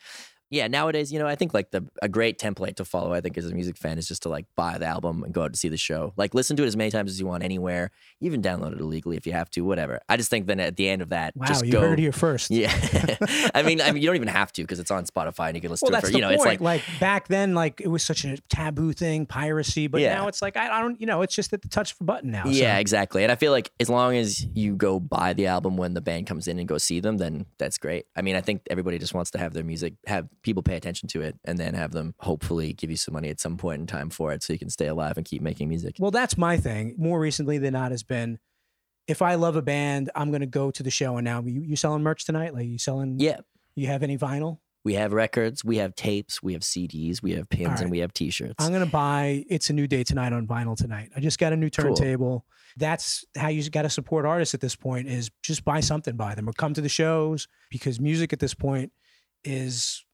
Yeah, 0.50 0.66
nowadays, 0.66 1.12
you 1.12 1.18
know, 1.18 1.26
I 1.26 1.34
think 1.34 1.52
like 1.52 1.70
the 1.72 1.86
a 2.00 2.08
great 2.08 2.38
template 2.38 2.76
to 2.76 2.84
follow, 2.84 3.12
I 3.12 3.20
think, 3.20 3.36
as 3.36 3.46
a 3.50 3.54
music 3.54 3.76
fan 3.76 3.98
is 3.98 4.08
just 4.08 4.22
to 4.22 4.28
like 4.30 4.46
buy 4.56 4.78
the 4.78 4.86
album 4.86 5.22
and 5.22 5.32
go 5.34 5.42
out 5.42 5.52
to 5.52 5.58
see 5.58 5.68
the 5.68 5.76
show. 5.76 6.14
Like 6.16 6.34
listen 6.34 6.56
to 6.56 6.62
it 6.62 6.66
as 6.66 6.76
many 6.76 6.90
times 6.90 7.10
as 7.10 7.20
you 7.20 7.26
want 7.26 7.42
anywhere, 7.44 7.90
even 8.20 8.40
download 8.40 8.72
it 8.72 8.80
illegally 8.80 9.16
if 9.18 9.26
you 9.26 9.32
have 9.32 9.50
to, 9.50 9.60
whatever. 9.60 10.00
I 10.08 10.16
just 10.16 10.30
think 10.30 10.46
then 10.46 10.58
at 10.60 10.76
the 10.76 10.88
end 10.88 11.02
of 11.02 11.10
that, 11.10 11.36
wow, 11.36 11.46
just 11.46 11.66
you 11.66 11.72
go. 11.72 11.80
heard 11.82 11.98
it 11.98 12.02
here 12.02 12.12
first. 12.12 12.50
Yeah, 12.50 12.72
I 13.54 13.62
mean, 13.62 13.80
I 13.82 13.92
mean, 13.92 14.02
you 14.02 14.06
don't 14.08 14.16
even 14.16 14.28
have 14.28 14.50
to 14.54 14.62
because 14.62 14.78
it's 14.78 14.90
on 14.90 15.04
Spotify 15.04 15.48
and 15.48 15.56
you 15.56 15.60
can 15.60 15.70
listen 15.70 15.88
Well, 15.90 16.00
to 16.00 16.06
it 16.06 16.10
for 16.10 16.16
you 16.16 16.22
know, 16.22 16.28
point. 16.28 16.36
it's 16.40 16.46
like 16.46 16.60
like, 16.60 16.82
back 16.98 17.28
then, 17.28 17.54
like 17.54 17.80
it 17.82 17.88
was 17.88 18.02
such 18.02 18.24
a 18.24 18.38
taboo 18.48 18.92
thing, 18.94 19.26
piracy. 19.26 19.86
But 19.86 20.00
Yeah. 20.00 20.14
now 20.14 20.28
it's 20.28 20.40
like 20.40 20.56
I, 20.56 20.78
I 20.78 20.80
don't, 20.80 20.98
you 21.00 21.06
know, 21.06 21.20
it's 21.22 21.34
just 21.34 21.52
at 21.52 21.60
the 21.60 21.68
touch 21.68 21.92
of 21.92 22.00
a 22.00 22.04
button 22.04 22.30
now. 22.30 22.44
Yeah, 22.46 22.76
so. 22.76 22.80
exactly. 22.80 23.22
And 23.22 23.30
I 23.30 23.34
feel 23.34 23.52
like 23.52 23.70
as 23.80 23.90
long 23.90 24.16
as 24.16 24.42
you 24.54 24.76
go 24.76 24.98
buy 24.98 25.34
the 25.34 25.46
album 25.46 25.76
when 25.76 25.92
the 25.92 26.00
band 26.00 26.26
comes 26.26 26.48
in 26.48 26.58
and 26.58 26.66
go 26.66 26.78
see 26.78 27.00
them, 27.00 27.18
then 27.18 27.44
that's 27.58 27.76
great. 27.76 28.06
I 28.16 28.22
mean, 28.22 28.34
I 28.34 28.40
think 28.40 28.62
everybody 28.70 28.98
just 28.98 29.12
wants 29.12 29.30
to 29.32 29.38
have 29.38 29.52
their 29.52 29.64
music, 29.64 29.94
have 30.06 30.26
people 30.42 30.62
pay 30.62 30.76
attention 30.76 31.08
to 31.10 31.22
it, 31.22 31.36
and 31.44 31.58
then 31.58 31.74
have 31.74 31.92
them 31.92 32.14
hopefully 32.18 32.72
give 32.72 32.90
you 32.90 32.96
some 32.96 33.14
money 33.14 33.28
at 33.28 33.40
some 33.40 33.56
point 33.56 33.80
in 33.80 33.86
time 33.86 34.10
for 34.10 34.32
it 34.32 34.42
so 34.42 34.52
you 34.52 34.58
can 34.58 34.70
stay 34.70 34.86
alive 34.86 35.16
and 35.16 35.26
keep 35.26 35.42
making 35.42 35.68
music. 35.68 35.96
Well, 35.98 36.10
that's 36.10 36.36
my 36.36 36.56
thing. 36.56 36.94
More 36.98 37.20
recently 37.20 37.58
than 37.58 37.72
not 37.72 37.90
has 37.90 38.02
been, 38.02 38.38
if 39.06 39.22
I 39.22 39.36
love 39.36 39.56
a 39.56 39.62
band, 39.62 40.10
I'm 40.14 40.30
gonna 40.30 40.46
go 40.46 40.70
to 40.70 40.82
the 40.82 40.90
show. 40.90 41.16
And 41.16 41.24
now 41.24 41.42
you 41.42 41.62
you 41.62 41.76
selling 41.76 42.02
merch 42.02 42.24
tonight? 42.24 42.54
Like 42.54 42.66
you 42.66 42.78
selling? 42.78 43.18
Yeah. 43.18 43.40
You 43.74 43.86
have 43.86 44.02
any 44.02 44.18
vinyl? 44.18 44.58
We 44.84 44.94
have 44.94 45.12
records, 45.12 45.64
we 45.64 45.78
have 45.78 45.94
tapes, 45.94 46.42
we 46.42 46.52
have 46.52 46.62
CDs, 46.62 47.20
we 47.22 47.32
have 47.32 47.48
pins, 47.48 47.68
right. 47.68 47.80
and 47.82 47.90
we 47.90 47.98
have 47.98 48.12
t 48.12 48.30
shirts. 48.30 48.54
I'm 48.58 48.72
gonna 48.72 48.86
buy 48.86 49.44
"It's 49.50 49.70
a 49.70 49.72
New 49.72 49.86
Day 49.86 50.04
Tonight" 50.04 50.32
on 50.32 50.46
vinyl 50.46 50.76
tonight. 50.76 51.10
I 51.16 51.20
just 51.20 51.38
got 51.38 51.52
a 51.52 51.56
new 51.56 51.68
Cool. 51.70 51.94
turntable. 51.94 52.46
That's 52.76 53.24
how 53.36 53.48
you 53.48 53.68
got 53.70 53.82
to 53.82 53.90
support 53.90 54.24
artists 54.24 54.54
at 54.54 54.60
this 54.60 54.76
point. 54.76 55.08
Is 55.08 55.30
just 55.42 55.64
buy 55.64 55.80
something 55.80 56.16
by 56.16 56.34
them 56.34 56.48
or 56.48 56.52
come 56.52 56.74
to 56.74 56.80
the 56.80 56.88
shows 56.88 57.48
because 57.70 57.98
music 58.00 58.32
at 58.32 58.38
this 58.38 58.54
point 58.54 58.92
is 59.44 60.04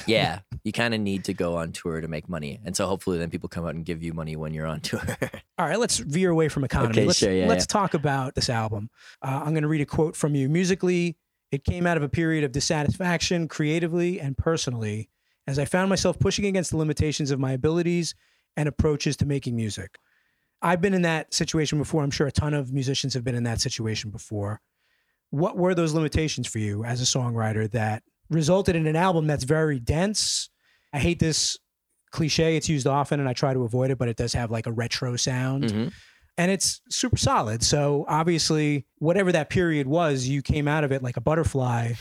yeah. 0.06 0.40
You 0.64 0.72
kind 0.72 0.94
of 0.94 1.00
need 1.00 1.24
to 1.24 1.34
go 1.34 1.56
on 1.56 1.72
tour 1.72 2.00
to 2.00 2.08
make 2.08 2.28
money. 2.28 2.60
And 2.64 2.76
so 2.76 2.86
hopefully 2.86 3.18
then 3.18 3.30
people 3.30 3.48
come 3.48 3.64
out 3.64 3.74
and 3.74 3.84
give 3.84 4.02
you 4.02 4.12
money 4.12 4.36
when 4.36 4.54
you're 4.54 4.66
on 4.66 4.80
tour. 4.82 5.02
All 5.58 5.66
right, 5.66 5.78
let's 5.78 5.98
veer 5.98 6.30
away 6.30 6.48
from 6.48 6.64
economy. 6.64 6.92
Okay, 6.92 7.06
let's 7.06 7.18
sure, 7.18 7.32
yeah, 7.32 7.48
let's 7.48 7.62
yeah. 7.62 7.80
talk 7.80 7.94
about 7.94 8.34
this 8.34 8.48
album. 8.48 8.90
Uh, 9.22 9.42
I'm 9.44 9.52
going 9.52 9.62
to 9.62 9.68
read 9.68 9.80
a 9.80 9.86
quote 9.86 10.14
from 10.14 10.34
you. 10.34 10.48
Musically, 10.48 11.16
it 11.50 11.64
came 11.64 11.86
out 11.86 11.96
of 11.96 12.02
a 12.02 12.08
period 12.08 12.44
of 12.44 12.52
dissatisfaction, 12.52 13.48
creatively 13.48 14.20
and 14.20 14.36
personally, 14.36 15.08
as 15.46 15.58
I 15.58 15.64
found 15.64 15.88
myself 15.88 16.18
pushing 16.18 16.46
against 16.46 16.70
the 16.70 16.76
limitations 16.76 17.30
of 17.30 17.40
my 17.40 17.52
abilities 17.52 18.14
and 18.56 18.68
approaches 18.68 19.16
to 19.18 19.26
making 19.26 19.56
music. 19.56 19.98
I've 20.60 20.80
been 20.80 20.94
in 20.94 21.02
that 21.02 21.32
situation 21.32 21.78
before. 21.78 22.02
I'm 22.02 22.10
sure 22.10 22.26
a 22.26 22.32
ton 22.32 22.52
of 22.52 22.72
musicians 22.72 23.14
have 23.14 23.24
been 23.24 23.36
in 23.36 23.44
that 23.44 23.60
situation 23.60 24.10
before. 24.10 24.60
What 25.30 25.56
were 25.56 25.74
those 25.74 25.94
limitations 25.94 26.48
for 26.48 26.58
you 26.58 26.84
as 26.84 27.00
a 27.00 27.04
songwriter 27.04 27.70
that 27.70 28.02
resulted 28.30 28.76
in 28.76 28.86
an 28.86 28.96
album 28.96 29.26
that's 29.26 29.44
very 29.44 29.78
dense? 29.78 30.50
I 30.92 30.98
hate 30.98 31.18
this 31.18 31.56
cliche. 32.10 32.56
It's 32.56 32.68
used 32.68 32.86
often 32.86 33.20
and 33.20 33.28
I 33.28 33.32
try 33.32 33.52
to 33.52 33.64
avoid 33.64 33.90
it, 33.90 33.98
but 33.98 34.08
it 34.08 34.16
does 34.16 34.32
have 34.32 34.50
like 34.50 34.66
a 34.66 34.72
retro 34.72 35.16
sound 35.16 35.64
Mhm. 35.64 35.92
and 36.38 36.50
it's 36.50 36.80
super 36.90 37.16
solid. 37.18 37.62
So 37.62 38.04
obviously, 38.08 38.86
whatever 38.98 39.30
that 39.32 39.50
period 39.50 39.86
was, 39.86 40.26
you 40.26 40.40
came 40.42 40.66
out 40.68 40.84
of 40.84 40.92
it 40.92 41.02
like 41.02 41.16
a 41.16 41.20
butterfly 41.20 41.92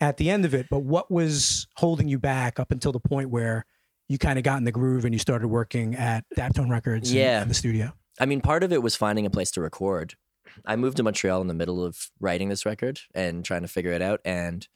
at 0.00 0.16
the 0.16 0.30
end 0.30 0.44
of 0.46 0.54
it. 0.54 0.66
But 0.70 0.80
what 0.80 1.10
was 1.10 1.66
holding 1.76 2.08
you 2.08 2.18
back 2.18 2.58
up 2.58 2.70
until 2.70 2.92
the 2.92 3.00
point 3.00 3.28
where 3.30 3.66
you 4.08 4.16
kind 4.18 4.38
of 4.38 4.44
got 4.44 4.56
in 4.58 4.64
the 4.64 4.72
groove 4.72 5.04
and 5.04 5.14
you 5.14 5.18
started 5.18 5.48
working 5.48 5.94
at 5.94 6.24
Daptone 6.36 6.70
Records? 6.70 7.10
and- 7.10 7.18
Yeah. 7.18 7.42
and 7.42 7.50
the 7.50 7.54
studio. 7.54 7.92
I 8.18 8.26
mean, 8.26 8.40
part 8.40 8.62
of 8.62 8.72
it 8.72 8.82
was 8.82 8.96
finding 8.96 9.24
a 9.26 9.30
place 9.30 9.50
to 9.52 9.60
record. 9.60 10.14
I 10.64 10.76
moved 10.76 10.96
to 10.98 11.02
Montreal 11.02 11.40
in 11.40 11.48
the 11.48 11.54
middle 11.54 11.84
of 11.84 12.10
writing 12.20 12.48
this 12.48 12.66
record 12.66 13.00
and 13.14 13.44
trying 13.44 13.62
to 13.62 13.68
figure 13.68 13.92
it 13.92 14.02
out. 14.02 14.20
And 14.24 14.66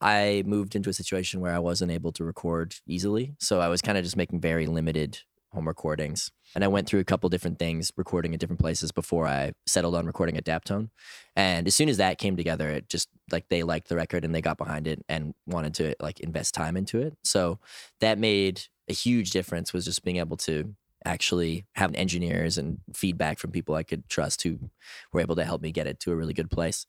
I 0.00 0.42
moved 0.46 0.74
into 0.74 0.90
a 0.90 0.94
situation 0.94 1.40
where 1.40 1.54
I 1.54 1.58
wasn't 1.58 1.92
able 1.92 2.12
to 2.12 2.24
record 2.24 2.76
easily. 2.86 3.34
So 3.38 3.60
I 3.60 3.68
was 3.68 3.82
kind 3.82 3.98
of 3.98 4.04
just 4.04 4.16
making 4.16 4.40
very 4.40 4.66
limited 4.66 5.18
home 5.52 5.68
recordings. 5.68 6.30
And 6.54 6.64
I 6.64 6.68
went 6.68 6.88
through 6.88 7.00
a 7.00 7.04
couple 7.04 7.28
different 7.28 7.58
things, 7.58 7.92
recording 7.96 8.32
at 8.34 8.40
different 8.40 8.60
places 8.60 8.90
before 8.90 9.26
I 9.26 9.52
settled 9.66 9.94
on 9.94 10.06
recording 10.06 10.36
at 10.36 10.44
Daptone. 10.44 10.90
And 11.36 11.66
as 11.66 11.74
soon 11.74 11.88
as 11.88 11.98
that 11.98 12.18
came 12.18 12.36
together, 12.36 12.70
it 12.70 12.88
just 12.88 13.08
like 13.30 13.48
they 13.48 13.62
liked 13.62 13.88
the 13.88 13.96
record 13.96 14.24
and 14.24 14.34
they 14.34 14.40
got 14.40 14.58
behind 14.58 14.86
it 14.86 15.04
and 15.08 15.34
wanted 15.46 15.74
to 15.74 15.94
like 16.00 16.20
invest 16.20 16.54
time 16.54 16.76
into 16.76 17.00
it. 17.00 17.14
So 17.22 17.58
that 18.00 18.18
made 18.18 18.62
a 18.88 18.92
huge 18.92 19.30
difference 19.30 19.72
was 19.72 19.84
just 19.84 20.04
being 20.04 20.16
able 20.16 20.36
to 20.38 20.74
actually 21.04 21.66
have 21.74 21.94
engineers 21.94 22.58
and 22.58 22.78
feedback 22.94 23.38
from 23.38 23.50
people 23.50 23.74
I 23.74 23.82
could 23.82 24.08
trust 24.08 24.42
who 24.42 24.70
were 25.12 25.20
able 25.20 25.36
to 25.36 25.44
help 25.44 25.62
me 25.62 25.72
get 25.72 25.86
it 25.86 26.00
to 26.00 26.12
a 26.12 26.16
really 26.16 26.34
good 26.34 26.50
place. 26.50 26.86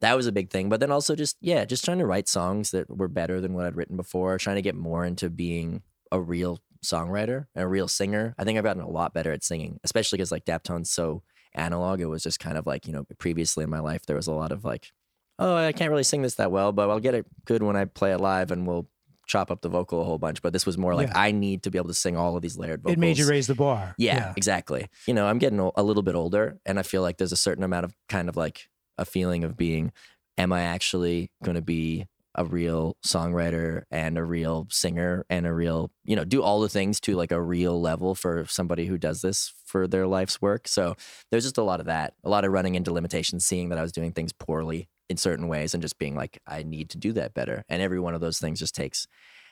that 0.00 0.16
was 0.16 0.26
a 0.26 0.32
big 0.32 0.50
thing. 0.50 0.68
But 0.68 0.80
then 0.80 0.92
also 0.92 1.14
just 1.16 1.36
yeah, 1.40 1.64
just 1.64 1.84
trying 1.84 1.98
to 1.98 2.06
write 2.06 2.28
songs 2.28 2.70
that 2.72 2.88
were 2.94 3.08
better 3.08 3.40
than 3.40 3.54
what 3.54 3.66
I'd 3.66 3.76
written 3.76 3.96
before. 3.96 4.38
Trying 4.38 4.56
to 4.56 4.62
get 4.62 4.74
more 4.74 5.04
into 5.04 5.30
being 5.30 5.82
a 6.12 6.20
real 6.20 6.60
songwriter, 6.84 7.46
and 7.54 7.64
a 7.64 7.68
real 7.68 7.88
singer. 7.88 8.34
I 8.38 8.44
think 8.44 8.58
I've 8.58 8.64
gotten 8.64 8.82
a 8.82 8.88
lot 8.88 9.14
better 9.14 9.32
at 9.32 9.42
singing, 9.44 9.80
especially 9.84 10.18
because 10.18 10.30
like 10.32 10.44
Daptone's 10.44 10.90
so 10.90 11.22
analog. 11.54 12.00
It 12.00 12.06
was 12.06 12.22
just 12.22 12.38
kind 12.40 12.58
of 12.58 12.66
like 12.66 12.86
you 12.86 12.92
know 12.92 13.04
previously 13.18 13.64
in 13.64 13.70
my 13.70 13.80
life 13.80 14.06
there 14.06 14.16
was 14.16 14.26
a 14.26 14.32
lot 14.32 14.52
of 14.52 14.64
like, 14.64 14.92
oh 15.38 15.56
I 15.56 15.72
can't 15.72 15.90
really 15.90 16.04
sing 16.04 16.22
this 16.22 16.34
that 16.36 16.52
well, 16.52 16.72
but 16.72 16.90
I'll 16.90 17.00
get 17.00 17.14
it 17.14 17.26
good 17.46 17.62
when 17.62 17.76
I 17.76 17.86
play 17.86 18.12
it 18.12 18.20
live 18.20 18.50
and 18.50 18.66
we'll 18.66 18.88
chop 19.26 19.50
up 19.50 19.60
the 19.60 19.68
vocal 19.68 20.00
a 20.00 20.04
whole 20.04 20.18
bunch. 20.18 20.40
But 20.40 20.52
this 20.52 20.64
was 20.64 20.78
more 20.78 20.94
like 20.94 21.08
Yeah. 21.08 21.18
I 21.18 21.32
need 21.32 21.62
to 21.64 21.70
be 21.70 21.78
able 21.78 21.88
to 21.88 21.94
sing 21.94 22.16
all 22.16 22.36
of 22.36 22.42
these 22.42 22.56
layered 22.56 22.82
vocals. 22.82 22.94
It 22.94 22.98
made 22.98 23.18
you 23.18 23.28
raise 23.28 23.46
the 23.46 23.54
bar. 23.54 23.94
Yeah, 23.98 24.32
exactly. 24.36 24.88
You 25.06 25.14
know, 25.14 25.26
I'm 25.26 25.38
getting 25.38 25.58
a 25.58 25.82
little 25.82 26.02
bit 26.02 26.14
older, 26.14 26.58
and 26.64 26.78
I 26.78 26.82
feel 26.82 27.02
like 27.02 27.18
there's 27.18 27.32
a 27.32 27.36
certain 27.36 27.64
amount 27.64 27.84
of 27.84 27.94
kind 28.08 28.28
of 28.28 28.36
like 28.36 28.68
a 28.98 29.04
feeling 29.04 29.44
of 29.44 29.56
being, 29.56 29.92
am 30.38 30.52
I 30.52 30.62
actually 30.62 31.30
going 31.44 31.56
to 31.56 31.62
be 31.62 32.06
a 32.38 32.44
real 32.44 32.96
songwriter 33.04 33.84
and 33.90 34.18
a 34.18 34.22
real 34.22 34.66
singer 34.70 35.24
and 35.30 35.46
a 35.46 35.52
real, 35.54 35.90
you 36.04 36.14
know, 36.14 36.24
do 36.24 36.42
all 36.42 36.60
the 36.60 36.68
things 36.68 37.00
to 37.00 37.16
like 37.16 37.32
a 37.32 37.40
real 37.40 37.80
level 37.80 38.14
for 38.14 38.44
somebody 38.46 38.84
who 38.84 38.98
does 38.98 39.22
this 39.22 39.54
for 39.64 39.88
their 39.88 40.06
life's 40.06 40.42
work. 40.42 40.68
So 40.68 40.96
there's 41.30 41.44
just 41.44 41.56
a 41.56 41.62
lot 41.62 41.80
of 41.80 41.86
that, 41.86 42.12
a 42.24 42.28
lot 42.28 42.44
of 42.44 42.52
running 42.52 42.74
into 42.74 42.92
limitations, 42.92 43.46
seeing 43.46 43.70
that 43.70 43.78
I 43.78 43.82
was 43.82 43.92
doing 43.92 44.12
things 44.12 44.34
poorly 44.34 44.86
in 45.08 45.16
certain 45.16 45.48
ways 45.48 45.74
and 45.74 45.82
just 45.82 45.98
being 45.98 46.14
like, 46.14 46.40
I 46.46 46.62
need 46.62 46.90
to 46.90 46.98
do 46.98 47.12
that 47.12 47.34
better. 47.34 47.64
And 47.68 47.80
every 47.80 48.00
one 48.00 48.14
of 48.14 48.20
those 48.20 48.38
things 48.38 48.58
just 48.58 48.74
takes 48.74 49.06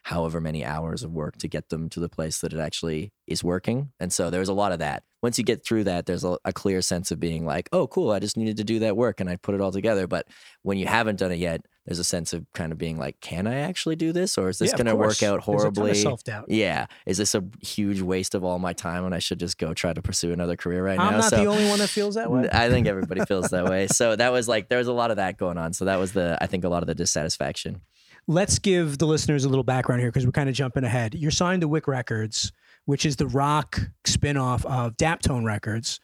however 0.04 0.40
many 0.40 0.64
hours 0.64 1.02
of 1.02 1.12
work 1.12 1.38
to 1.38 1.48
get 1.48 1.70
them 1.70 1.88
to 1.88 1.98
the 1.98 2.10
place 2.10 2.40
that 2.40 2.52
it 2.52 2.58
actually 2.58 3.12
is 3.26 3.42
working. 3.42 3.90
And 3.98 4.12
so 4.12 4.28
there's 4.28 4.50
a 4.50 4.54
lot 4.54 4.72
of 4.72 4.78
that. 4.80 5.02
Once 5.22 5.38
you 5.38 5.44
get 5.44 5.64
through 5.64 5.84
that, 5.84 6.04
there's 6.04 6.24
a, 6.24 6.36
a 6.44 6.52
clear 6.52 6.82
sense 6.82 7.10
of 7.10 7.18
being 7.18 7.46
like, 7.46 7.70
oh, 7.72 7.86
cool, 7.86 8.10
I 8.10 8.18
just 8.18 8.36
needed 8.36 8.58
to 8.58 8.64
do 8.64 8.80
that 8.80 8.98
work 8.98 9.20
and 9.20 9.30
I 9.30 9.36
put 9.36 9.54
it 9.54 9.62
all 9.62 9.72
together. 9.72 10.06
But 10.06 10.26
when 10.62 10.76
you 10.76 10.86
haven't 10.86 11.18
done 11.18 11.32
it 11.32 11.38
yet, 11.38 11.64
there's 11.86 11.98
a 11.98 12.04
sense 12.04 12.32
of 12.32 12.46
kind 12.54 12.72
of 12.72 12.78
being 12.78 12.98
like, 12.98 13.20
can 13.20 13.46
I 13.46 13.56
actually 13.60 13.96
do 13.96 14.12
this? 14.12 14.38
Or 14.38 14.48
is 14.48 14.58
this 14.58 14.70
Yeah, 14.70 14.76
going 14.78 14.86
to 14.86 14.96
work 14.96 15.06
out 15.06 15.06
There's 15.18 15.26
a 15.26 15.28
ton 15.28 15.36
of 15.36 15.44
horribly? 15.44 15.94
self-doubt. 15.94 16.46
Yeah. 16.48 16.86
Is 17.06 17.18
this 17.18 17.34
a 17.34 17.44
huge 17.60 18.00
waste 18.00 18.34
of 18.34 18.42
all 18.42 18.58
my 18.58 18.72
time 18.72 19.04
and 19.04 19.14
I 19.14 19.18
should 19.18 19.38
just 19.38 19.58
go 19.58 19.74
try 19.74 19.92
to 19.92 20.00
pursue 20.00 20.32
another 20.32 20.56
career 20.56 20.84
right 20.84 20.98
I'm 20.98 21.12
now? 21.12 21.18
not 21.18 21.30
so 21.30 21.36
the 21.36 21.46
only 21.46 21.68
one 21.68 21.78
that 21.80 21.88
feels 21.88 22.14
that 22.14 22.30
way. 22.30 22.48
I 22.52 22.70
think 22.70 22.86
everybody 22.86 23.24
feels 23.26 23.50
that 23.50 23.66
way. 23.66 23.86
So 23.88 24.16
that 24.16 24.32
was 24.32 24.48
like, 24.48 24.68
there 24.68 24.78
was 24.78 24.88
a 24.88 24.92
lot 24.92 25.10
of 25.10 25.18
that 25.18 25.36
going 25.36 25.58
on. 25.58 25.72
So 25.74 25.84
that 25.84 25.98
was 25.98 26.12
the, 26.12 26.38
I 26.40 26.46
think, 26.46 26.64
a 26.64 26.68
lot 26.68 26.82
of 26.82 26.86
the 26.86 26.94
dissatisfaction. 26.94 27.82
Let's 28.26 28.58
give 28.58 28.96
the 28.96 29.06
listeners 29.06 29.44
a 29.44 29.50
little 29.50 29.64
background 29.64 30.00
here 30.00 30.10
because 30.10 30.24
we're 30.24 30.32
kind 30.32 30.48
of 30.48 30.54
jumping 30.54 30.84
ahead. 30.84 31.14
You're 31.14 31.30
signed 31.30 31.60
to 31.60 31.68
Wick 31.68 31.86
Records, 31.86 32.50
which 32.86 33.04
is 33.04 33.16
the 33.16 33.26
rock 33.26 33.78
spinoff 34.04 34.64
of 34.64 34.96
Daptone 34.96 35.44
Records. 35.44 36.00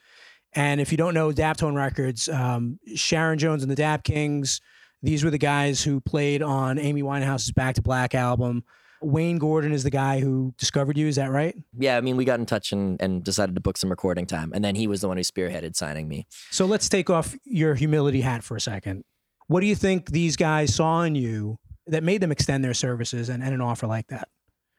And 0.52 0.80
if 0.80 0.90
you 0.92 0.98
don't 0.98 1.14
know 1.14 1.32
Daptone 1.32 1.74
Records, 1.74 2.28
um, 2.28 2.78
Sharon 2.94 3.38
Jones 3.38 3.62
and 3.62 3.70
the 3.70 3.76
Dap 3.76 4.04
Kings, 4.04 4.60
these 5.02 5.24
were 5.24 5.30
the 5.30 5.38
guys 5.38 5.82
who 5.82 6.00
played 6.00 6.42
on 6.42 6.78
Amy 6.78 7.02
Winehouse's 7.02 7.52
Back 7.52 7.76
to 7.76 7.82
Black 7.82 8.14
album. 8.14 8.64
Wayne 9.02 9.38
Gordon 9.38 9.72
is 9.72 9.82
the 9.82 9.90
guy 9.90 10.20
who 10.20 10.52
discovered 10.58 10.98
you. 10.98 11.06
Is 11.06 11.16
that 11.16 11.30
right? 11.30 11.56
Yeah, 11.78 11.96
I 11.96 12.02
mean, 12.02 12.16
we 12.18 12.26
got 12.26 12.38
in 12.38 12.44
touch 12.44 12.70
and, 12.72 13.00
and 13.00 13.24
decided 13.24 13.54
to 13.54 13.60
book 13.60 13.78
some 13.78 13.88
recording 13.88 14.26
time. 14.26 14.52
And 14.54 14.62
then 14.62 14.74
he 14.74 14.86
was 14.86 15.00
the 15.00 15.08
one 15.08 15.16
who 15.16 15.22
spearheaded 15.22 15.74
signing 15.74 16.06
me. 16.06 16.26
So 16.50 16.66
let's 16.66 16.88
take 16.88 17.08
off 17.08 17.34
your 17.44 17.74
humility 17.74 18.20
hat 18.20 18.44
for 18.44 18.56
a 18.56 18.60
second. 18.60 19.04
What 19.46 19.60
do 19.60 19.66
you 19.66 19.74
think 19.74 20.10
these 20.10 20.36
guys 20.36 20.74
saw 20.74 21.02
in 21.02 21.14
you 21.14 21.56
that 21.86 22.02
made 22.02 22.20
them 22.20 22.30
extend 22.30 22.62
their 22.62 22.74
services 22.74 23.30
and, 23.30 23.42
and 23.42 23.54
an 23.54 23.60
offer 23.62 23.86
like 23.86 24.08
that? 24.08 24.28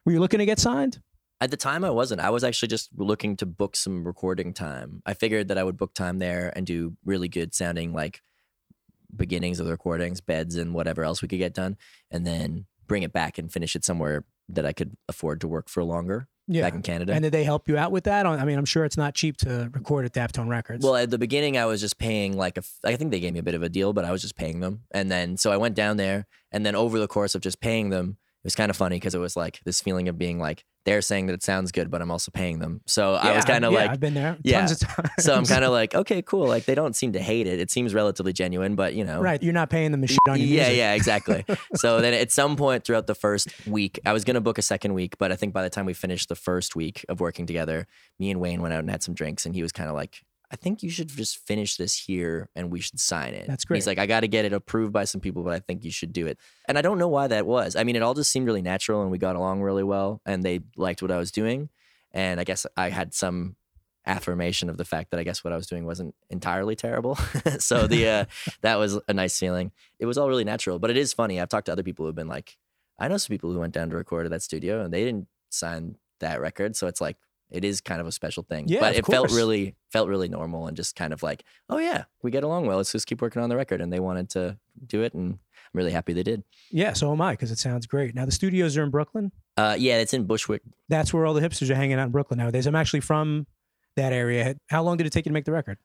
Were 0.06 0.12
you 0.12 0.20
looking 0.20 0.40
to 0.40 0.46
get 0.46 0.60
signed? 0.60 1.02
At 1.42 1.50
the 1.50 1.58
time, 1.58 1.84
I 1.84 1.90
wasn't. 1.90 2.22
I 2.22 2.30
was 2.30 2.44
actually 2.44 2.68
just 2.68 2.90
looking 2.96 3.36
to 3.38 3.48
book 3.48 3.76
some 3.76 4.06
recording 4.06 4.54
time. 4.54 5.02
I 5.08 5.16
figured 5.16 5.48
that 5.48 5.58
I 5.58 5.64
would 5.64 5.78
book 5.78 5.96
time 5.96 6.20
there 6.20 6.54
and 6.56 6.68
do 6.68 6.96
really 7.04 7.28
good 7.28 7.56
sounding 7.56 7.94
like 7.94 8.22
beginnings 9.16 9.60
of 9.60 9.66
the 9.66 9.72
recordings, 9.72 10.22
beds, 10.22 10.56
and 10.56 10.74
whatever 10.74 11.04
else 11.04 11.22
we 11.22 11.28
could 11.28 11.40
get 11.40 11.54
done, 11.54 11.78
and 12.10 12.26
then 12.26 12.66
bring 12.88 13.04
it 13.04 13.14
back 13.14 13.38
and 13.38 13.52
finish 13.52 13.76
it 13.76 13.86
somewhere 13.86 14.26
that 14.50 14.66
I 14.66 14.74
could 14.74 14.96
afford 15.08 15.40
to 15.42 15.48
work 15.48 15.70
for 15.70 15.84
longer 15.84 16.28
Yeah. 16.48 16.64
back 16.64 16.74
in 16.74 16.82
Canada. 16.82 17.14
And 17.14 17.24
did 17.24 17.32
they 17.32 17.46
help 17.46 17.70
you 17.70 17.78
out 17.78 17.92
with 17.94 18.04
that? 18.04 18.26
I 18.26 18.44
mean, 18.44 18.58
I'm 18.58 18.66
sure 18.66 18.84
it's 18.84 18.98
not 18.98 19.14
cheap 19.16 19.38
to 19.38 19.70
record 19.74 20.04
at 20.06 20.12
Daptone 20.14 20.50
Records. 20.50 20.84
Well, 20.84 20.96
at 20.98 21.10
the 21.10 21.18
beginning, 21.18 21.58
I 21.58 21.66
was 21.66 21.80
just 21.80 21.98
paying 21.98 22.36
like 22.36 22.58
a. 22.58 22.64
I 22.84 22.96
think 22.98 23.12
they 23.12 23.20
gave 23.22 23.32
me 23.34 23.40
a 23.40 23.44
bit 23.44 23.56
of 23.56 23.64
a 23.64 23.70
deal, 23.70 23.94
but 23.94 24.04
I 24.04 24.12
was 24.12 24.22
just 24.22 24.36
paying 24.36 24.60
them, 24.60 24.82
and 24.92 25.10
then 25.10 25.38
so 25.38 25.52
I 25.52 25.58
went 25.58 25.76
down 25.76 25.96
there, 25.98 26.26
and 26.52 26.66
then 26.66 26.76
over 26.76 27.00
the 27.00 27.08
course 27.08 27.34
of 27.36 27.42
just 27.42 27.62
paying 27.62 27.90
them, 27.92 28.18
it 28.44 28.48
was 28.48 28.56
kind 28.56 28.72
of 28.72 28.76
funny 28.78 28.96
because 28.96 29.14
it 29.14 29.20
was 29.20 29.36
like 29.36 29.60
this 29.66 29.82
feeling 29.82 30.08
of 30.08 30.18
being 30.18 30.40
like 30.40 30.66
they're 30.84 31.02
saying 31.04 31.28
that 31.28 31.34
it 31.34 31.44
sounds 31.44 31.72
good, 31.72 31.92
but 31.92 32.02
I'm 32.02 32.10
also 32.10 32.32
paying 32.32 32.58
them. 32.58 32.82
So 32.88 33.14
I 33.14 33.36
was 33.36 33.46
kind 33.46 33.64
of 33.64 33.72
yeah, 33.72 33.80
like, 33.80 33.90
I've 33.92 34.00
been 34.00 34.16
there 34.16 34.38
yeah. 34.42 34.66
tons 34.66 34.72
of 34.72 34.80
times. 34.80 35.10
so 35.20 35.36
I'm 35.36 35.46
kind 35.46 35.64
of 35.64 35.72
like, 35.72 35.94
okay, 35.94 36.24
cool. 36.24 36.48
Like 36.48 36.66
they 36.66 36.74
don't 36.74 36.96
seem 36.96 37.14
to 37.14 37.22
hate 37.22 37.46
it. 37.46 37.60
It 37.60 37.70
seems 37.70 37.94
relatively 37.94 38.34
genuine, 38.34 38.76
but 38.76 38.96
you 38.96 39.04
know, 39.04 39.22
right. 39.22 39.42
You're 39.44 39.54
not 39.54 39.70
paying 39.70 39.92
them 39.92 40.02
to 40.02 40.08
shit 40.08 40.18
on 40.28 40.40
your 40.40 40.48
yeah, 40.48 40.64
music. 40.64 40.78
yeah, 40.78 40.94
exactly. 40.94 41.46
so 41.76 42.02
then 42.02 42.16
at 42.16 42.32
some 42.32 42.56
point 42.56 42.84
throughout 42.84 43.06
the 43.06 43.14
first 43.14 43.50
week, 43.68 44.00
I 44.08 44.14
was 44.14 44.24
going 44.24 44.34
to 44.34 44.42
book 44.42 44.58
a 44.58 44.64
second 44.64 44.96
week, 44.96 45.20
but 45.20 45.32
I 45.32 45.36
think 45.36 45.54
by 45.54 45.62
the 45.62 45.70
time 45.70 45.86
we 45.86 45.94
finished 45.94 46.28
the 46.28 46.36
first 46.36 46.76
week 46.76 47.06
of 47.10 47.20
working 47.20 47.46
together, 47.46 47.86
me 48.18 48.32
and 48.32 48.42
Wayne 48.42 48.64
went 48.64 48.74
out 48.74 48.80
and 48.80 48.90
had 48.90 49.04
some 49.04 49.14
drinks, 49.14 49.46
and 49.46 49.54
he 49.54 49.62
was 49.62 49.72
kind 49.72 49.88
of 49.88 49.96
like, 49.96 50.24
I 50.52 50.58
think 50.58 50.84
you 50.84 50.90
should 50.90 51.08
just 51.08 51.38
finish 51.48 51.78
this 51.78 51.98
here 51.98 52.50
and 52.56 52.70
we 52.70 52.82
should 52.82 53.00
sign 53.00 53.34
it. 53.34 53.48
That's 53.48 53.64
great. 53.64 53.78
He's 53.78 53.88
like, 53.88 54.00
I 54.00 54.06
got 54.06 54.20
to 54.20 54.28
get 54.28 54.44
it 54.44 54.52
approved 54.52 54.92
by 54.92 55.06
some 55.06 55.22
people, 55.22 55.44
but 55.44 55.54
I 55.54 55.60
think 55.60 55.86
you 55.86 55.92
should 55.92 56.12
do 56.12 56.28
it. 56.28 56.38
And 56.68 56.78
I 56.78 56.82
don't 56.82 56.98
know 56.98 57.08
why 57.08 57.28
that 57.28 57.46
was. 57.46 57.78
I 57.78 57.86
mean, 57.86 57.96
it 57.96 58.02
all 58.02 58.14
just 58.14 58.32
seemed 58.32 58.48
really 58.48 58.62
natural 58.62 59.02
and 59.02 59.12
we 59.12 59.18
got 59.18 59.38
along 59.38 59.62
really 59.62 59.84
well 59.84 60.22
and 60.26 60.44
they 60.44 60.60
liked 60.76 61.02
what 61.02 61.10
I 61.10 61.18
was 61.18 61.32
doing. 61.32 61.70
And 62.12 62.40
I 62.40 62.44
guess 62.44 62.66
I 62.76 62.90
had 62.90 63.14
some 63.14 63.56
affirmation 64.06 64.70
of 64.70 64.78
the 64.78 64.84
fact 64.84 65.12
that 65.12 65.20
I 65.20 65.24
guess 65.24 65.44
what 65.44 65.54
I 65.54 65.56
was 65.56 65.68
doing 65.68 65.86
wasn't 65.86 66.16
entirely 66.30 66.76
terrible. 66.76 67.16
so 67.60 67.88
the 67.88 68.08
uh, 68.08 68.26
that 68.62 68.76
was 68.76 69.00
a 69.08 69.14
nice 69.14 69.40
feeling. 69.40 69.72
It 70.00 70.06
was 70.06 70.18
all 70.18 70.28
really 70.28 70.44
natural, 70.44 70.80
but 70.80 70.90
it 70.90 70.98
is 70.98 71.14
funny. 71.14 71.40
I've 71.40 71.50
talked 71.50 71.68
to 71.68 71.72
other 71.72 71.84
people 71.84 72.06
who've 72.06 72.16
been 72.16 72.28
like, 72.28 72.58
I 73.00 73.08
know 73.08 73.18
some 73.18 73.34
people 73.34 73.54
who 73.54 73.60
went 73.60 73.74
down 73.74 73.90
to 73.90 73.96
record 73.96 74.26
at 74.26 74.32
that 74.32 74.42
studio 74.42 74.84
and 74.84 74.94
they 74.94 75.06
didn't 75.06 75.28
sign 75.50 75.96
that 76.20 76.42
record. 76.42 76.76
So 76.76 76.88
it's 76.88 77.00
like 77.02 77.18
it 77.52 77.64
is 77.66 77.82
kind 77.82 78.02
of 78.02 78.08
a 78.08 78.12
special 78.12 78.44
thing. 78.44 78.68
Yeah, 78.68 78.80
but 78.80 78.96
it 78.96 79.06
felt 79.06 79.32
really 79.32 79.76
felt 79.92 80.08
really 80.08 80.30
normal 80.30 80.68
and 80.68 80.76
just 80.76 80.96
kind 80.96 81.14
of 81.14 81.22
like, 81.22 81.44
oh 81.70 81.78
yeah, 81.78 82.06
we 82.24 82.32
get 82.32 82.44
along 82.44 82.66
well. 82.66 82.78
Let's 82.78 82.92
just 82.92 83.08
keep 83.08 83.22
working 83.22 83.42
on 83.42 83.50
the 83.50 83.56
record. 83.56 83.82
And 83.82 83.92
they 83.92 84.00
wanted 84.00 84.30
to 84.32 84.58
do 84.86 85.02
it, 85.04 85.14
and 85.14 85.34
I'm 85.34 85.40
really 85.74 85.92
happy 85.92 86.14
they 86.14 86.24
did. 86.24 86.44
Yeah, 86.72 86.94
so 86.94 87.12
am 87.12 87.22
I 87.22 87.34
because 87.34 87.52
it 87.52 87.60
sounds 87.60 87.86
great. 87.86 88.16
Now 88.16 88.26
the 88.26 88.32
studios 88.32 88.78
are 88.78 88.84
in 88.84 88.90
Brooklyn. 88.90 89.32
Uh, 89.58 89.76
yeah, 89.78 89.98
it's 89.98 90.14
in 90.14 90.26
Bushwick. 90.26 90.62
That's 90.90 91.14
where 91.14 91.26
all 91.26 91.34
the 91.34 91.42
hipsters 91.42 91.70
are 91.70 91.76
hanging 91.76 92.00
out 92.00 92.06
in 92.06 92.12
Brooklyn 92.12 92.40
nowadays. 92.40 92.66
I'm 92.66 92.76
actually 92.76 93.02
from 93.02 93.48
that 93.96 94.14
area. 94.14 94.56
How 94.70 94.84
long 94.84 94.98
did 94.98 95.06
it 95.06 95.12
take 95.12 95.26
you 95.26 95.30
to 95.30 95.34
make 95.34 95.46
the 95.46 95.52
record? 95.52 95.78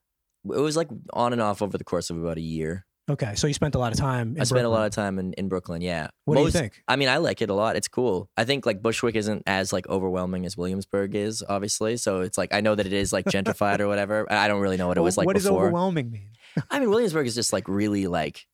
It 0.44 0.60
was 0.60 0.76
like 0.76 0.88
on 1.12 1.32
and 1.32 1.42
off 1.42 1.60
over 1.60 1.76
the 1.76 1.84
course 1.84 2.08
of 2.10 2.22
about 2.22 2.38
a 2.38 2.42
year. 2.42 2.85
Okay, 3.08 3.36
so 3.36 3.46
you 3.46 3.54
spent 3.54 3.76
a 3.76 3.78
lot 3.78 3.92
of 3.92 3.98
time. 3.98 4.34
In 4.34 4.40
I 4.40 4.44
spent 4.44 4.66
a 4.66 4.68
lot 4.68 4.84
of 4.84 4.92
time 4.92 5.20
in, 5.20 5.32
in 5.34 5.48
Brooklyn. 5.48 5.80
Yeah. 5.80 6.08
What 6.24 6.36
do 6.36 6.42
you 6.42 6.50
think? 6.50 6.82
I 6.88 6.96
mean, 6.96 7.08
I 7.08 7.18
like 7.18 7.40
it 7.40 7.50
a 7.50 7.54
lot. 7.54 7.76
It's 7.76 7.86
cool. 7.86 8.28
I 8.36 8.44
think 8.44 8.66
like 8.66 8.82
Bushwick 8.82 9.14
isn't 9.14 9.44
as 9.46 9.72
like 9.72 9.88
overwhelming 9.88 10.44
as 10.44 10.56
Williamsburg 10.56 11.14
is, 11.14 11.44
obviously. 11.48 11.98
So 11.98 12.22
it's 12.22 12.36
like 12.36 12.52
I 12.52 12.60
know 12.60 12.74
that 12.74 12.84
it 12.84 12.92
is 12.92 13.12
like 13.12 13.26
gentrified 13.26 13.78
or 13.78 13.86
whatever. 13.86 14.26
I 14.30 14.48
don't 14.48 14.60
really 14.60 14.76
know 14.76 14.88
what 14.88 14.98
it 14.98 15.02
was 15.02 15.16
like 15.16 15.26
what 15.26 15.36
does 15.36 15.46
overwhelming 15.46 16.10
mean? 16.10 16.30
I 16.70 16.80
mean, 16.80 16.90
Williamsburg 16.90 17.26
is 17.28 17.34
just 17.34 17.52
like 17.52 17.68
really 17.68 18.08
like 18.08 18.44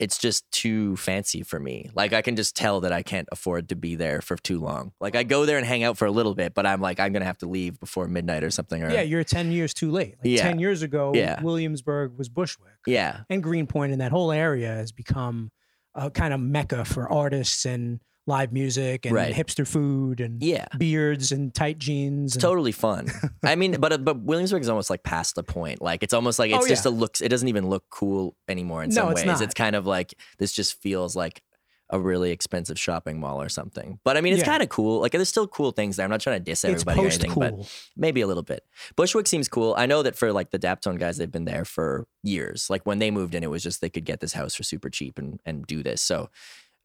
it's 0.00 0.18
just 0.18 0.50
too 0.50 0.96
fancy 0.96 1.42
for 1.42 1.60
me. 1.60 1.88
Like 1.94 2.12
I 2.12 2.20
can 2.20 2.34
just 2.36 2.56
tell 2.56 2.80
that 2.80 2.92
I 2.92 3.02
can't 3.02 3.28
afford 3.30 3.68
to 3.68 3.76
be 3.76 3.94
there 3.94 4.20
for 4.20 4.36
too 4.36 4.58
long. 4.58 4.92
Like 5.00 5.14
I 5.14 5.22
go 5.22 5.46
there 5.46 5.56
and 5.56 5.64
hang 5.66 5.84
out 5.84 5.96
for 5.96 6.06
a 6.06 6.10
little 6.10 6.34
bit, 6.34 6.52
but 6.52 6.66
I'm 6.66 6.80
like 6.80 6.98
I'm 6.98 7.12
gonna 7.12 7.24
have 7.24 7.38
to 7.38 7.46
leave 7.48 7.78
before 7.78 8.08
midnight 8.08 8.42
or 8.42 8.50
something. 8.50 8.82
Or 8.82 8.90
Yeah, 8.90 9.02
you're 9.02 9.22
10 9.24 9.52
years 9.52 9.72
too 9.72 9.90
late. 9.92 10.16
Like 10.18 10.24
Yeah. 10.36 10.42
10 10.42 10.58
years 10.58 10.82
ago, 10.82 11.12
Yeah. 11.14 11.40
Williamsburg 11.42 12.18
was 12.18 12.28
Bushwick. 12.28 12.72
yeah, 12.86 13.20
And 13.30 13.42
Greenpoint 13.42 13.92
and 13.92 14.00
that 14.00 14.10
whole 14.10 14.32
area 14.32 14.68
has 14.68 14.90
become 14.90 15.50
a 15.94 16.10
kind 16.10 16.34
of 16.34 16.40
mecca 16.40 16.84
for 16.84 17.10
artists 17.10 17.64
and 17.64 18.00
live 18.26 18.52
music 18.52 19.04
and 19.04 19.14
Right. 19.14 19.34
hipster 19.34 19.66
food 19.66 20.20
and 20.20 20.42
yeah. 20.42 20.66
beards 20.78 21.30
and 21.32 21.52
tight 21.54 21.78
jeans. 21.78 22.28
It's 22.30 22.36
and- 22.36 22.42
totally 22.42 22.72
fun. 22.72 23.08
I 23.44 23.54
mean, 23.54 23.76
but 23.78 23.92
uh, 23.92 23.98
but 23.98 24.20
Williamsburg 24.22 24.62
is 24.62 24.68
almost 24.68 24.88
like 24.90 25.02
past 25.02 25.34
the 25.34 25.42
point. 25.42 25.82
Like 25.82 26.02
it's 26.02 26.14
almost 26.14 26.38
like 26.38 26.50
it's 26.50 26.64
Oh, 26.64 26.68
just 26.68 26.84
yeah. 26.86 26.90
a 26.90 26.92
looks. 26.92 27.20
It 27.20 27.28
doesn't 27.28 27.48
even 27.48 27.68
look 27.68 27.84
cool 27.90 28.34
anymore 28.48 28.82
in 28.82 28.90
No, 28.90 28.94
some 29.02 29.10
it's 29.12 29.20
ways. 29.20 29.26
not. 29.26 29.40
It's 29.42 29.54
kind 29.54 29.76
of 29.76 29.86
like 29.86 30.14
this 30.38 30.52
just 30.52 30.80
feels 30.80 31.14
like 31.14 31.42
a 31.90 32.00
really 32.00 32.30
expensive 32.30 32.78
shopping 32.78 33.20
mall 33.20 33.42
or 33.42 33.50
something. 33.50 33.98
But 34.04 34.16
I 34.16 34.22
mean, 34.22 34.32
it's 34.32 34.40
Yeah. 34.40 34.46
kind 34.46 34.62
of 34.62 34.70
cool. 34.70 35.02
Like 35.02 35.12
there's 35.12 35.28
still 35.28 35.46
cool 35.46 35.70
things 35.70 35.96
there. 35.96 36.04
I'm 36.04 36.10
not 36.10 36.20
trying 36.22 36.38
to 36.38 36.42
diss 36.42 36.64
it's 36.64 36.72
everybody 36.82 37.00
or 37.00 37.08
anything, 37.10 37.34
but 37.36 37.54
maybe 37.94 38.22
a 38.22 38.26
little 38.26 38.42
bit. 38.42 38.64
Bushwick 38.96 39.26
seems 39.26 39.48
cool. 39.50 39.74
I 39.76 39.84
know 39.84 40.02
that 40.02 40.16
for 40.16 40.32
like 40.32 40.50
the 40.50 40.58
Daptone 40.58 40.98
guys, 40.98 41.18
they've 41.18 41.30
been 41.30 41.44
there 41.44 41.66
for 41.66 42.06
years. 42.22 42.70
Like 42.70 42.86
when 42.86 43.00
they 43.00 43.10
moved 43.10 43.34
in, 43.34 43.42
it 43.44 43.50
was 43.50 43.62
just 43.62 43.82
they 43.82 43.90
could 43.90 44.06
get 44.06 44.20
this 44.20 44.32
house 44.32 44.54
for 44.54 44.62
super 44.62 44.88
cheap 44.88 45.18
and 45.18 45.38
and 45.44 45.66
do 45.66 45.82
this. 45.82 46.00
So 46.00 46.30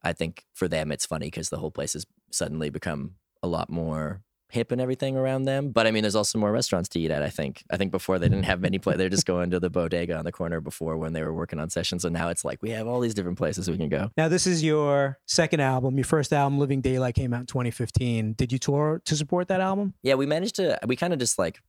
I 0.02 0.12
think 0.12 0.44
for 0.54 0.66
them, 0.68 0.90
it's 0.92 1.06
funny 1.06 1.26
because 1.26 1.50
the 1.50 1.58
whole 1.58 1.70
place 1.70 1.92
has 1.94 2.06
suddenly 2.30 2.70
become 2.70 3.16
a 3.42 3.46
lot 3.46 3.68
more 3.70 4.22
hip 4.52 4.72
and 4.72 4.80
everything 4.80 5.16
around 5.16 5.44
them. 5.44 5.70
But 5.70 5.86
I 5.86 5.92
mean, 5.92 6.02
there's 6.02 6.16
also 6.16 6.36
more 6.36 6.50
restaurants 6.50 6.88
to 6.90 6.98
eat 7.00 7.10
at. 7.12 7.22
I 7.22 7.28
think. 7.30 7.62
I 7.70 7.76
think 7.76 7.92
before 7.92 8.18
they 8.18 8.28
didn't 8.28 8.44
have 8.46 8.60
many 8.60 8.78
places. 8.80 8.98
They're 8.98 9.08
just 9.08 9.24
going 9.26 9.50
to 9.50 9.60
the 9.60 9.70
bodega 9.70 10.16
on 10.16 10.24
the 10.24 10.32
corner 10.32 10.60
before 10.60 10.96
when 10.96 11.12
they 11.12 11.22
were 11.22 11.32
working 11.32 11.60
on 11.60 11.70
sessions. 11.70 12.04
And 12.04 12.12
now 12.12 12.30
it's 12.30 12.44
like 12.44 12.60
we 12.60 12.70
have 12.70 12.88
all 12.88 12.98
these 13.00 13.14
different 13.14 13.38
places 13.38 13.70
we 13.70 13.76
can 13.76 13.88
go. 13.88 14.10
Now, 14.16 14.26
this 14.28 14.46
is 14.48 14.64
your 14.64 15.18
second 15.26 15.60
album. 15.60 15.96
Your 15.96 16.04
first 16.04 16.32
album, 16.32 16.58
Living 16.58 16.80
Daylight, 16.80 17.14
came 17.14 17.32
out 17.32 17.40
in 17.40 17.46
2015. 17.46 18.32
Did 18.32 18.50
you 18.52 18.58
tour 18.58 19.00
to 19.04 19.14
support 19.14 19.46
that 19.48 19.60
album? 19.60 19.94
Yeah, 20.02 20.14
we 20.14 20.26
managed 20.26 20.56
to. 20.56 20.78
We 20.86 20.96
kind 20.96 21.12
of 21.12 21.20
just 21.20 21.38
like 21.38 21.60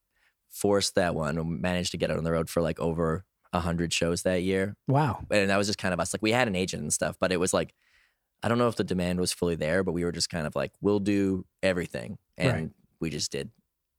forced 0.49 0.95
that 0.95 1.15
one. 1.15 1.37
and 1.37 1.61
managed 1.61 1.91
to 1.91 1.97
get 1.97 2.09
it 2.09 2.17
on 2.17 2.23
the 2.23 2.31
road 2.31 2.49
for 2.49 2.61
like 2.61 2.79
over 2.79 3.25
a 3.53 3.59
hundred 3.59 3.91
shows 3.93 4.23
that 4.23 4.43
year, 4.43 4.75
Wow. 4.87 5.25
and 5.29 5.49
that 5.49 5.57
was 5.57 5.67
just 5.67 5.77
kind 5.77 5.93
of 5.93 5.99
us. 5.99 6.13
Like 6.13 6.21
we 6.21 6.31
had 6.31 6.47
an 6.47 6.55
agent 6.55 6.81
and 6.83 6.93
stuff, 6.93 7.17
but 7.19 7.31
it 7.33 7.37
was 7.39 7.53
like 7.53 7.73
I 8.43 8.47
don't 8.49 8.57
know 8.57 8.67
if 8.67 8.75
the 8.75 8.83
demand 8.83 9.19
was 9.19 9.31
fully 9.33 9.55
there, 9.55 9.83
but 9.83 9.91
we 9.93 10.03
were 10.03 10.11
just 10.11 10.29
kind 10.29 10.47
of 10.47 10.55
like, 10.55 10.71
we'll 10.81 10.99
do 10.99 11.45
everything, 11.61 12.17
and 12.37 12.53
Right. 12.53 12.69
we 12.99 13.09
just 13.09 13.31
did 13.31 13.51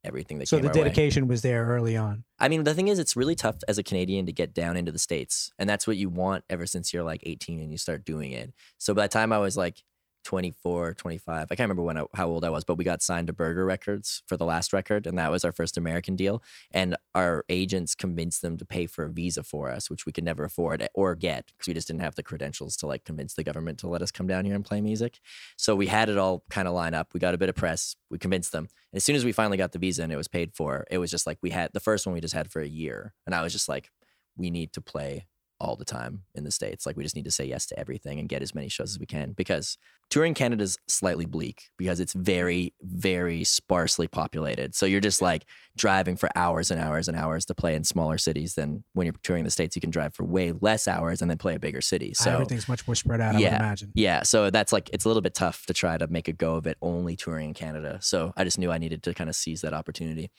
everything 0.05 0.39
that 0.39 0.49
So 0.49 0.57
came 0.57 0.65
the 0.65 0.69
our 0.71 0.75
way. 0.75 0.83
dedication 0.89 1.29
was 1.29 1.43
there 1.43 1.65
early 1.67 1.97
on. 1.97 2.25
I 2.41 2.49
mean, 2.49 2.65
the 2.65 2.75
thing 2.75 2.89
is, 2.89 2.99
it's 2.99 3.15
really 3.15 3.37
tough 3.37 3.59
as 3.69 3.79
a 3.79 3.85
Canadian 3.85 4.27
to 4.27 4.33
get 4.33 4.53
down 4.53 4.77
into 4.77 4.91
the 4.91 4.99
States. 4.99 5.53
And 5.61 5.71
that's 5.71 5.87
what 5.87 5.97
you 5.97 6.09
want 6.09 6.43
ever 6.51 6.67
since 6.67 6.93
you're 6.93 7.05
like 7.05 7.21
18 7.25 7.61
and 7.61 7.71
you 7.71 7.79
start 7.79 8.05
doing 8.05 8.33
it. 8.33 8.53
So 8.79 8.95
by 8.95 9.03
the 9.03 9.09
time 9.11 9.33
I 9.33 9.39
was 9.39 9.57
like 9.57 9.85
24, 10.25 10.95
25, 10.95 11.47
I 11.51 11.55
can't 11.55 11.61
remember 11.61 11.83
when 11.83 11.99
I, 11.99 12.05
how 12.15 12.29
old 12.29 12.45
I 12.45 12.51
was, 12.51 12.65
but 12.65 12.77
we 12.77 12.85
got 12.85 13.03
signed 13.03 13.27
to 13.27 13.33
Burger 13.33 13.65
Records 13.65 14.23
for 14.27 14.37
the 14.37 14.45
last 14.45 14.73
record. 14.73 15.07
And 15.07 15.19
that 15.19 15.31
was 15.31 15.45
our 15.45 15.53
first 15.53 15.77
American 15.77 16.17
deal. 16.17 16.43
And 16.71 16.97
our 17.15 17.45
agents 17.49 17.95
convinced 17.95 18.43
them 18.43 18.57
to 18.59 18.65
pay 18.65 18.87
for 18.87 19.05
a 19.05 19.11
visa 19.11 19.43
for 19.43 19.71
us, 19.71 19.91
which 19.91 20.07
we 20.07 20.13
could 20.13 20.25
never 20.25 20.45
afford 20.45 20.87
or 20.95 21.15
get 21.15 21.47
because 21.47 21.69
we 21.69 21.75
just 21.75 21.89
didn't 21.89 22.03
have 22.03 22.15
the 22.15 22.23
credentials 22.23 22.77
to 22.79 22.87
like 22.87 23.05
convince 23.05 23.35
the 23.35 23.45
government 23.45 23.79
to 23.81 23.89
let 23.89 24.03
us 24.03 24.11
come 24.11 24.27
down 24.27 24.45
here 24.45 24.55
and 24.55 24.65
play 24.65 24.81
music. 24.81 25.21
So 25.57 25.75
we 25.75 25.87
had 25.87 26.09
it 26.09 26.19
all 26.19 26.45
kind 26.51 26.69
of 26.69 26.75
line 26.75 26.95
up. 26.95 27.15
We 27.15 27.21
got 27.21 27.35
a 27.35 27.39
bit 27.39 27.49
of 27.49 27.55
press. 27.55 27.97
We 28.11 28.19
convinced 28.19 28.53
them. 28.53 28.69
And 28.93 28.97
as 28.97 29.05
soon 29.05 29.17
as 29.17 29.25
we 29.25 29.33
finally 29.33 29.57
got 29.57 29.73
the 29.73 29.79
visa 29.79 30.03
and 30.03 30.13
it 30.13 30.17
was 30.17 30.29
paid 30.29 30.55
for, 30.55 30.87
it 30.91 30.99
was 30.99 31.11
just 31.11 31.27
like 31.27 31.39
we 31.43 31.51
had 31.51 31.73
the 31.73 31.81
first 31.81 32.07
one 32.07 32.15
we 32.15 32.21
just 32.21 32.35
had 32.35 32.51
for 32.51 32.61
a 32.61 32.69
year. 32.69 33.15
And 33.27 33.35
I 33.35 33.43
was 33.43 33.53
just 33.53 33.69
like, 33.69 33.91
we 34.37 34.51
need 34.51 34.73
to 34.73 34.81
play 34.81 35.27
all 35.63 35.77
the 35.77 35.85
time 35.85 36.23
in 36.35 36.43
the 36.45 36.51
States. 36.51 36.85
Like 36.85 36.97
we 36.97 37.05
just 37.05 37.15
need 37.15 37.25
to 37.25 37.31
say 37.31 37.45
yes 37.45 37.67
to 37.67 37.79
everything 37.79 38.19
and 38.19 38.29
get 38.29 38.43
as 38.43 38.55
many 38.55 38.69
shows 38.69 38.91
as 38.91 38.99
we 38.99 39.07
can 39.07 39.31
because 39.33 39.79
touring 40.11 40.35
Canada 40.35 40.65
is 40.65 40.77
slightly 40.89 41.25
bleak 41.25 41.71
because 41.79 42.01
it's 42.01 42.13
very, 42.13 42.75
very 42.83 43.45
sparsely 43.45 44.09
populated. 44.09 44.75
So 44.75 44.85
you're 44.87 45.01
just 45.01 45.23
like 45.23 45.45
driving 45.77 46.17
for 46.17 46.29
hours 46.35 46.71
and 46.73 46.81
hours 46.81 47.07
and 47.07 47.17
hours 47.17 47.45
to 47.47 47.55
play 47.55 47.75
in 47.77 47.85
smaller 47.85 48.19
cities 48.19 48.55
than 48.57 48.83
when 48.95 49.07
you're 49.07 49.15
touring 49.23 49.45
the 49.45 49.51
States, 49.53 49.77
you 49.77 49.81
can 49.81 49.91
drive 49.91 50.15
for 50.15 50.25
way 50.25 50.53
less 50.61 50.89
hours 50.89 51.23
and 51.23 51.31
then 51.31 51.39
play 51.39 51.55
a 51.55 51.61
bigger 51.61 51.81
city. 51.81 52.13
So 52.13 52.33
Everything's 52.33 52.69
much 52.69 52.87
more 52.87 52.97
spread 52.97 53.21
out, 53.21 53.31
I 53.37 53.39
would 53.39 53.43
Yeah. 53.43 53.57
imagine. 53.57 53.93
yeah, 53.95 54.25
so 54.25 54.51
that's 54.51 54.73
like 54.73 54.91
it's 54.93 55.05
a 55.05 55.09
little 55.09 55.23
bit 55.23 55.35
tough 55.35 55.65
to 55.67 55.73
try 55.73 55.97
to 55.97 56.09
make 56.09 56.27
a 56.27 56.33
go 56.33 56.57
of 56.57 56.67
it 56.67 56.77
only 56.83 57.15
touring 57.17 57.49
in 57.51 57.55
Canada. 57.55 57.99
So 58.03 58.33
I 58.37 58.43
just 58.45 58.59
knew 58.59 58.73
I 58.73 58.79
needed 58.79 59.03
to 59.05 59.15
kind 59.15 59.31
of 59.31 59.37
seize 59.37 59.61
that 59.61 59.73
opportunity. 59.73 60.31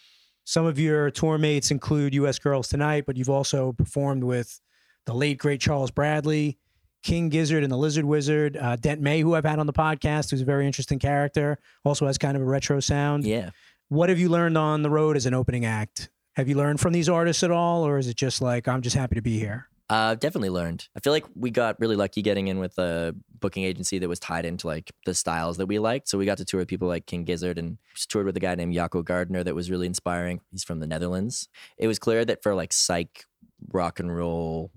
Some 0.45 0.65
of 0.65 0.77
your 0.77 1.09
tour 1.09 1.37
mates 1.37 1.71
include 1.71 2.13
U.S. 2.15 2.37
Girls 2.37 2.67
Tonight, 2.67 3.05
but 3.07 3.15
you've 3.15 3.29
also 3.29 3.71
performed 3.71 4.25
with 4.25 4.59
the 5.05 5.13
late 5.13 5.37
great 5.37 5.61
Charles 5.61 5.91
Bradley, 5.91 6.57
King 7.03 7.29
Gizzard, 7.29 7.63
and 7.63 7.71
the 7.71 7.77
Lizard 7.77 8.05
Wizard. 8.05 8.57
Uh, 8.57 8.75
Dent 8.75 9.01
May, 9.01 9.21
who 9.21 9.35
I've 9.35 9.45
had 9.45 9.59
on 9.59 9.67
the 9.67 9.73
podcast, 9.73 10.31
who's 10.31 10.41
a 10.41 10.45
very 10.45 10.65
interesting 10.65 10.99
character, 10.99 11.59
also 11.83 12.07
has 12.07 12.17
kind 12.17 12.35
of 12.35 12.41
a 12.41 12.45
retro 12.45 12.79
sound. 12.79 13.25
Yeah. 13.25 13.51
What 13.89 14.09
have 14.09 14.19
you 14.19 14.29
learned 14.29 14.57
on 14.57 14.81
the 14.81 14.89
road 14.89 15.17
as 15.17 15.25
an 15.25 15.33
opening 15.33 15.65
act? 15.65 16.09
Have 16.35 16.47
you 16.47 16.55
learned 16.55 16.79
from 16.79 16.93
these 16.93 17.09
artists 17.09 17.43
at 17.43 17.51
all, 17.51 17.85
or 17.85 17.97
is 17.97 18.07
it 18.07 18.15
just 18.15 18.41
like 18.41 18.67
I'm 18.67 18.81
just 18.81 18.95
happy 18.95 19.15
to 19.15 19.21
be 19.21 19.37
here? 19.37 19.67
I've 19.89 20.13
uh, 20.13 20.15
definitely 20.15 20.49
learned. 20.49 20.87
I 20.95 21.01
feel 21.01 21.13
like 21.13 21.25
we 21.35 21.51
got 21.51 21.79
really 21.79 21.97
lucky 21.97 22.21
getting 22.21 22.47
in 22.47 22.57
with 22.57 22.79
a 22.79 23.13
booking 23.39 23.63
agency 23.63 23.99
that 23.99 24.07
was 24.07 24.19
tied 24.19 24.45
into 24.45 24.65
like 24.65 24.91
the 25.05 25.13
styles 25.13 25.57
that 25.57 25.65
we 25.65 25.77
liked. 25.77 26.07
So 26.07 26.17
we 26.17 26.25
got 26.25 26.37
to 26.37 26.45
tour 26.45 26.59
with 26.59 26.69
people 26.69 26.87
like 26.87 27.05
King 27.05 27.25
Gizzard 27.25 27.59
and 27.59 27.77
just 27.93 28.09
toured 28.09 28.25
with 28.25 28.37
a 28.37 28.39
guy 28.39 28.55
named 28.55 28.73
Jacco 28.73 29.03
Gardner 29.03 29.43
that 29.43 29.53
was 29.53 29.69
really 29.69 29.85
inspiring. 29.85 30.39
He's 30.51 30.63
from 30.63 30.79
the 30.79 30.87
Netherlands. 30.87 31.49
It 31.77 31.87
was 31.87 31.99
clear 31.99 32.23
that 32.25 32.41
for 32.41 32.55
like 32.55 32.71
psych, 32.71 33.25
rock 33.71 33.99
and 33.99 34.15
roll, 34.15 34.71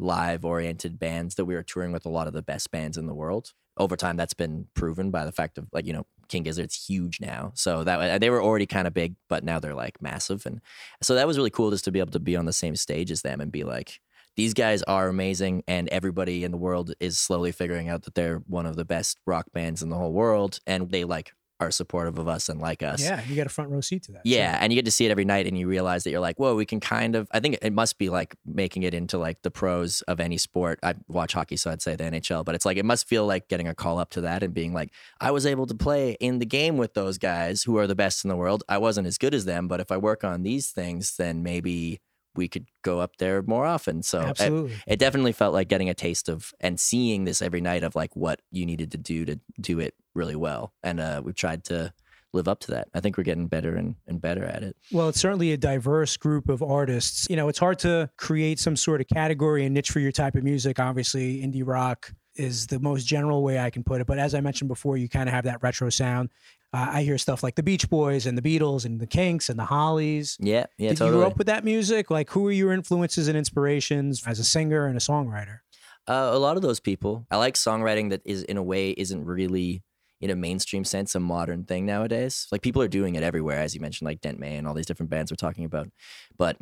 live 0.00 0.44
oriented 0.44 0.98
bands 0.98 1.34
that 1.36 1.44
we 1.44 1.54
were 1.54 1.62
touring 1.62 1.92
with 1.92 2.06
a 2.06 2.10
lot 2.10 2.26
of 2.26 2.32
the 2.32 2.42
best 2.42 2.70
bands 2.70 2.96
in 2.96 3.06
the 3.06 3.14
world. 3.14 3.52
Over 3.76 3.96
time, 3.96 4.16
that's 4.16 4.34
been 4.34 4.66
proven 4.74 5.10
by 5.10 5.24
the 5.24 5.32
fact 5.32 5.56
of 5.56 5.68
like 5.72 5.86
you 5.86 5.92
know 5.92 6.06
King 6.28 6.42
Gizzard's 6.42 6.86
huge 6.86 7.20
now, 7.20 7.52
so 7.54 7.84
that 7.84 8.20
they 8.20 8.30
were 8.30 8.42
already 8.42 8.66
kind 8.66 8.86
of 8.86 8.94
big, 8.94 9.14
but 9.28 9.44
now 9.44 9.58
they're 9.60 9.74
like 9.74 10.02
massive, 10.02 10.44
and 10.46 10.60
so 11.02 11.14
that 11.14 11.26
was 11.26 11.36
really 11.36 11.50
cool 11.50 11.70
just 11.70 11.84
to 11.84 11.92
be 11.92 12.00
able 12.00 12.12
to 12.12 12.20
be 12.20 12.36
on 12.36 12.44
the 12.46 12.52
same 12.52 12.76
stage 12.76 13.10
as 13.10 13.22
them 13.22 13.40
and 13.40 13.52
be 13.52 13.64
like, 13.64 14.00
these 14.36 14.54
guys 14.54 14.82
are 14.84 15.08
amazing 15.08 15.62
and 15.66 15.88
everybody 15.88 16.44
in 16.44 16.50
the 16.50 16.56
world 16.56 16.92
is 17.00 17.18
slowly 17.18 17.52
figuring 17.52 17.88
out 17.88 18.02
that 18.02 18.14
they're 18.14 18.38
one 18.46 18.66
of 18.66 18.76
the 18.76 18.84
best 18.84 19.18
rock 19.26 19.46
bands 19.52 19.82
in 19.82 19.90
the 19.90 19.96
whole 19.96 20.12
world 20.12 20.60
and 20.66 20.90
they 20.90 21.04
like 21.04 21.32
are 21.60 21.70
supportive 21.70 22.18
of 22.18 22.26
us 22.26 22.48
and 22.48 22.60
like 22.60 22.82
us. 22.82 23.02
Yeah, 23.02 23.22
you 23.28 23.36
got 23.36 23.46
a 23.46 23.50
front 23.50 23.70
row 23.70 23.80
seat 23.80 24.02
to 24.04 24.12
that. 24.12 24.22
Yeah, 24.24 24.54
So- 24.54 24.58
and 24.62 24.72
you 24.72 24.76
get 24.78 24.86
to 24.86 24.90
see 24.90 25.06
it 25.06 25.10
every 25.10 25.24
night 25.24 25.46
and 25.46 25.58
you 25.58 25.68
realize 25.68 26.04
that 26.04 26.10
you're 26.10 26.20
like, 26.20 26.38
whoa, 26.38 26.54
we 26.56 26.64
can 26.66 26.80
kind 26.80 27.14
of 27.14 27.28
I 27.32 27.40
think 27.40 27.58
it 27.62 27.72
must 27.72 27.98
be 27.98 28.08
like 28.08 28.34
making 28.46 28.82
it 28.82 28.94
into 28.94 29.18
like 29.18 29.42
the 29.42 29.50
pros 29.50 30.00
of 30.02 30.20
any 30.20 30.38
sport. 30.38 30.78
I 30.82 30.94
watch 31.08 31.34
hockey, 31.34 31.56
so 31.56 31.70
I'd 31.70 31.82
say 31.82 31.96
the 31.96 32.04
NHL, 32.04 32.44
but 32.44 32.54
it's 32.54 32.64
like 32.64 32.76
it 32.78 32.84
must 32.84 33.06
feel 33.06 33.26
like 33.26 33.48
getting 33.48 33.68
a 33.68 33.74
call 33.74 33.98
up 33.98 34.10
to 34.10 34.22
that 34.22 34.42
and 34.42 34.54
being 34.54 34.72
like, 34.72 34.90
I 35.20 35.30
was 35.30 35.44
able 35.46 35.66
to 35.66 35.74
play 35.74 36.16
in 36.20 36.38
the 36.38 36.46
game 36.46 36.76
with 36.78 36.94
those 36.94 37.18
guys 37.18 37.62
who 37.62 37.76
are 37.78 37.86
the 37.86 37.94
best 37.94 38.24
in 38.24 38.28
the 38.28 38.36
world. 38.36 38.64
I 38.68 38.78
wasn't 38.78 39.06
as 39.06 39.18
good 39.18 39.34
as 39.34 39.44
them, 39.44 39.68
but 39.68 39.80
if 39.80 39.92
I 39.92 39.96
work 39.98 40.24
on 40.24 40.42
these 40.42 40.70
things, 40.70 41.16
then 41.16 41.42
maybe 41.42 42.00
we 42.34 42.48
could 42.48 42.66
go 42.82 43.00
up 43.00 43.16
there 43.16 43.42
more 43.42 43.66
often. 43.66 44.02
So 44.02 44.20
it- 44.20 44.28
absolutely. 44.28 44.76
it 44.86 44.98
definitely 44.98 45.32
felt 45.32 45.52
like 45.52 45.68
getting 45.68 45.88
a 45.90 45.94
taste 45.94 46.28
of 46.28 46.52
and 46.60 46.78
seeing 46.78 47.24
this 47.24 47.42
every 47.42 47.60
night 47.60 47.82
of 47.82 47.94
like 47.94 48.14
what 48.14 48.40
you 48.50 48.66
needed 48.66 48.92
to 48.92 48.98
do 48.98 49.24
to 49.24 49.40
do 49.60 49.80
it 49.80 49.94
really 50.14 50.36
well. 50.36 50.72
And 50.82 51.00
uh, 51.00 51.22
we've 51.24 51.34
tried 51.34 51.64
to 51.64 51.92
live 52.32 52.46
up 52.46 52.60
to 52.60 52.70
that. 52.70 52.88
I 52.94 53.00
think 53.00 53.16
we're 53.18 53.24
getting 53.24 53.48
better 53.48 53.74
and, 53.74 53.96
and 54.06 54.20
better 54.20 54.44
at 54.44 54.62
it. 54.62 54.76
Well, 54.92 55.08
it's 55.08 55.18
certainly 55.18 55.52
a 55.52 55.56
diverse 55.56 56.16
group 56.16 56.48
of 56.48 56.62
artists. 56.62 57.26
You 57.28 57.36
know, 57.36 57.48
it's 57.48 57.58
hard 57.58 57.80
to 57.80 58.08
create 58.16 58.58
some 58.60 58.76
sort 58.76 59.00
of 59.00 59.08
category 59.08 59.64
and 59.64 59.74
niche 59.74 59.90
for 59.90 59.98
your 59.98 60.12
type 60.12 60.36
of 60.36 60.44
music. 60.44 60.78
Obviously, 60.78 61.42
indie 61.42 61.66
rock 61.66 62.12
is 62.36 62.68
the 62.68 62.78
most 62.78 63.04
general 63.04 63.42
way 63.42 63.58
I 63.58 63.70
can 63.70 63.82
put 63.82 64.00
it. 64.00 64.06
But 64.06 64.20
as 64.20 64.34
I 64.34 64.40
mentioned 64.40 64.68
before, 64.68 64.96
you 64.96 65.08
kind 65.08 65.28
of 65.28 65.34
have 65.34 65.44
that 65.44 65.62
retro 65.62 65.90
sound. 65.90 66.30
Uh, 66.72 66.86
I 66.92 67.02
hear 67.02 67.18
stuff 67.18 67.42
like 67.42 67.56
the 67.56 67.62
Beach 67.62 67.88
Boys 67.90 68.26
and 68.26 68.38
the 68.38 68.42
Beatles 68.42 68.84
and 68.84 69.00
the 69.00 69.06
Kinks 69.06 69.48
and 69.48 69.58
the 69.58 69.64
Hollies. 69.64 70.36
Yeah, 70.40 70.66
yeah, 70.78 70.90
Did 70.90 70.98
totally. 70.98 71.16
you 71.16 71.22
grow 71.22 71.26
up 71.26 71.38
with 71.38 71.48
that 71.48 71.64
music? 71.64 72.10
Like, 72.10 72.30
who 72.30 72.46
are 72.46 72.52
your 72.52 72.72
influences 72.72 73.26
and 73.26 73.36
inspirations 73.36 74.22
as 74.26 74.38
a 74.38 74.44
singer 74.44 74.86
and 74.86 74.96
a 74.96 75.00
songwriter? 75.00 75.60
Uh, 76.06 76.30
a 76.32 76.38
lot 76.38 76.56
of 76.56 76.62
those 76.62 76.78
people. 76.80 77.26
I 77.30 77.36
like 77.36 77.54
songwriting 77.54 78.10
that 78.10 78.22
is 78.24 78.42
in 78.44 78.56
a 78.56 78.62
way 78.62 78.90
isn't 78.90 79.24
really 79.24 79.82
in 80.20 80.30
a 80.30 80.36
mainstream 80.36 80.84
sense 80.84 81.14
a 81.14 81.20
modern 81.20 81.64
thing 81.64 81.86
nowadays. 81.86 82.46
Like 82.52 82.62
people 82.62 82.82
are 82.82 82.88
doing 82.88 83.14
it 83.14 83.22
everywhere, 83.22 83.58
as 83.58 83.74
you 83.74 83.80
mentioned, 83.80 84.06
like 84.06 84.20
Dent 84.20 84.38
May 84.38 84.56
and 84.56 84.66
all 84.66 84.74
these 84.74 84.86
different 84.86 85.10
bands 85.10 85.32
we're 85.32 85.36
talking 85.36 85.64
about. 85.64 85.88
But 86.36 86.56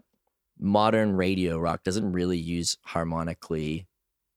modern 0.59 1.17
radio 1.17 1.59
rock 1.59 1.83
doesn't 1.83 2.13
really 2.13 2.39
use 2.39 2.77
harmonically 2.83 3.87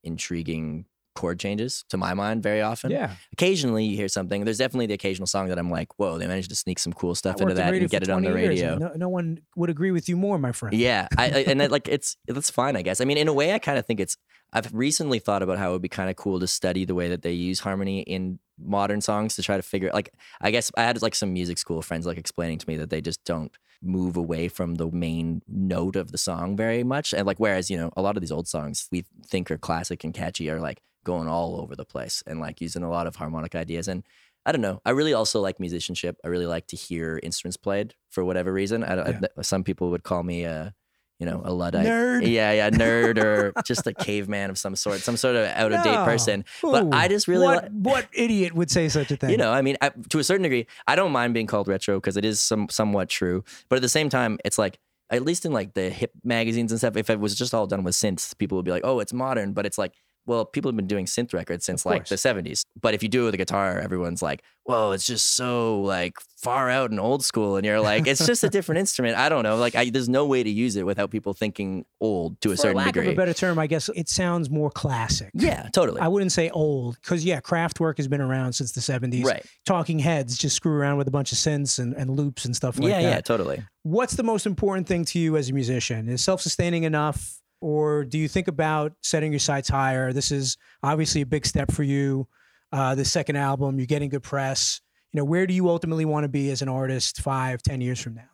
intriguing 0.03 0.85
chord 1.15 1.39
changes 1.39 1.83
to 1.89 1.97
my 1.97 2.13
mind 2.13 2.43
very 2.43 2.61
often. 2.61 2.91
Yeah. 2.91 3.15
Occasionally 3.33 3.85
you 3.85 3.95
hear 3.95 4.07
something. 4.07 4.43
There's 4.43 4.57
definitely 4.57 4.87
the 4.87 4.93
occasional 4.93 5.27
song 5.27 5.49
that 5.49 5.59
I'm 5.59 5.69
like, 5.69 5.97
whoa, 5.97 6.17
they 6.17 6.27
managed 6.27 6.49
to 6.49 6.55
sneak 6.55 6.79
some 6.79 6.93
cool 6.93 7.11
I 7.11 7.13
stuff 7.13 7.41
into 7.41 7.53
that 7.53 7.73
and 7.73 7.89
get 7.89 8.03
it 8.03 8.09
on 8.09 8.23
the 8.23 8.33
radio. 8.33 8.77
No, 8.77 8.91
no 8.95 9.09
one 9.09 9.39
would 9.55 9.69
agree 9.69 9.91
with 9.91 10.07
you 10.07 10.17
more, 10.17 10.37
my 10.37 10.51
friend. 10.51 10.75
Yeah, 10.75 11.07
I, 11.17 11.25
I 11.25 11.27
and 11.47 11.61
it, 11.61 11.71
like 11.75 11.87
it's 11.87 12.17
that's 12.27 12.49
fine, 12.49 12.75
I 12.75 12.81
guess. 12.81 13.01
I 13.01 13.05
mean, 13.05 13.17
in 13.17 13.27
a 13.27 13.33
way, 13.33 13.53
I 13.53 13.59
kind 13.59 13.77
of 13.77 13.85
think 13.85 13.99
it's. 13.99 14.17
I've 14.53 14.73
recently 14.73 15.19
thought 15.19 15.43
about 15.43 15.59
how 15.59 15.69
it 15.69 15.73
would 15.73 15.81
be 15.81 15.87
kind 15.87 16.09
of 16.09 16.17
cool 16.17 16.37
to 16.41 16.47
study 16.47 16.83
the 16.83 16.95
way 16.95 17.07
that 17.07 17.21
they 17.21 17.31
use 17.31 17.61
harmony 17.61 18.01
in 18.01 18.37
modern 18.59 18.99
songs 18.99 19.37
to 19.37 19.43
try 19.43 19.55
to 19.55 19.63
figure. 19.63 19.89
Like, 19.93 20.13
I 20.41 20.51
guess 20.51 20.69
I 20.75 20.83
had 20.83 21.01
like 21.01 21.15
some 21.15 21.31
music 21.31 21.57
school 21.57 21.81
friends 21.81 22.05
like 22.05 22.17
explaining 22.17 22.57
to 22.57 22.67
me 22.67 22.75
that 22.77 22.89
they 22.89 22.99
just 22.99 23.23
don't 23.23 23.55
move 23.81 24.17
away 24.17 24.47
from 24.47 24.75
the 24.75 24.91
main 24.91 25.41
note 25.47 25.95
of 25.95 26.11
the 26.11 26.17
song 26.17 26.55
very 26.55 26.83
much, 26.83 27.13
and 27.13 27.25
like 27.25 27.39
whereas 27.39 27.69
you 27.69 27.77
know 27.77 27.91
a 27.95 28.01
lot 28.01 28.17
of 28.17 28.21
these 28.21 28.31
old 28.31 28.47
songs 28.47 28.87
we 28.91 29.05
think 29.25 29.49
are 29.49 29.57
classic 29.57 30.03
and 30.03 30.13
catchy 30.13 30.49
are 30.49 30.59
like 30.59 30.81
going 31.03 31.27
all 31.27 31.59
over 31.61 31.75
the 31.75 31.85
place 31.85 32.23
and 32.27 32.39
like 32.39 32.61
using 32.61 32.83
a 32.83 32.89
lot 32.89 33.07
of 33.07 33.15
harmonic 33.15 33.55
ideas 33.55 33.87
and. 33.87 34.03
I 34.43 34.51
don't 34.51 34.61
know. 34.61 34.81
I 34.83 34.89
really 34.89 35.13
also 35.13 35.39
like 35.39 35.59
musicianship. 35.59 36.17
I 36.25 36.27
really 36.29 36.47
like 36.47 36.65
to 36.69 36.75
hear 36.75 37.19
instruments 37.21 37.57
played 37.57 37.93
for 38.09 38.25
whatever 38.25 38.51
reason. 38.51 38.83
I, 38.83 38.95
don't 38.95 39.25
I, 39.37 39.41
some 39.43 39.63
people 39.63 39.91
would 39.91 40.01
call 40.01 40.23
me 40.23 40.45
a, 40.45 40.73
you 41.19 41.27
know, 41.27 41.43
a 41.45 41.53
luddite. 41.53 41.85
Nerd. 41.85 42.27
Yeah, 42.27 42.51
yeah, 42.51 42.71
nerd 42.71 43.23
or 43.23 43.53
just 43.65 43.85
a 43.85 43.93
caveman 43.93 44.49
of 44.49 44.57
some 44.57 44.75
sort, 44.75 45.01
some 45.01 45.15
sort 45.15 45.35
of 45.35 45.45
out 45.49 45.71
of 45.71 45.83
date 45.83 45.93
No. 45.93 46.05
person. 46.05 46.43
But 46.63 46.91
I 46.91 47.07
just 47.07 47.27
really 47.27 47.45
what, 47.45 47.65
li- 47.65 47.69
what 47.83 48.07
idiot 48.13 48.53
would 48.55 48.71
say 48.71 48.89
such 48.89 49.11
a 49.11 49.15
thing? 49.15 49.29
You 49.29 49.37
know, 49.37 49.51
I 49.53 49.61
mean, 49.61 49.77
I, 49.79 49.91
to 50.09 50.17
a 50.17 50.23
certain 50.23 50.41
degree, 50.41 50.65
I 50.87 50.95
don't 50.95 51.11
mind 51.11 51.35
being 51.35 51.45
called 51.45 51.67
retro 51.67 51.97
because 51.99 52.17
it 52.17 52.25
is 52.25 52.39
some 52.41 52.67
somewhat 52.67 53.09
true. 53.09 53.43
But 53.69 53.75
at 53.75 53.83
the 53.83 53.89
same 53.89 54.09
time, 54.09 54.39
it's 54.43 54.57
like 54.57 54.79
at 55.11 55.23
least 55.23 55.45
in 55.45 55.51
like 55.51 55.75
the 55.75 55.91
hip 55.91 56.13
magazines 56.23 56.71
and 56.71 56.79
stuff, 56.79 56.97
if 56.97 57.11
it 57.11 57.19
was 57.19 57.35
just 57.35 57.53
all 57.53 57.67
done 57.67 57.83
with 57.83 57.93
synths, 57.93 58.35
people 58.35 58.55
would 58.55 58.65
be 58.65 58.71
like, 58.71 58.85
"Oh, 58.85 58.99
it's 59.01 59.13
modern." 59.13 59.53
But 59.53 59.67
it's 59.67 59.77
like, 59.77 59.93
well, 60.25 60.45
people 60.45 60.69
have 60.69 60.75
been 60.75 60.87
doing 60.87 61.05
synth 61.05 61.33
records 61.33 61.65
since 61.65 61.85
like 61.85 62.05
the 62.07 62.15
'70s. 62.15 62.63
But 62.79 62.93
if 62.93 63.03
you 63.03 63.09
do 63.09 63.23
it 63.23 63.25
with 63.25 63.33
a 63.33 63.37
guitar, 63.37 63.79
everyone's 63.79 64.21
like, 64.21 64.43
"Whoa, 64.63 64.91
it's 64.91 65.05
just 65.05 65.35
so 65.35 65.81
like 65.81 66.13
far 66.37 66.69
out 66.69 66.91
and 66.91 66.99
old 66.99 67.23
school." 67.23 67.55
And 67.57 67.65
you're 67.65 67.79
like, 67.79 68.07
"It's 68.07 68.25
just 68.25 68.43
a 68.43 68.49
different 68.57 68.79
instrument." 68.79 69.17
I 69.17 69.29
don't 69.29 69.43
know. 69.43 69.57
Like, 69.57 69.75
I, 69.75 69.89
there's 69.89 70.09
no 70.09 70.25
way 70.25 70.43
to 70.43 70.49
use 70.49 70.75
it 70.75 70.85
without 70.85 71.09
people 71.11 71.33
thinking 71.33 71.85
old 71.99 72.39
to 72.41 72.49
a 72.49 72.51
For 72.53 72.57
certain 72.57 72.77
lack 72.77 72.87
degree. 72.93 73.07
of 73.07 73.13
a 73.13 73.15
better 73.15 73.33
term, 73.33 73.57
I 73.59 73.67
guess 73.67 73.89
it 73.95 74.09
sounds 74.09 74.49
more 74.49 74.69
classic. 74.69 75.31
yeah, 75.33 75.69
totally. 75.73 75.99
I 76.01 76.07
wouldn't 76.07 76.31
say 76.31 76.49
old 76.51 76.97
because 77.01 77.25
yeah, 77.25 77.41
Kraftwerk 77.41 77.97
has 77.97 78.07
been 78.07 78.21
around 78.21 78.53
since 78.53 78.71
the 78.71 78.81
'70s. 78.81 79.25
right. 79.25 79.45
Talking 79.65 79.99
Heads 79.99 80.37
just 80.37 80.55
screw 80.55 80.73
around 80.73 80.97
with 80.97 81.07
a 81.07 81.11
bunch 81.11 81.31
of 81.31 81.37
synths 81.37 81.79
and, 81.79 81.93
and 81.95 82.09
loops 82.11 82.45
and 82.45 82.55
stuff 82.55 82.77
like 82.79 82.89
yeah, 82.89 83.01
that. 83.01 83.09
yeah, 83.09 83.21
totally. 83.21 83.63
What's 83.83 84.15
the 84.15 84.23
most 84.23 84.45
important 84.45 84.87
thing 84.87 85.05
to 85.05 85.19
you 85.19 85.35
as 85.37 85.49
a 85.49 85.53
musician? 85.53 86.07
Is 86.07 86.23
self-sustaining 86.23 86.83
enough, 86.83 87.40
or 87.61 88.03
do 88.03 88.17
you 88.17 88.27
think 88.27 88.47
about 88.47 88.93
setting 89.01 89.31
your 89.31 89.39
sights 89.39 89.69
higher? 89.69 90.11
This 90.11 90.31
is 90.31 90.57
obviously 90.83 91.21
a 91.21 91.25
big 91.25 91.45
step 91.45 91.71
for 91.71 91.83
you. 91.83 92.27
Uh, 92.71 92.95
the 92.95 93.05
second 93.05 93.35
album, 93.35 93.77
you're 93.77 93.85
getting 93.85 94.09
good 94.09 94.23
press. 94.23 94.81
You 95.13 95.19
know, 95.19 95.25
where 95.25 95.45
do 95.45 95.53
you 95.53 95.69
ultimately 95.69 96.05
want 96.05 96.23
to 96.23 96.29
be 96.29 96.51
as 96.51 96.61
an 96.61 96.69
artist 96.69 97.21
five, 97.21 97.61
ten 97.61 97.81
years 97.81 97.99
from 97.99 98.15
now? 98.15 98.29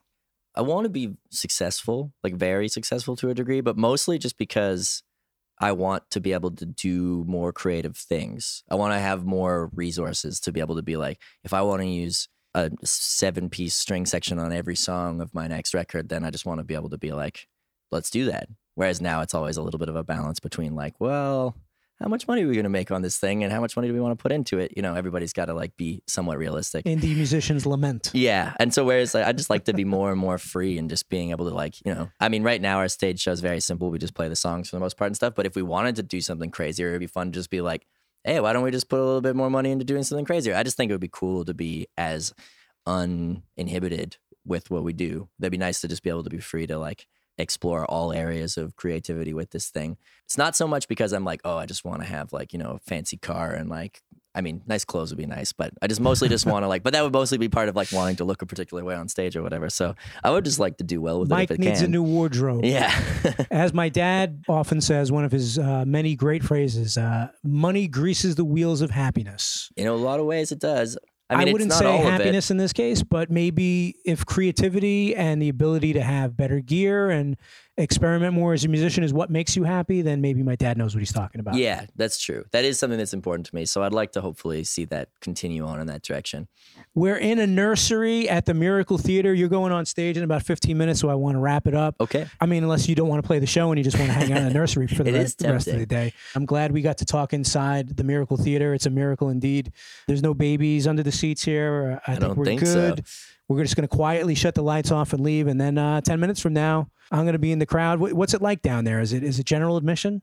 I 0.56 0.62
want 0.62 0.86
to 0.86 0.90
be 0.90 1.16
successful, 1.30 2.14
like 2.24 2.36
very 2.36 2.68
successful 2.68 3.16
to 3.18 3.30
a 3.30 3.34
degree, 3.34 3.62
but 3.62 3.78
mostly 3.78 4.18
just 4.18 4.38
because 4.38 5.04
I 5.60 5.72
want 5.72 6.10
to 6.12 6.20
be 6.20 6.34
able 6.34 6.52
to 6.52 6.66
do 6.66 7.24
more 7.28 7.52
creative 7.52 7.98
things. 7.98 8.64
I 8.70 8.76
want 8.76 8.94
to 8.94 9.00
have 9.00 9.26
more 9.26 9.70
resources 9.74 10.40
to 10.42 10.52
be 10.52 10.60
able 10.60 10.76
to 10.76 10.84
be 10.84 10.98
like, 10.98 11.20
if 11.44 11.54
I 11.54 11.62
want 11.64 11.82
to 11.82 11.88
use 11.88 12.28
a 12.54 12.72
seven 12.84 13.50
piece 13.50 13.76
string 13.76 14.06
section 14.06 14.40
on 14.40 14.54
every 14.54 14.76
song 14.76 15.22
of 15.22 15.34
my 15.34 15.48
next 15.48 15.74
record, 15.74 16.10
then 16.10 16.24
I 16.24 16.30
just 16.30 16.46
want 16.46 16.60
to 16.60 16.64
be 16.64 16.76
able 16.76 16.90
to 16.90 16.98
be 16.98 17.12
like, 17.12 17.48
let's 17.92 18.10
do 18.10 18.26
that. 18.26 18.50
Whereas 18.78 19.02
now 19.02 19.22
it's 19.22 19.34
always 19.34 19.58
a 19.58 19.64
little 19.64 19.80
bit 19.80 19.90
of 19.90 19.96
a 19.96 20.04
balance 20.04 20.40
between 20.40 20.76
like, 20.76 20.94
well, 21.00 21.56
how 22.00 22.08
much 22.08 22.28
money 22.28 22.44
are 22.44 22.48
we 22.48 22.54
going 22.54 22.64
to 22.64 22.70
make 22.70 22.92
on 22.92 23.02
this 23.02 23.18
thing 23.18 23.44
and 23.44 23.52
how 23.52 23.60
much 23.60 23.76
money 23.76 23.88
do 23.88 23.94
we 23.96 24.00
want 24.00 24.16
to 24.16 24.22
put 24.22 24.32
into 24.32 24.60
it? 24.60 24.72
You 24.76 24.84
know, 24.84 24.94
everybody's 24.94 25.34
got 25.34 25.46
to 25.46 25.56
like 25.56 25.76
be 25.78 26.04
somewhat 26.06 26.38
realistic. 26.38 26.86
Indie 26.86 27.16
musicians 27.16 27.66
lament. 27.66 28.12
Yeah. 28.14 28.54
And 28.60 28.72
so 28.72 28.86
whereas 28.86 29.16
like, 29.16 29.26
I 29.26 29.32
just 29.32 29.50
like 29.50 29.66
to 29.66 29.74
be 29.74 29.84
more 29.84 30.12
and 30.12 30.20
more 30.20 30.38
free 30.38 30.78
and 30.78 30.92
just 30.92 31.10
being 31.10 31.32
able 31.32 31.50
to 31.50 31.56
like, 31.56 31.84
you 31.84 31.92
know, 31.92 32.12
I 32.20 32.30
mean, 32.30 32.44
right 32.44 32.62
now 32.62 32.78
our 32.78 32.88
stage 32.88 33.20
show 33.20 33.32
is 33.32 33.40
very 33.40 33.62
simple. 33.62 33.90
We 33.90 33.98
just 33.98 34.14
play 34.14 34.30
the 34.30 34.36
songs 34.36 34.70
for 34.70 34.76
the 34.76 34.80
most 34.80 34.96
part 34.96 35.08
and 35.08 35.16
stuff. 35.16 35.34
But 35.34 35.48
if 35.48 35.56
we 35.56 35.64
wanted 35.64 35.96
to 35.96 36.04
do 36.04 36.22
something 36.22 36.52
crazier, 36.52 36.90
it'd 36.90 37.00
be 37.00 37.08
fun 37.08 37.32
to 37.32 37.40
just 37.40 37.50
be 37.50 37.62
like, 37.62 37.88
hey, 38.24 38.40
why 38.42 38.54
don't 38.54 38.62
we 38.62 38.70
just 38.70 38.90
put 38.90 39.00
a 39.00 39.04
little 39.04 39.22
bit 39.22 39.36
more 39.36 39.50
money 39.50 39.72
into 39.72 39.86
doing 39.86 40.04
something 40.04 40.26
crazier? 40.26 40.54
I 40.54 40.62
just 40.62 40.78
think 40.78 40.92
it 40.92 40.94
would 40.94 41.02
be 41.02 41.10
cool 41.12 41.46
to 41.46 41.56
be 41.56 41.88
as 41.98 42.32
uninhibited 42.86 44.18
with 44.46 44.70
what 44.70 44.84
we 44.84 44.94
do. 44.94 45.30
That'd 45.40 45.52
be 45.52 45.58
nice 45.58 45.82
to 45.82 45.88
just 45.88 46.04
be 46.04 46.12
able 46.12 46.24
to 46.26 46.30
be 46.30 46.40
free 46.40 46.68
to 46.68 46.78
like 46.78 47.08
explore 47.38 47.86
all 47.86 48.12
areas 48.14 48.58
of 48.58 48.76
creativity 48.76 49.34
with 49.34 49.52
this 49.52 49.70
thing. 49.70 49.98
It's 50.26 50.38
not 50.38 50.56
so 50.56 50.68
much 50.68 50.88
because 50.88 51.14
I'm 51.14 51.24
like, 51.24 51.42
oh, 51.44 51.58
I 51.58 51.66
just 51.66 51.86
want 51.86 52.02
to 52.02 52.08
have 52.08 52.34
like, 52.34 52.54
you 52.54 52.60
know, 52.60 52.72
a 52.72 52.80
fancy 52.80 53.18
car 53.18 53.52
and 53.52 53.70
like 53.70 54.02
I 54.38 54.42
mean, 54.42 54.62
nice 54.68 54.86
clothes 54.86 55.10
would 55.10 55.18
be 55.18 55.26
nice, 55.26 55.52
but 55.52 55.74
I 55.82 55.88
just 55.88 56.00
mostly 56.00 56.30
just 56.30 56.46
want 56.46 56.62
to 56.62 56.68
like, 56.68 56.84
but 56.84 56.94
that 56.94 57.04
would 57.04 57.12
mostly 57.12 57.40
be 57.40 57.50
part 57.50 57.70
of 57.70 57.76
like 57.76 57.92
wanting 57.92 58.18
to 58.18 58.24
look 58.24 58.44
a 58.44 58.46
particular 58.46 58.84
way 58.84 58.94
on 58.94 59.08
stage 59.10 59.36
or 59.36 59.42
whatever. 59.42 59.68
So 59.72 59.96
I 60.24 60.30
would 60.30 60.46
just 60.46 60.60
like 60.60 60.78
to 60.78 60.84
do 60.84 61.02
well 61.02 61.20
with 61.20 61.30
Mike 61.30 61.50
it 61.50 61.54
if 61.56 61.60
it 61.60 61.64
needs 61.64 61.80
can. 61.80 61.86
a 61.86 61.92
new 61.92 62.04
wardrobe. 62.04 62.64
yeah. 62.64 62.96
As 63.52 63.74
my 63.74 63.90
dad 63.90 64.44
often 64.48 64.80
says, 64.80 65.12
one 65.12 65.26
of 65.26 65.32
his 65.32 65.58
uh, 65.58 65.86
many 65.88 66.16
great 66.16 66.44
phrases, 66.44 67.00
uh, 67.00 67.30
money 67.44 67.88
greases 67.88 68.36
the 68.36 68.46
wheels 68.46 68.82
of 68.82 68.92
happiness. 68.92 69.72
in 69.76 69.88
a 69.88 69.96
lot 69.96 70.20
of 70.20 70.28
ways 70.28 70.52
it 70.52 70.60
does. 70.60 71.00
I 71.30 71.44
mean, 71.44 71.54
wouldn't 71.54 71.72
it's 71.72 71.82
not 71.82 71.88
say 71.88 71.92
all 71.92 72.04
happiness 72.04 72.52
in 72.52 72.58
this 72.58 72.74
case, 72.74 73.04
but 73.04 73.30
maybe 73.30 73.96
if 74.06 74.26
creativity 74.26 75.16
and 75.16 75.42
the 75.42 75.50
ability 75.50 75.94
to 75.94 76.02
have 76.02 76.38
better 76.38 76.60
gear 76.62 77.10
and 77.10 77.36
experiment 77.78 78.34
more 78.34 78.54
as 78.54 78.66
a 78.66 78.68
musician 78.68 79.04
is 79.04 79.14
what 79.14 79.30
makes 79.30 79.56
you 79.56 79.64
happy, 79.64 80.02
then 80.02 80.20
maybe 80.20 80.42
my 80.42 80.56
dad 80.56 80.78
knows 80.78 80.96
what 80.96 81.00
he's 81.00 81.14
talking 81.14 81.40
about. 81.40 81.56
Yeah, 81.56 81.86
that's 81.96 82.20
true. 82.20 82.46
That 82.52 82.66
is 82.66 82.80
something 82.80 82.98
that's 82.98 83.14
important 83.14 83.46
to 83.48 83.56
me. 83.56 83.66
So 83.66 83.84
I'd 83.84 83.94
like 83.94 84.12
to 84.14 84.22
hopefully 84.22 84.64
see 84.64 84.86
that 84.86 85.10
continue 85.22 85.66
on 85.66 85.80
in 85.80 85.88
that 85.88 86.02
direction. 86.02 86.48
We're 86.96 87.18
in 87.18 87.40
a 87.40 87.46
nursery 87.46 88.28
at 88.28 88.46
the 88.46 88.54
Miracle 88.54 88.98
Theater. 88.98 89.34
You're 89.34 89.50
going 89.50 89.72
on 89.72 89.86
stage 89.86 90.18
in 90.18 90.24
about 90.24 90.44
15 90.44 90.78
minutes, 90.78 91.00
so 91.00 91.10
I 91.10 91.16
want 91.16 91.36
to 91.36 91.40
wrap 91.40 91.68
it 91.68 91.76
up. 91.76 91.96
Okay. 92.00 92.26
I 92.42 92.48
mean, 92.48 92.64
unless 92.64 92.90
you 92.90 92.96
don't 92.96 93.08
want 93.08 93.22
to 93.24 93.28
play 93.28 93.40
the 93.40 93.46
show 93.46 93.72
and 93.72 93.78
you 93.78 93.84
just 93.84 93.98
want 93.98 94.10
to 94.10 94.14
hang 94.14 94.32
out 94.32 94.40
in 94.40 94.48
the 94.48 94.54
nursery 94.54 94.88
for 94.88 95.04
the 95.04 95.14
rest, 95.14 95.42
rest 95.44 95.68
of 95.68 95.74
the 95.74 95.86
tempting. 95.86 95.88
day. 95.88 96.14
I'm 96.36 96.46
glad 96.46 96.72
we 96.72 96.82
got 96.82 96.98
to 97.00 97.06
talk 97.06 97.34
inside 97.34 97.96
the 97.96 98.04
Miracle 98.04 98.38
Theater. 98.38 98.74
It's 98.74 98.88
a 98.88 98.90
miracle 98.90 99.30
indeed. 99.30 99.72
There's 100.08 100.24
no 100.24 100.34
babies 100.34 100.88
under 100.88 101.04
the 101.04 101.12
seats 101.12 101.44
here. 101.44 102.02
I, 102.08 102.12
think 102.12 102.22
don't 102.22 102.38
we're 102.38 102.46
think 102.46 102.66
so. 102.66 102.96
We're 103.50 103.64
just 103.64 103.76
going 103.76 103.88
to 103.88 103.96
quietly 103.96 104.36
shut 104.36 104.56
the 104.56 104.64
lights 104.64 104.92
off 104.92 105.14
and 105.14 105.24
leave. 105.24 105.48
And 105.48 105.60
then 105.60 105.78
uh, 105.78 106.02
10 106.02 106.20
minutes 106.20 106.42
from 106.42 106.54
now, 106.54 106.90
I'm 107.12 107.24
going 107.24 107.34
to 107.34 107.40
be 107.40 107.52
in 107.52 107.60
the 107.60 107.66
crowd. 107.66 108.00
What's 108.00 108.34
it 108.34 108.42
like 108.42 108.62
down 108.62 108.84
there? 108.84 109.00
Is 109.00 109.14
it 109.14 109.24
is 109.24 109.40
it 109.40 109.46
general 109.46 109.78
admission? 109.78 110.22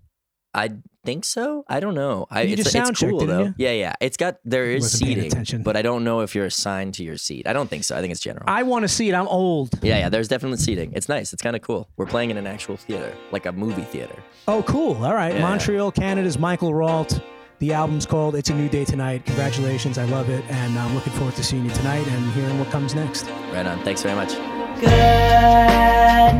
I 0.56 0.70
think 1.04 1.24
so. 1.24 1.64
I 1.68 1.80
don't 1.80 1.94
know. 1.96 2.26
I, 2.30 2.42
You 2.42 2.52
it's, 2.52 2.62
just 2.62 2.76
it's 2.76 3.00
checked, 3.00 3.10
cool 3.10 3.26
though. 3.26 3.42
you? 3.46 3.54
Yeah, 3.58 3.72
yeah. 3.72 3.94
It's 4.00 4.16
got 4.16 4.36
there 4.44 4.66
is 4.66 4.92
seating, 4.92 5.62
but 5.64 5.76
I 5.76 5.82
don't 5.82 6.04
know 6.04 6.20
if 6.20 6.36
you're 6.36 6.44
assigned 6.44 6.94
to 6.94 7.02
your 7.02 7.16
seat. 7.16 7.48
I 7.48 7.52
don't 7.52 7.68
think 7.68 7.82
so. 7.82 7.96
I 7.96 8.00
think 8.00 8.12
it's 8.12 8.20
general. 8.20 8.44
I 8.46 8.62
want 8.62 8.84
to 8.84 8.88
see 8.88 9.08
it. 9.08 9.14
I'm 9.14 9.26
old. 9.26 9.70
yeah, 9.82 9.98
yeah. 9.98 10.08
There's 10.10 10.28
definitely 10.28 10.58
seating. 10.58 10.92
It's 10.94 11.08
nice. 11.08 11.32
It's 11.32 11.42
kind 11.42 11.56
of 11.56 11.62
cool. 11.62 11.88
We're 11.96 12.06
playing 12.06 12.30
in 12.30 12.36
an 12.36 12.46
actual 12.46 12.76
theater, 12.76 13.12
like 13.32 13.46
a 13.46 13.52
movie 13.52 13.82
theater. 13.82 14.22
Oh, 14.46 14.62
cool. 14.62 15.04
All 15.04 15.14
right. 15.14 15.34
Yeah. 15.34 15.40
Montreal, 15.40 15.90
Canada's 15.90 16.38
Michael 16.38 16.70
Rault. 16.72 17.20
The 17.60 17.72
album's 17.72 18.04
called 18.04 18.34
It's 18.34 18.50
a 18.50 18.54
New 18.54 18.68
Day 18.68 18.84
Tonight. 18.84 19.24
Congratulations. 19.26 19.96
I 19.96 20.04
love 20.06 20.28
it. 20.28 20.44
And 20.50 20.76
I'm 20.78 20.94
looking 20.94 21.12
forward 21.12 21.36
to 21.36 21.44
seeing 21.44 21.64
you 21.64 21.70
tonight 21.70 22.06
and 22.08 22.32
hearing 22.32 22.58
what 22.58 22.68
comes 22.70 22.94
next. 22.94 23.26
Right 23.52 23.64
on. 23.64 23.78
Thanks 23.84 24.02
very 24.02 24.16
much. 24.16 24.34
Good 24.80 24.90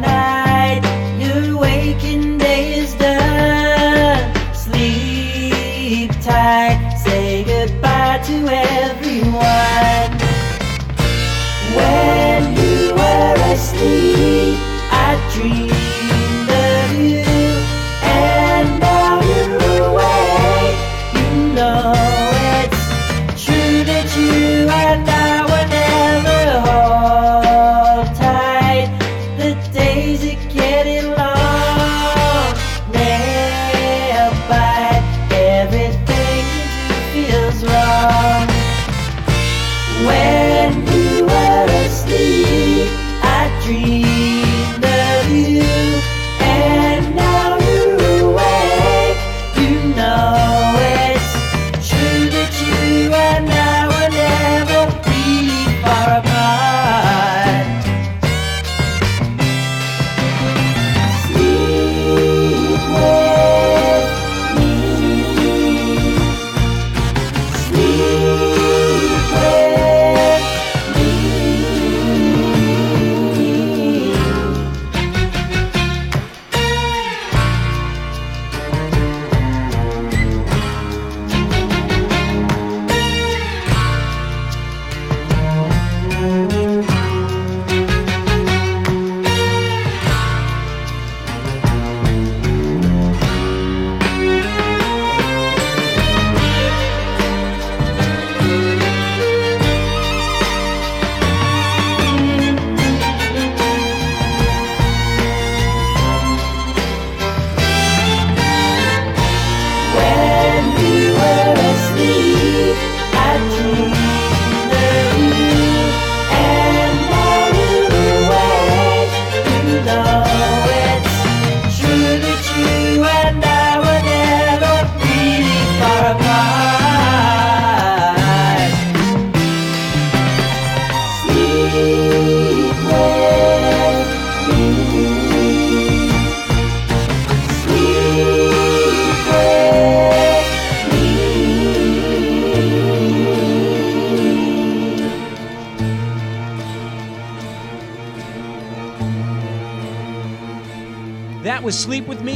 night, 0.00 0.83
your 1.20 1.57
waking 1.57 2.38
day 2.38 2.74
is 2.81 2.94
done. 2.94 4.35
Sleep 4.55 6.11
tight, 6.20 6.96
say 6.98 7.44
goodbye 7.44 8.18
to 8.24 8.35
everyone. 8.48 10.18
When 11.77 12.57
you 12.57 12.92
were 12.92 13.35
asleep, 13.53 14.59
I 14.90 15.31
dreamed 15.33 15.63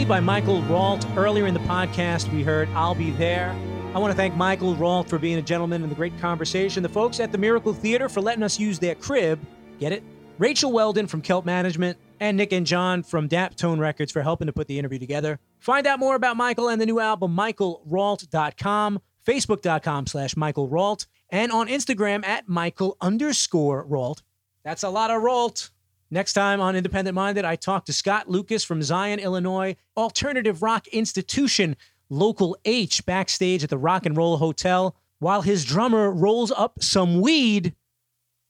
By 0.08 0.20
Michael 0.20 0.62
Rault. 0.62 1.04
Earlier 1.18 1.46
in 1.46 1.52
the 1.52 1.60
podcast, 1.60 2.32
we 2.32 2.42
heard 2.42 2.66
I'll 2.70 2.94
Be 2.94 3.10
There. 3.10 3.50
I 3.94 3.98
want 3.98 4.10
to 4.10 4.16
thank 4.16 4.34
Michael 4.34 4.74
Rault 4.74 5.06
for 5.06 5.18
being 5.18 5.36
a 5.36 5.42
gentleman 5.42 5.82
in 5.82 5.90
the 5.90 5.94
great 5.94 6.18
conversation. 6.18 6.82
The 6.82 6.88
folks 6.88 7.20
at 7.20 7.30
the 7.30 7.36
Miracle 7.36 7.74
Theater 7.74 8.08
for 8.08 8.22
letting 8.22 8.42
us 8.42 8.58
use 8.58 8.78
their 8.78 8.94
crib. 8.94 9.38
Get 9.78 9.92
it? 9.92 10.02
Rachel 10.38 10.72
Weldon 10.72 11.08
from 11.08 11.20
Kelp 11.20 11.44
Management, 11.44 11.98
and 12.20 12.38
Nick 12.38 12.52
and 12.52 12.66
John 12.66 13.02
from 13.02 13.28
Daptone 13.28 13.78
Records 13.78 14.10
for 14.10 14.22
helping 14.22 14.46
to 14.46 14.52
put 14.52 14.66
the 14.66 14.78
interview 14.78 14.98
together. 14.98 15.40
Find 15.58 15.86
out 15.86 15.98
more 15.98 16.14
about 16.14 16.38
Michael 16.38 16.68
and 16.68 16.80
the 16.80 16.86
new 16.86 17.00
album, 17.00 17.36
michaelrault.com, 17.36 19.00
facebook.com 19.26 20.06
slash 20.06 20.36
Michael 20.36 20.70
Rault, 20.70 21.06
and 21.28 21.52
on 21.52 21.68
Instagram 21.68 22.24
at 22.24 22.48
Michael 22.48 22.96
underscore 23.02 23.84
Rault. 23.86 24.22
That's 24.64 24.84
a 24.84 24.88
lot 24.88 25.10
of 25.10 25.22
Rault. 25.22 25.68
Next 26.10 26.32
time 26.32 26.60
on 26.60 26.74
Independent 26.74 27.14
Minded, 27.14 27.44
I 27.44 27.56
talk 27.56 27.84
to 27.84 27.92
Scott 27.92 28.30
Lucas 28.30 28.64
from 28.64 28.82
Zion, 28.82 29.18
Illinois, 29.18 29.76
alternative 29.94 30.62
rock 30.62 30.88
institution, 30.88 31.76
Local 32.08 32.56
H, 32.64 33.04
backstage 33.04 33.62
at 33.62 33.68
the 33.68 33.76
Rock 33.76 34.06
and 34.06 34.16
Roll 34.16 34.38
Hotel, 34.38 34.96
while 35.18 35.42
his 35.42 35.66
drummer 35.66 36.10
rolls 36.10 36.50
up 36.50 36.82
some 36.82 37.20
weed 37.20 37.74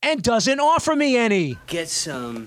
and 0.02 0.22
doesn't 0.22 0.60
offer 0.60 0.94
me 0.94 1.16
any. 1.16 1.58
Get 1.66 1.88
some 1.88 2.46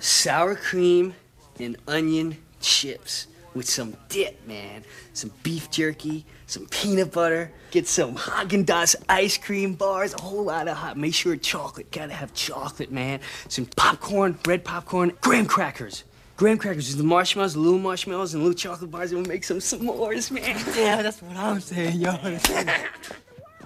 sour 0.00 0.56
cream 0.56 1.14
and 1.60 1.76
onion 1.86 2.38
chips 2.60 3.28
with 3.54 3.68
some 3.68 3.96
dip, 4.08 4.44
man. 4.48 4.82
Some 5.12 5.30
beef 5.44 5.70
jerky, 5.70 6.24
some 6.46 6.66
peanut 6.66 7.12
butter. 7.12 7.50
Get 7.70 7.88
some 7.88 8.16
Haagen-Dazs 8.16 8.96
ice 9.08 9.38
cream 9.38 9.74
bars, 9.74 10.14
a 10.14 10.20
whole 10.20 10.44
lot 10.44 10.68
of 10.68 10.76
hot. 10.76 10.96
Make 10.96 11.14
sure 11.14 11.36
chocolate. 11.36 11.90
Gotta 11.90 12.12
have 12.12 12.34
chocolate, 12.34 12.90
man. 12.90 13.20
Some 13.48 13.66
popcorn, 13.66 14.38
red 14.46 14.64
popcorn, 14.64 15.12
graham 15.20 15.46
crackers. 15.46 16.04
Graham 16.36 16.58
crackers 16.58 16.88
is 16.88 16.96
the 16.96 17.04
marshmallows, 17.04 17.54
the 17.54 17.60
little 17.60 17.78
marshmallows, 17.78 18.34
and 18.34 18.42
little 18.42 18.56
chocolate 18.56 18.90
bars, 18.90 19.12
and 19.12 19.20
we'll 19.20 19.28
make 19.28 19.44
some 19.44 19.58
s'mores, 19.58 20.30
man. 20.30 20.60
Yeah, 20.76 21.02
that's 21.02 21.22
what 21.22 21.36
I'm 21.36 21.60
saying, 21.60 22.00
yo. 22.00 22.16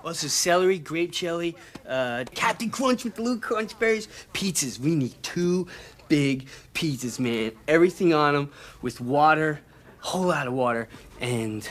Also, 0.04 0.28
celery, 0.28 0.78
grape 0.78 1.10
jelly, 1.10 1.56
uh, 1.88 2.24
Captain 2.32 2.70
Crunch 2.70 3.02
with 3.02 3.16
the 3.16 3.22
little 3.22 3.40
crunch 3.40 3.76
berries, 3.80 4.06
pizzas. 4.32 4.78
We 4.78 4.94
need 4.94 5.20
two 5.24 5.66
big 6.06 6.46
pizzas, 6.74 7.18
man. 7.18 7.50
Everything 7.66 8.14
on 8.14 8.34
them 8.34 8.52
with 8.82 9.00
water, 9.00 9.60
a 10.00 10.06
whole 10.06 10.26
lot 10.26 10.46
of 10.46 10.52
water, 10.52 10.88
and 11.20 11.68